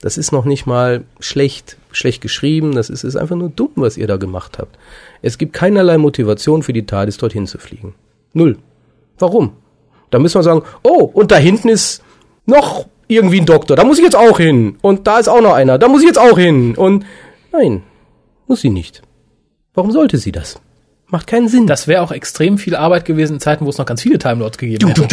Das 0.00 0.18
ist 0.18 0.32
noch 0.32 0.44
nicht 0.44 0.66
mal 0.66 1.04
schlecht, 1.20 1.76
schlecht 1.92 2.20
geschrieben, 2.20 2.74
das 2.74 2.90
ist, 2.90 3.04
ist 3.04 3.16
einfach 3.16 3.36
nur 3.36 3.50
dumm, 3.50 3.70
was 3.76 3.96
ihr 3.96 4.08
da 4.08 4.16
gemacht 4.16 4.58
habt. 4.58 4.76
Es 5.22 5.38
gibt 5.38 5.52
keinerlei 5.52 5.96
Motivation 5.96 6.62
für 6.64 6.72
die 6.72 6.86
TARDIS 6.86 7.18
dorthin 7.18 7.46
zu 7.46 7.58
fliegen. 7.58 7.94
Null. 8.32 8.58
Warum? 9.18 9.52
Da 10.10 10.18
müssen 10.18 10.38
wir 10.38 10.42
sagen, 10.42 10.62
oh, 10.82 11.04
und 11.04 11.30
da 11.30 11.36
hinten 11.36 11.68
ist 11.68 12.02
noch 12.46 12.86
irgendwie 13.06 13.40
ein 13.40 13.46
Doktor, 13.46 13.76
da 13.76 13.84
muss 13.84 13.98
ich 13.98 14.04
jetzt 14.04 14.16
auch 14.16 14.38
hin. 14.38 14.76
Und 14.82 15.06
da 15.06 15.18
ist 15.18 15.28
auch 15.28 15.40
noch 15.40 15.54
einer, 15.54 15.78
da 15.78 15.88
muss 15.88 16.02
ich 16.02 16.08
jetzt 16.08 16.18
auch 16.18 16.36
hin. 16.36 16.74
Und 16.74 17.06
nein, 17.52 17.82
muss 18.48 18.60
sie 18.60 18.70
nicht. 18.70 19.02
Warum 19.74 19.92
sollte 19.92 20.18
sie 20.18 20.32
das? 20.32 20.60
Macht 21.12 21.26
keinen 21.26 21.46
Sinn. 21.46 21.66
Das 21.66 21.88
wäre 21.88 22.00
auch 22.00 22.10
extrem 22.10 22.56
viel 22.56 22.74
Arbeit 22.74 23.04
gewesen 23.04 23.34
in 23.34 23.40
Zeiten, 23.40 23.66
wo 23.66 23.68
es 23.68 23.76
noch 23.76 23.84
ganz 23.84 24.00
viele 24.00 24.18
Timelords 24.18 24.56
gegeben 24.56 24.88
hätte. 24.88 25.06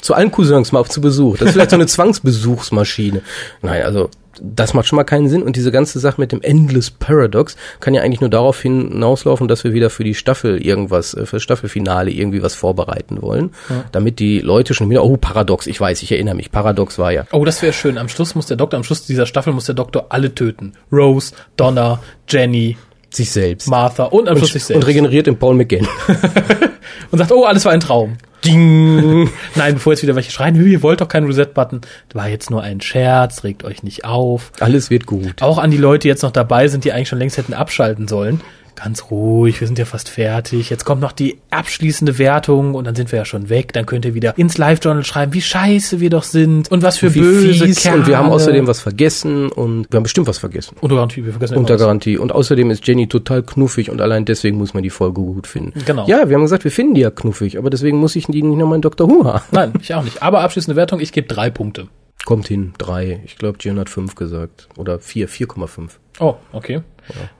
Zu 0.00 0.14
allen 0.14 0.30
Cousins 0.30 0.70
mal 0.70 0.84
zu 0.84 1.00
Besuch. 1.00 1.38
Das 1.38 1.48
ist 1.48 1.54
vielleicht 1.54 1.70
so 1.70 1.76
eine 1.76 1.88
Zwangsbesuchsmaschine. 1.88 3.22
Nein, 3.62 3.82
also 3.82 4.08
das 4.40 4.74
macht 4.74 4.86
schon 4.86 4.94
mal 4.94 5.02
keinen 5.02 5.28
Sinn. 5.28 5.42
Und 5.42 5.56
diese 5.56 5.72
ganze 5.72 5.98
Sache 5.98 6.20
mit 6.20 6.30
dem 6.30 6.40
Endless 6.40 6.88
Paradox 6.88 7.56
kann 7.80 7.94
ja 7.94 8.02
eigentlich 8.02 8.20
nur 8.20 8.30
darauf 8.30 8.62
hinauslaufen, 8.62 9.48
dass 9.48 9.64
wir 9.64 9.72
wieder 9.72 9.90
für 9.90 10.04
die 10.04 10.14
Staffel 10.14 10.64
irgendwas, 10.64 11.12
äh, 11.14 11.26
für 11.26 11.36
das 11.36 11.42
Staffelfinale 11.42 12.12
irgendwie 12.12 12.44
was 12.44 12.54
vorbereiten 12.54 13.22
wollen. 13.22 13.50
Damit 13.90 14.20
die 14.20 14.38
Leute 14.38 14.72
schon 14.74 14.88
wieder, 14.88 15.02
oh, 15.02 15.16
Paradox, 15.16 15.66
ich 15.66 15.80
weiß, 15.80 16.00
ich 16.04 16.12
erinnere 16.12 16.36
mich, 16.36 16.52
Paradox 16.52 16.96
war 16.96 17.10
ja. 17.10 17.24
Oh, 17.32 17.44
das 17.44 17.60
wäre 17.60 17.72
schön. 17.72 17.98
Am 17.98 18.08
Schluss 18.08 18.36
muss 18.36 18.46
der 18.46 18.56
Doktor, 18.56 18.76
am 18.76 18.84
Schluss 18.84 19.04
dieser 19.04 19.26
Staffel 19.26 19.52
muss 19.52 19.66
der 19.66 19.74
Doktor 19.74 20.06
alle 20.10 20.32
töten. 20.32 20.74
Rose, 20.92 21.32
Donna, 21.56 22.00
Jenny, 22.28 22.76
Sich 23.16 23.30
selbst. 23.30 23.68
Martha 23.68 24.04
und 24.04 24.28
am 24.28 24.36
Schluss 24.36 24.52
sich 24.52 24.62
und 24.62 24.66
selbst. 24.66 24.86
regeneriert 24.88 25.26
in 25.26 25.38
Paul 25.38 25.54
McGann. 25.54 25.88
Und 27.10 27.18
sagt, 27.18 27.30
oh, 27.32 27.44
alles 27.44 27.64
war 27.64 27.72
ein 27.72 27.80
Traum. 27.80 28.16
Ding. 28.44 29.30
Nein, 29.54 29.74
bevor 29.74 29.92
jetzt 29.92 30.02
wieder 30.02 30.16
welche 30.16 30.30
schreien, 30.30 30.56
"Hü, 30.56 30.68
ihr 30.68 30.82
wollt 30.82 31.00
doch 31.00 31.08
keinen 31.08 31.26
Reset-Button. 31.26 31.80
War 32.14 32.28
jetzt 32.28 32.50
nur 32.50 32.62
ein 32.62 32.80
Scherz, 32.80 33.44
regt 33.44 33.64
euch 33.64 33.82
nicht 33.82 34.04
auf. 34.04 34.50
Alles 34.60 34.90
wird 34.90 35.06
gut. 35.06 35.42
Auch 35.42 35.58
an 35.58 35.70
die 35.70 35.76
Leute, 35.76 36.02
die 36.02 36.08
jetzt 36.08 36.22
noch 36.22 36.30
dabei 36.32 36.68
sind, 36.68 36.84
die 36.84 36.92
eigentlich 36.92 37.08
schon 37.08 37.18
längst 37.18 37.36
hätten 37.38 37.54
abschalten 37.54 38.08
sollen. 38.08 38.40
Ganz 38.76 39.10
ruhig, 39.10 39.60
wir 39.60 39.66
sind 39.66 39.78
ja 39.78 39.86
fast 39.86 40.10
fertig. 40.10 40.68
Jetzt 40.68 40.84
kommt 40.84 41.00
noch 41.00 41.12
die 41.12 41.38
abschließende 41.50 42.18
Wertung 42.18 42.74
und 42.74 42.84
dann 42.84 42.94
sind 42.94 43.10
wir 43.10 43.18
ja 43.18 43.24
schon 43.24 43.48
weg. 43.48 43.72
Dann 43.72 43.86
könnt 43.86 44.04
ihr 44.04 44.14
wieder 44.14 44.36
ins 44.36 44.58
Live-Journal 44.58 45.02
schreiben, 45.02 45.32
wie 45.32 45.40
scheiße 45.40 45.98
wir 45.98 46.10
doch 46.10 46.22
sind 46.22 46.70
und 46.70 46.82
was 46.82 46.98
für 46.98 47.14
Wie 47.14 47.20
böse 47.20 47.64
fies. 47.64 47.82
Kerle. 47.82 48.00
Und 48.00 48.06
wir 48.06 48.18
haben 48.18 48.28
außerdem 48.28 48.66
was 48.66 48.80
vergessen 48.80 49.48
und 49.48 49.86
wir 49.90 49.96
haben 49.96 50.02
bestimmt 50.02 50.26
was 50.26 50.38
vergessen. 50.38 50.76
Unter 50.80 50.96
Garantie, 50.96 51.24
wir 51.24 51.32
vergessen 51.32 51.56
Unter. 51.56 51.78
Garantie. 51.78 52.18
Und 52.18 52.32
außerdem 52.32 52.70
ist 52.70 52.86
Jenny 52.86 53.08
total 53.08 53.42
knuffig 53.42 53.90
und 53.90 54.00
allein 54.00 54.26
deswegen 54.26 54.58
muss 54.58 54.74
man 54.74 54.82
die 54.82 54.90
Folge 54.90 55.22
gut 55.22 55.46
finden. 55.46 55.82
Genau. 55.86 56.06
Ja, 56.06 56.28
wir 56.28 56.36
haben 56.36 56.42
gesagt, 56.42 56.64
wir 56.64 56.70
finden 56.70 56.94
die 56.94 57.00
ja 57.00 57.10
knuffig, 57.10 57.58
aber 57.58 57.70
deswegen 57.70 57.96
muss 57.98 58.14
ich 58.14 58.26
die 58.26 58.42
nicht 58.42 58.58
nochmal 58.58 58.76
in 58.76 58.82
Dr. 58.82 59.08
Who 59.08 59.24
haben. 59.24 59.44
Nein, 59.52 59.72
ich 59.80 59.94
auch 59.94 60.04
nicht. 60.04 60.22
Aber 60.22 60.40
abschließende 60.42 60.76
Wertung, 60.76 61.00
ich 61.00 61.12
gebe 61.12 61.26
drei 61.26 61.48
Punkte. 61.48 61.88
Kommt 62.26 62.48
hin, 62.48 62.72
drei. 62.76 63.20
Ich 63.24 63.38
glaube, 63.38 63.58
Jen 63.60 63.78
hat 63.78 63.88
fünf 63.88 64.16
gesagt. 64.16 64.68
Oder 64.76 64.98
vier, 64.98 65.28
4,5. 65.28 65.90
Oh, 66.18 66.34
okay. 66.52 66.82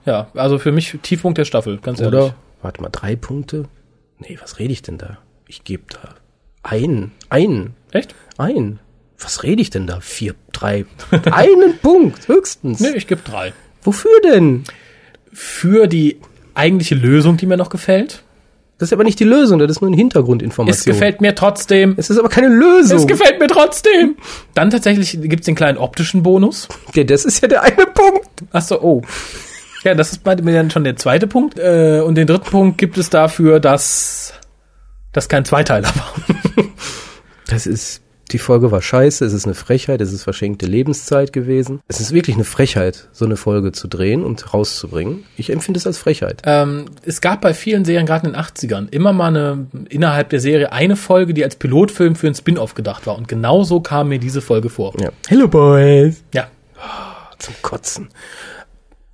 Ja, 0.05 0.29
also 0.33 0.59
für 0.59 0.71
mich 0.71 0.97
Tiefpunkt 1.01 1.37
der 1.37 1.45
Staffel, 1.45 1.77
ganz 1.77 1.99
ehrlich. 1.99 2.19
Oder? 2.19 2.35
Warte 2.61 2.81
mal, 2.81 2.89
drei 2.89 3.15
Punkte? 3.15 3.65
Nee, 4.19 4.37
was 4.41 4.59
rede 4.59 4.73
ich 4.73 4.81
denn 4.81 4.97
da? 4.97 5.17
Ich 5.47 5.63
gebe 5.63 5.83
da 5.89 6.15
ein, 6.63 7.11
ein, 7.29 7.73
Echt? 7.91 8.13
ein. 8.37 8.79
Was 9.19 9.43
rede 9.43 9.61
ich 9.61 9.69
denn 9.69 9.87
da? 9.87 9.99
Vier, 9.99 10.35
drei, 10.51 10.85
einen 11.31 11.77
Punkt, 11.79 12.27
höchstens. 12.27 12.79
Nee, 12.79 12.91
ich 12.95 13.07
gebe 13.07 13.21
drei. 13.23 13.53
Wofür 13.81 14.21
denn? 14.23 14.63
Für 15.31 15.87
die 15.87 16.19
eigentliche 16.53 16.95
Lösung, 16.95 17.37
die 17.37 17.45
mir 17.45 17.57
noch 17.57 17.69
gefällt. 17.69 18.23
Das 18.77 18.89
ist 18.89 18.93
aber 18.93 19.03
nicht 19.03 19.19
die 19.19 19.23
Lösung, 19.23 19.57
das 19.57 19.71
ist 19.71 19.81
nur 19.81 19.89
eine 19.89 19.97
Hintergrundinformation. 19.97 20.79
Es 20.79 20.85
gefällt 20.85 21.19
mir 21.19 21.33
trotzdem. 21.33 21.95
Es 21.97 22.11
ist 22.11 22.19
aber 22.19 22.29
keine 22.29 22.49
Lösung. 22.49 22.99
Es 22.99 23.07
gefällt 23.07 23.39
mir 23.39 23.47
trotzdem. 23.47 24.17
Dann 24.53 24.69
tatsächlich 24.69 25.17
gibt's 25.19 25.45
den 25.47 25.55
kleinen 25.55 25.79
optischen 25.79 26.21
Bonus. 26.21 26.67
Ja, 26.93 27.03
das 27.03 27.25
ist 27.25 27.41
ja 27.41 27.47
der 27.47 27.63
eine 27.63 27.87
Punkt. 27.87 28.27
Ach 28.51 28.61
so, 28.61 28.79
oh. 28.81 29.01
Ja, 29.83 29.95
das 29.95 30.11
ist 30.11 30.23
bei 30.23 30.35
mir 30.35 30.53
dann 30.53 30.71
schon 30.71 30.83
der 30.83 30.95
zweite 30.95 31.27
Punkt. 31.27 31.57
Äh, 31.59 32.01
und 32.05 32.15
den 32.15 32.27
dritten 32.27 32.49
Punkt 32.49 32.77
gibt 32.77 32.97
es 32.97 33.09
dafür, 33.09 33.59
dass 33.59 34.33
das 35.13 35.29
kein 35.29 35.45
Zweiteiler 35.45 35.89
war. 35.89 36.13
Das 37.49 37.65
ist, 37.65 38.01
die 38.31 38.39
Folge 38.39 38.71
war 38.71 38.81
scheiße, 38.81 39.23
es 39.23 39.31
ist 39.31 39.45
eine 39.45 39.55
Frechheit, 39.55 40.01
es 40.01 40.11
ist 40.11 40.23
verschenkte 40.23 40.65
Lebenszeit 40.65 41.31
gewesen. 41.31 41.79
Es 41.87 42.01
ist 42.01 42.11
wirklich 42.11 42.35
eine 42.35 42.43
Frechheit, 42.43 43.07
so 43.13 43.23
eine 43.23 43.37
Folge 43.37 43.71
zu 43.71 43.87
drehen 43.87 44.25
und 44.25 44.53
rauszubringen. 44.53 45.23
Ich 45.37 45.49
empfinde 45.49 45.77
es 45.77 45.87
als 45.87 45.97
Frechheit. 45.97 46.41
Ähm, 46.43 46.85
es 47.05 47.21
gab 47.21 47.39
bei 47.39 47.53
vielen 47.53 47.85
Serien, 47.85 48.05
gerade 48.05 48.27
in 48.27 48.33
den 48.33 48.41
80ern, 48.41 48.91
immer 48.91 49.13
mal 49.13 49.27
eine, 49.27 49.67
innerhalb 49.87 50.29
der 50.29 50.41
Serie 50.41 50.73
eine 50.73 50.97
Folge, 50.97 51.33
die 51.33 51.43
als 51.45 51.55
Pilotfilm 51.55 52.17
für 52.17 52.27
einen 52.27 52.35
Spin-off 52.35 52.75
gedacht 52.75 53.07
war. 53.07 53.17
Und 53.17 53.29
genau 53.29 53.63
so 53.63 53.79
kam 53.79 54.09
mir 54.09 54.19
diese 54.19 54.41
Folge 54.41 54.69
vor. 54.69 54.93
Ja. 54.99 55.09
Hello 55.29 55.47
Boys. 55.47 56.21
Ja, 56.33 56.49
Zum 57.39 57.53
Kotzen. 57.61 58.09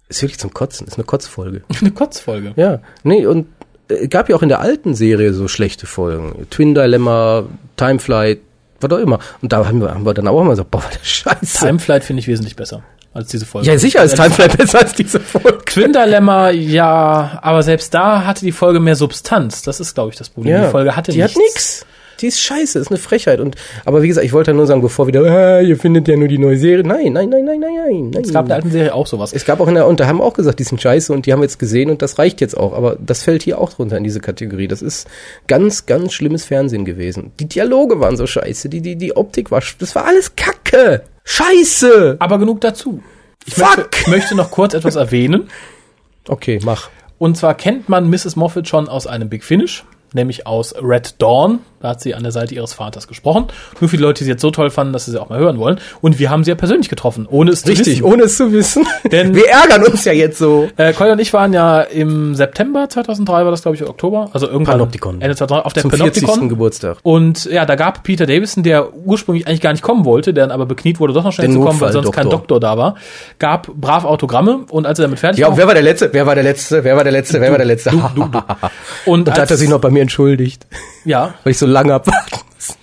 Ist 0.09 0.21
wirklich 0.21 0.39
zum 0.39 0.53
Kotzen, 0.53 0.87
ist 0.87 0.95
eine 0.95 1.05
Kotzfolge. 1.05 1.63
eine 1.81 1.91
Kotzfolge. 1.91 2.53
Ja, 2.55 2.79
nee, 3.03 3.25
und 3.25 3.47
äh, 3.89 4.07
gab 4.07 4.29
ja 4.29 4.35
auch 4.35 4.43
in 4.43 4.49
der 4.49 4.59
alten 4.59 4.93
Serie 4.93 5.33
so 5.33 5.47
schlechte 5.47 5.85
Folgen. 5.85 6.47
Twin 6.49 6.75
Dilemma, 6.75 7.45
Timeflight, 7.77 8.39
was 8.79 8.91
auch 8.91 8.97
immer. 8.97 9.19
Und 9.41 9.53
da 9.53 9.65
haben 9.65 9.81
wir, 9.81 9.93
haben 9.93 10.05
wir 10.05 10.13
dann 10.13 10.27
auch 10.27 10.41
immer 10.41 10.51
gesagt, 10.51 10.71
boah, 10.71 10.83
das 10.91 11.07
Scheiße. 11.07 11.65
Timeflight 11.65 12.03
finde 12.03 12.19
ich 12.19 12.27
wesentlich 12.27 12.55
besser 12.55 12.83
als 13.13 13.29
diese 13.29 13.45
Folge. 13.45 13.67
ja, 13.67 13.77
sicher 13.77 14.03
ist 14.03 14.15
Timeflight 14.15 14.57
besser 14.57 14.79
als 14.79 14.93
diese 14.93 15.19
Folge. 15.19 15.59
Twin 15.65 15.93
Dilemma, 15.93 16.49
ja, 16.49 17.39
aber 17.41 17.63
selbst 17.63 17.93
da 17.93 18.25
hatte 18.25 18.41
die 18.41 18.51
Folge 18.51 18.79
mehr 18.79 18.95
Substanz. 18.95 19.61
Das 19.61 19.79
ist, 19.79 19.93
glaube 19.93 20.11
ich, 20.11 20.17
das 20.17 20.29
Problem. 20.29 20.63
die 20.63 20.69
Folge 20.69 20.95
hatte 20.95 21.11
die 21.11 21.21
nichts. 21.21 21.35
hat 21.35 21.41
nix. 21.41 21.85
Die 22.23 22.27
ist 22.27 22.39
scheiße, 22.39 22.79
ist 22.79 22.87
eine 22.87 22.97
Frechheit. 22.97 23.41
Und, 23.41 23.57
aber 23.83 24.01
wie 24.01 24.07
gesagt, 24.07 24.25
ich 24.25 24.31
wollte 24.31 24.53
nur 24.53 24.65
sagen, 24.65 24.81
bevor 24.81 25.07
wieder, 25.07 25.23
ah, 25.25 25.59
ihr 25.59 25.77
findet 25.77 26.07
ja 26.07 26.15
nur 26.15 26.29
die 26.29 26.37
neue 26.37 26.55
Serie. 26.55 26.87
Nein, 26.87 27.11
nein, 27.11 27.27
nein, 27.29 27.43
nein, 27.43 27.59
nein, 27.59 28.11
nein. 28.11 28.23
Es 28.23 28.31
gab 28.31 28.45
in 28.45 28.47
der 28.47 28.55
alten 28.55 28.71
Serie 28.71 28.93
auch 28.93 29.07
sowas. 29.07 29.33
Es 29.33 29.43
gab 29.43 29.59
auch 29.59 29.67
in 29.67 29.75
der, 29.75 29.87
und 29.87 29.99
da 29.99 30.07
haben 30.07 30.19
wir 30.19 30.23
auch 30.23 30.33
gesagt, 30.33 30.57
die 30.59 30.63
sind 30.63 30.81
scheiße 30.81 31.11
und 31.11 31.25
die 31.25 31.33
haben 31.33 31.41
wir 31.41 31.43
jetzt 31.43 31.59
gesehen 31.59 31.89
und 31.89 32.01
das 32.01 32.17
reicht 32.17 32.39
jetzt 32.39 32.55
auch. 32.55 32.71
Aber 32.71 32.95
das 32.97 33.23
fällt 33.23 33.43
hier 33.43 33.59
auch 33.59 33.73
drunter 33.73 33.97
in 33.97 34.05
diese 34.05 34.21
Kategorie. 34.21 34.69
Das 34.69 34.81
ist 34.81 35.05
ganz, 35.49 35.85
ganz 35.85 36.13
schlimmes 36.13 36.45
Fernsehen 36.45 36.85
gewesen. 36.85 37.33
Die 37.41 37.45
Dialoge 37.45 37.99
waren 37.99 38.15
so 38.15 38.25
scheiße, 38.25 38.69
die, 38.69 38.79
die, 38.79 38.95
die 38.95 39.17
Optik 39.17 39.51
war, 39.51 39.61
das 39.79 39.93
war 39.93 40.05
alles 40.05 40.33
Kacke. 40.37 41.01
Scheiße. 41.25 42.15
Aber 42.19 42.39
genug 42.39 42.61
dazu. 42.61 43.03
Ich 43.45 43.55
Fuck. 43.55 43.65
möchte, 43.75 43.89
ich 43.99 44.07
möchte 44.07 44.35
noch 44.35 44.49
kurz 44.49 44.73
etwas 44.73 44.95
erwähnen. 44.95 45.49
Okay, 46.29 46.61
mach. 46.63 46.89
Und 47.17 47.35
zwar 47.35 47.55
kennt 47.55 47.89
man 47.89 48.09
Mrs. 48.09 48.37
Moffat 48.37 48.69
schon 48.69 48.87
aus 48.87 49.07
einem 49.07 49.27
Big 49.27 49.43
Finish, 49.43 49.83
nämlich 50.15 50.47
aus 50.47 50.73
Red 50.81 51.21
Dawn. 51.21 51.59
Da 51.81 51.89
hat 51.89 52.01
sie 52.01 52.15
an 52.15 52.23
der 52.23 52.31
Seite 52.31 52.55
ihres 52.55 52.71
Vaters 52.73 53.09
gesprochen. 53.09 53.47
Nur 53.81 53.89
für 53.89 53.97
die 53.97 54.03
Leute, 54.03 54.19
die 54.19 54.23
sie 54.23 54.29
jetzt 54.31 54.41
so 54.41 54.51
toll 54.51 54.69
fanden, 54.69 54.93
dass 54.93 55.03
sie 55.03 55.11
sie 55.11 55.21
auch 55.21 55.27
mal 55.27 55.37
hören 55.39 55.57
wollen. 55.59 55.79
Und 55.99 56.17
wir 56.17 56.29
haben 56.29 56.45
sie 56.45 56.51
ja 56.51 56.55
persönlich 56.55 56.87
getroffen, 56.87 57.27
ohne 57.29 57.51
es 57.51 57.61
zu 57.63 57.67
Richtig, 57.71 57.97
wissen. 57.97 58.03
ohne 58.05 58.23
es 58.23 58.37
zu 58.37 58.53
wissen. 58.53 58.85
Denn- 59.11 59.35
wir 59.35 59.49
ärgern 59.49 59.83
uns 59.83 60.05
ja 60.05 60.13
jetzt 60.13 60.37
so. 60.37 60.69
Äh, 60.77 60.93
Colin 60.93 61.11
und 61.13 61.19
ich 61.19 61.33
waren 61.33 61.51
ja 61.51 61.81
im 61.81 62.35
September 62.35 62.87
2003, 62.87 63.43
war 63.43 63.51
das 63.51 63.63
glaube 63.63 63.75
ich, 63.75 63.83
Oktober, 63.85 64.29
also 64.31 64.47
irgendwann 64.47 64.75
Panopticon. 64.75 65.21
Ende 65.21 65.35
2003, 65.35 65.65
auf 65.65 65.73
der 65.73 65.81
Zum 65.81 65.91
40. 65.91 66.23
Panopticon. 66.23 66.47
Geburtstag. 66.49 66.97
Und 67.03 67.43
ja, 67.45 67.65
da 67.65 67.75
gab 67.75 68.03
Peter 68.03 68.25
Davison, 68.25 68.63
der 68.63 68.93
ursprünglich 69.05 69.45
eigentlich 69.47 69.59
gar 69.61 69.73
nicht 69.73 69.83
kommen 69.83 70.05
wollte, 70.05 70.33
der 70.33 70.45
dann 70.45 70.51
aber 70.51 70.65
bekniet 70.65 71.01
wurde, 71.01 71.11
doch 71.11 71.25
noch 71.25 71.33
schnell 71.33 71.51
zu 71.51 71.59
kommen, 71.59 71.81
weil 71.81 71.91
sonst 71.91 72.11
kein. 72.13 72.29
Doktor 72.29 72.61
da 72.61 72.77
war, 72.77 72.95
gab 73.39 73.67
brav 73.75 74.05
Autogramme 74.05 74.61
und 74.69 74.87
als 74.87 74.99
er 74.99 75.03
damit 75.03 75.19
fertig 75.19 75.39
Ja, 75.41 75.47
war, 75.47 75.51
und 75.51 75.57
wer 75.57 75.67
war 75.67 75.73
der 75.73 75.83
Letzte? 75.83 76.09
Wer 76.13 76.25
war 76.25 76.35
der 76.35 76.43
Letzte? 76.45 76.83
Wer 76.85 76.95
war 76.95 77.03
der 77.03 77.11
Letzte? 77.11 77.41
Wer 77.41 77.51
war 77.51 77.57
der 77.57 77.67
Letzte? 77.67 77.89
du, 77.89 77.97
du, 78.15 78.23
du. 78.27 78.39
Und 79.05 79.23
Und 79.23 79.27
da 79.27 79.31
hat 79.33 79.37
er 79.39 79.51
als- 79.51 79.59
sich 79.59 79.67
noch 79.69 79.79
bei 79.79 79.89
mir 79.89 80.01
entschuldigt, 80.03 80.67
ja, 81.05 81.33
weil 81.43 81.51
ich 81.51 81.57
so 81.57 81.65
lange 81.65 81.93
abwarten 81.95 82.37
musste. 82.55 82.77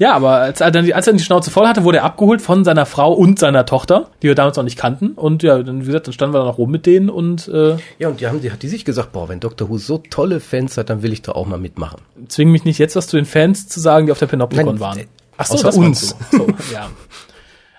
Ja, 0.00 0.14
aber 0.14 0.34
als 0.36 0.60
er, 0.60 0.70
dann 0.70 0.84
die, 0.84 0.94
als 0.94 1.08
er 1.08 1.12
dann 1.12 1.18
die 1.18 1.24
Schnauze 1.24 1.50
voll 1.50 1.66
hatte, 1.66 1.82
wurde 1.82 1.98
er 1.98 2.04
abgeholt 2.04 2.40
von 2.40 2.62
seiner 2.64 2.86
Frau 2.86 3.12
und 3.12 3.40
seiner 3.40 3.66
Tochter, 3.66 4.06
die 4.22 4.28
wir 4.28 4.36
damals 4.36 4.56
noch 4.56 4.62
nicht 4.62 4.78
kannten. 4.78 5.08
Und 5.10 5.42
ja, 5.42 5.60
dann, 5.60 5.82
wie 5.82 5.86
gesagt, 5.86 6.06
dann 6.06 6.12
standen 6.14 6.34
wir 6.36 6.38
da 6.38 6.44
noch 6.44 6.56
rum 6.58 6.70
mit 6.70 6.86
denen 6.86 7.10
und 7.10 7.48
äh, 7.48 7.74
Ja, 7.98 8.06
und 8.06 8.20
die 8.20 8.28
haben, 8.28 8.40
die 8.40 8.52
hat 8.52 8.62
die 8.62 8.68
sich 8.68 8.84
gesagt, 8.84 9.10
boah, 9.10 9.28
wenn 9.28 9.40
Dr. 9.40 9.68
Who 9.68 9.76
so 9.78 9.98
tolle 9.98 10.38
Fans 10.38 10.76
hat, 10.76 10.88
dann 10.88 11.02
will 11.02 11.12
ich 11.12 11.22
da 11.22 11.32
auch 11.32 11.46
mal 11.48 11.58
mitmachen. 11.58 11.98
zwingen 12.28 12.52
mich 12.52 12.64
nicht 12.64 12.78
jetzt 12.78 12.94
was 12.94 13.08
zu 13.08 13.16
den 13.16 13.26
Fans 13.26 13.66
zu 13.66 13.80
sagen, 13.80 14.06
die 14.06 14.12
auf 14.12 14.20
der 14.20 14.26
Panopticon 14.28 14.66
Nein, 14.66 14.78
waren. 14.80 14.98
äh, 14.98 15.06
außer 15.36 15.64
meinst 15.64 15.76
uns. 15.78 16.16
du? 16.30 16.36
So, 16.38 16.46
ja. 16.72 16.88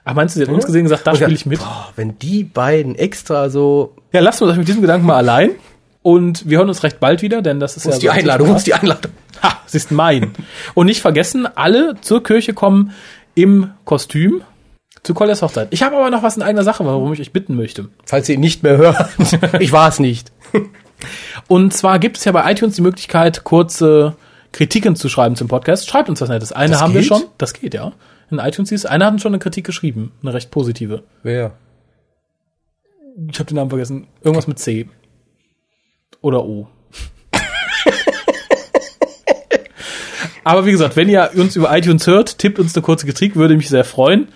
Ach, 0.04 0.14
meinst 0.14 0.36
du, 0.36 0.40
sie 0.42 0.46
hat 0.46 0.54
uns 0.54 0.66
gesehen 0.66 0.82
und 0.82 0.86
gesagt, 0.90 1.08
da 1.08 1.12
Und 1.12 1.18
spiele 1.18 1.34
ich 1.34 1.46
mit? 1.46 1.60
Boah, 1.60 1.88
wenn 1.96 2.20
die 2.20 2.44
beiden 2.44 2.96
extra 2.96 3.50
so, 3.50 3.96
Ja, 4.12 4.20
lassen 4.20 4.46
wir 4.46 4.52
euch 4.52 4.58
mit 4.58 4.68
diesem 4.68 4.82
Gedanken 4.82 5.06
mal 5.08 5.16
allein. 5.16 5.52
Und 6.10 6.50
wir 6.50 6.58
hören 6.58 6.70
uns 6.70 6.82
recht 6.82 7.00
bald 7.00 7.22
wieder, 7.22 7.44
denn 7.44 7.60
das 7.60 7.78
ist 7.78 7.86
wo 7.86 7.90
ja 7.90 7.94
ist 7.94 8.02
die 8.02 8.10
Einladung, 8.10 8.48
wo 8.48 8.56
ist 8.56 8.66
die 8.66 8.74
Einladung? 8.74 9.12
Ha, 9.44 9.60
sie 9.68 9.78
ist 9.78 9.92
mein. 9.92 10.34
Und 10.74 10.88
nicht 10.88 11.02
vergessen, 11.02 11.46
alle 11.46 11.96
zur 12.02 12.24
Kirche 12.24 12.54
kommen 12.54 12.94
im 13.36 13.70
Kostüm 13.86 14.42
zu 15.04 15.14
Colliers 15.14 15.44
Hochzeit. 15.44 15.68
Ich 15.70 15.84
habe 15.84 15.96
aber 15.96 16.10
noch 16.10 16.24
was 16.24 16.36
in 16.36 16.42
eigener 16.42 16.64
Sache, 16.64 16.84
warum 16.84 17.14
ich 17.14 17.22
euch 17.22 17.32
bitten 17.32 17.56
möchte. 17.56 17.90
Falls 18.06 18.28
ihr 18.28 18.36
ihn 18.36 18.42
nicht 18.42 18.64
mehr 18.64 18.76
hört. 18.78 19.08
ich 19.60 19.72
war 19.72 19.88
es 19.88 20.00
nicht. 20.00 20.32
Und 21.48 21.74
zwar 21.74 22.00
gibt 22.00 22.18
es 22.18 22.26
ja 22.26 22.32
bei 22.32 22.52
iTunes 22.52 22.76
die 22.76 22.82
Möglichkeit, 22.82 23.44
kurze 23.44 24.16
Kritiken 24.52 24.96
zu 24.96 25.10
schreiben 25.10 25.36
zum 25.36 25.48
Podcast. 25.48 25.88
Schreibt 25.88 26.10
uns 26.10 26.20
was 26.20 26.28
Nettes. 26.28 26.52
Eine 26.52 26.72
Das 26.72 26.82
haben 26.82 26.94
wir 26.96 27.02
geht? 27.02 27.08
schon. 27.08 27.24
Das 27.38 27.54
geht, 27.54 27.76
ja. 27.76 27.94
In 28.32 28.40
iTunes 28.40 28.72
ist, 28.72 28.88
einer 28.88 29.06
hat 29.06 29.22
schon 29.22 29.32
eine 29.32 29.40
Kritik 29.40 29.64
geschrieben. 29.64 30.12
Eine 30.22 30.34
recht 30.34 30.50
positive. 30.50 31.04
Wer? 31.24 31.52
Ich 33.32 33.40
habe 33.40 33.48
den 33.48 33.56
Namen 33.56 33.70
vergessen. 33.70 34.08
Irgendwas 34.22 34.48
mit 34.48 34.60
C. 34.60 34.90
Oder 36.22 36.44
O. 36.46 36.68
Aber 40.44 40.66
wie 40.66 40.72
gesagt, 40.72 40.96
wenn 40.96 41.10
ihr 41.10 41.30
uns 41.36 41.56
über 41.56 41.76
iTunes 41.78 42.08
hört, 42.08 42.40
tippt 42.40 42.60
uns 42.60 42.76
eine 42.76 42.82
kurze 42.82 43.06
Kritik, 43.06 43.36
würde 43.36 43.56
mich 43.56 43.70
sehr 43.70 43.84
freuen. 43.84 44.30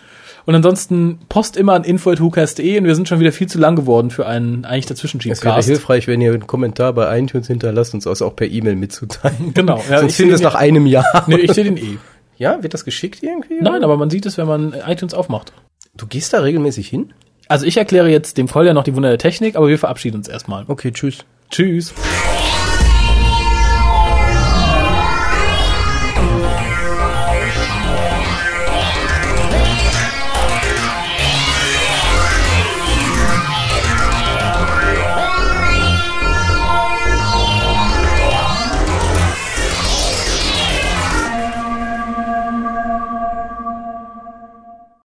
Und 0.45 0.53
ansonsten 0.55 1.19
post 1.29 1.55
immer 1.55 1.73
an 1.73 1.85
info.hucast.de 1.85 2.77
und 2.77 2.83
wir 2.83 2.95
sind 2.95 3.07
schon 3.07 3.21
wieder 3.21 3.31
viel 3.31 3.47
zu 3.47 3.57
lang 3.57 3.77
geworden 3.77 4.11
für 4.11 4.27
einen 4.27 4.65
eigentlich 4.65 4.85
dazwischen 4.85 5.21
Es 5.29 5.43
wäre 5.43 5.61
hilfreich, 5.61 6.07
wenn 6.07 6.19
ihr 6.19 6.33
einen 6.33 6.45
Kommentar 6.47 6.91
bei 6.93 7.17
iTunes 7.17 7.47
hinterlasst, 7.47 7.93
uns 7.93 8.03
das 8.03 8.21
auch 8.21 8.35
per 8.35 8.47
E-Mail 8.47 8.75
mitzuteilen. 8.75 9.33
Genau. 9.53 9.81
Ja, 9.89 9.99
Sonst 9.99 10.11
ich 10.11 10.17
finden 10.17 10.31
wir 10.31 10.35
es 10.35 10.41
nach 10.41 10.55
einem 10.55 10.85
Jahr. 10.85 11.23
Nee, 11.27 11.37
ich 11.37 11.53
sehe 11.53 11.63
den 11.63 11.77
eh. 11.77 11.97
Ja, 12.37 12.61
wird 12.61 12.73
das 12.73 12.83
geschickt 12.83 13.23
irgendwie? 13.23 13.59
Nein, 13.61 13.83
aber 13.83 13.95
man 13.95 14.09
sieht 14.09 14.25
es, 14.25 14.37
wenn 14.37 14.47
man 14.47 14.75
iTunes 14.85 15.13
aufmacht. 15.13 15.53
Du 15.95 16.07
gehst 16.07 16.33
da 16.33 16.39
regelmäßig 16.39 16.89
hin? 16.89 17.13
Also 17.47 17.65
ich 17.65 17.77
erkläre 17.77 18.09
jetzt 18.09 18.37
dem 18.37 18.47
Kolja 18.47 18.73
noch 18.73 18.83
die 18.83 18.95
Wunder 18.95 19.09
der 19.09 19.19
Technik, 19.19 19.55
aber 19.55 19.67
wir 19.67 19.79
verabschieden 19.79 20.17
uns 20.17 20.27
erstmal. 20.27 20.65
Okay, 20.67 20.91
tschüss. 20.91 21.19
Tschüss. 21.53 21.93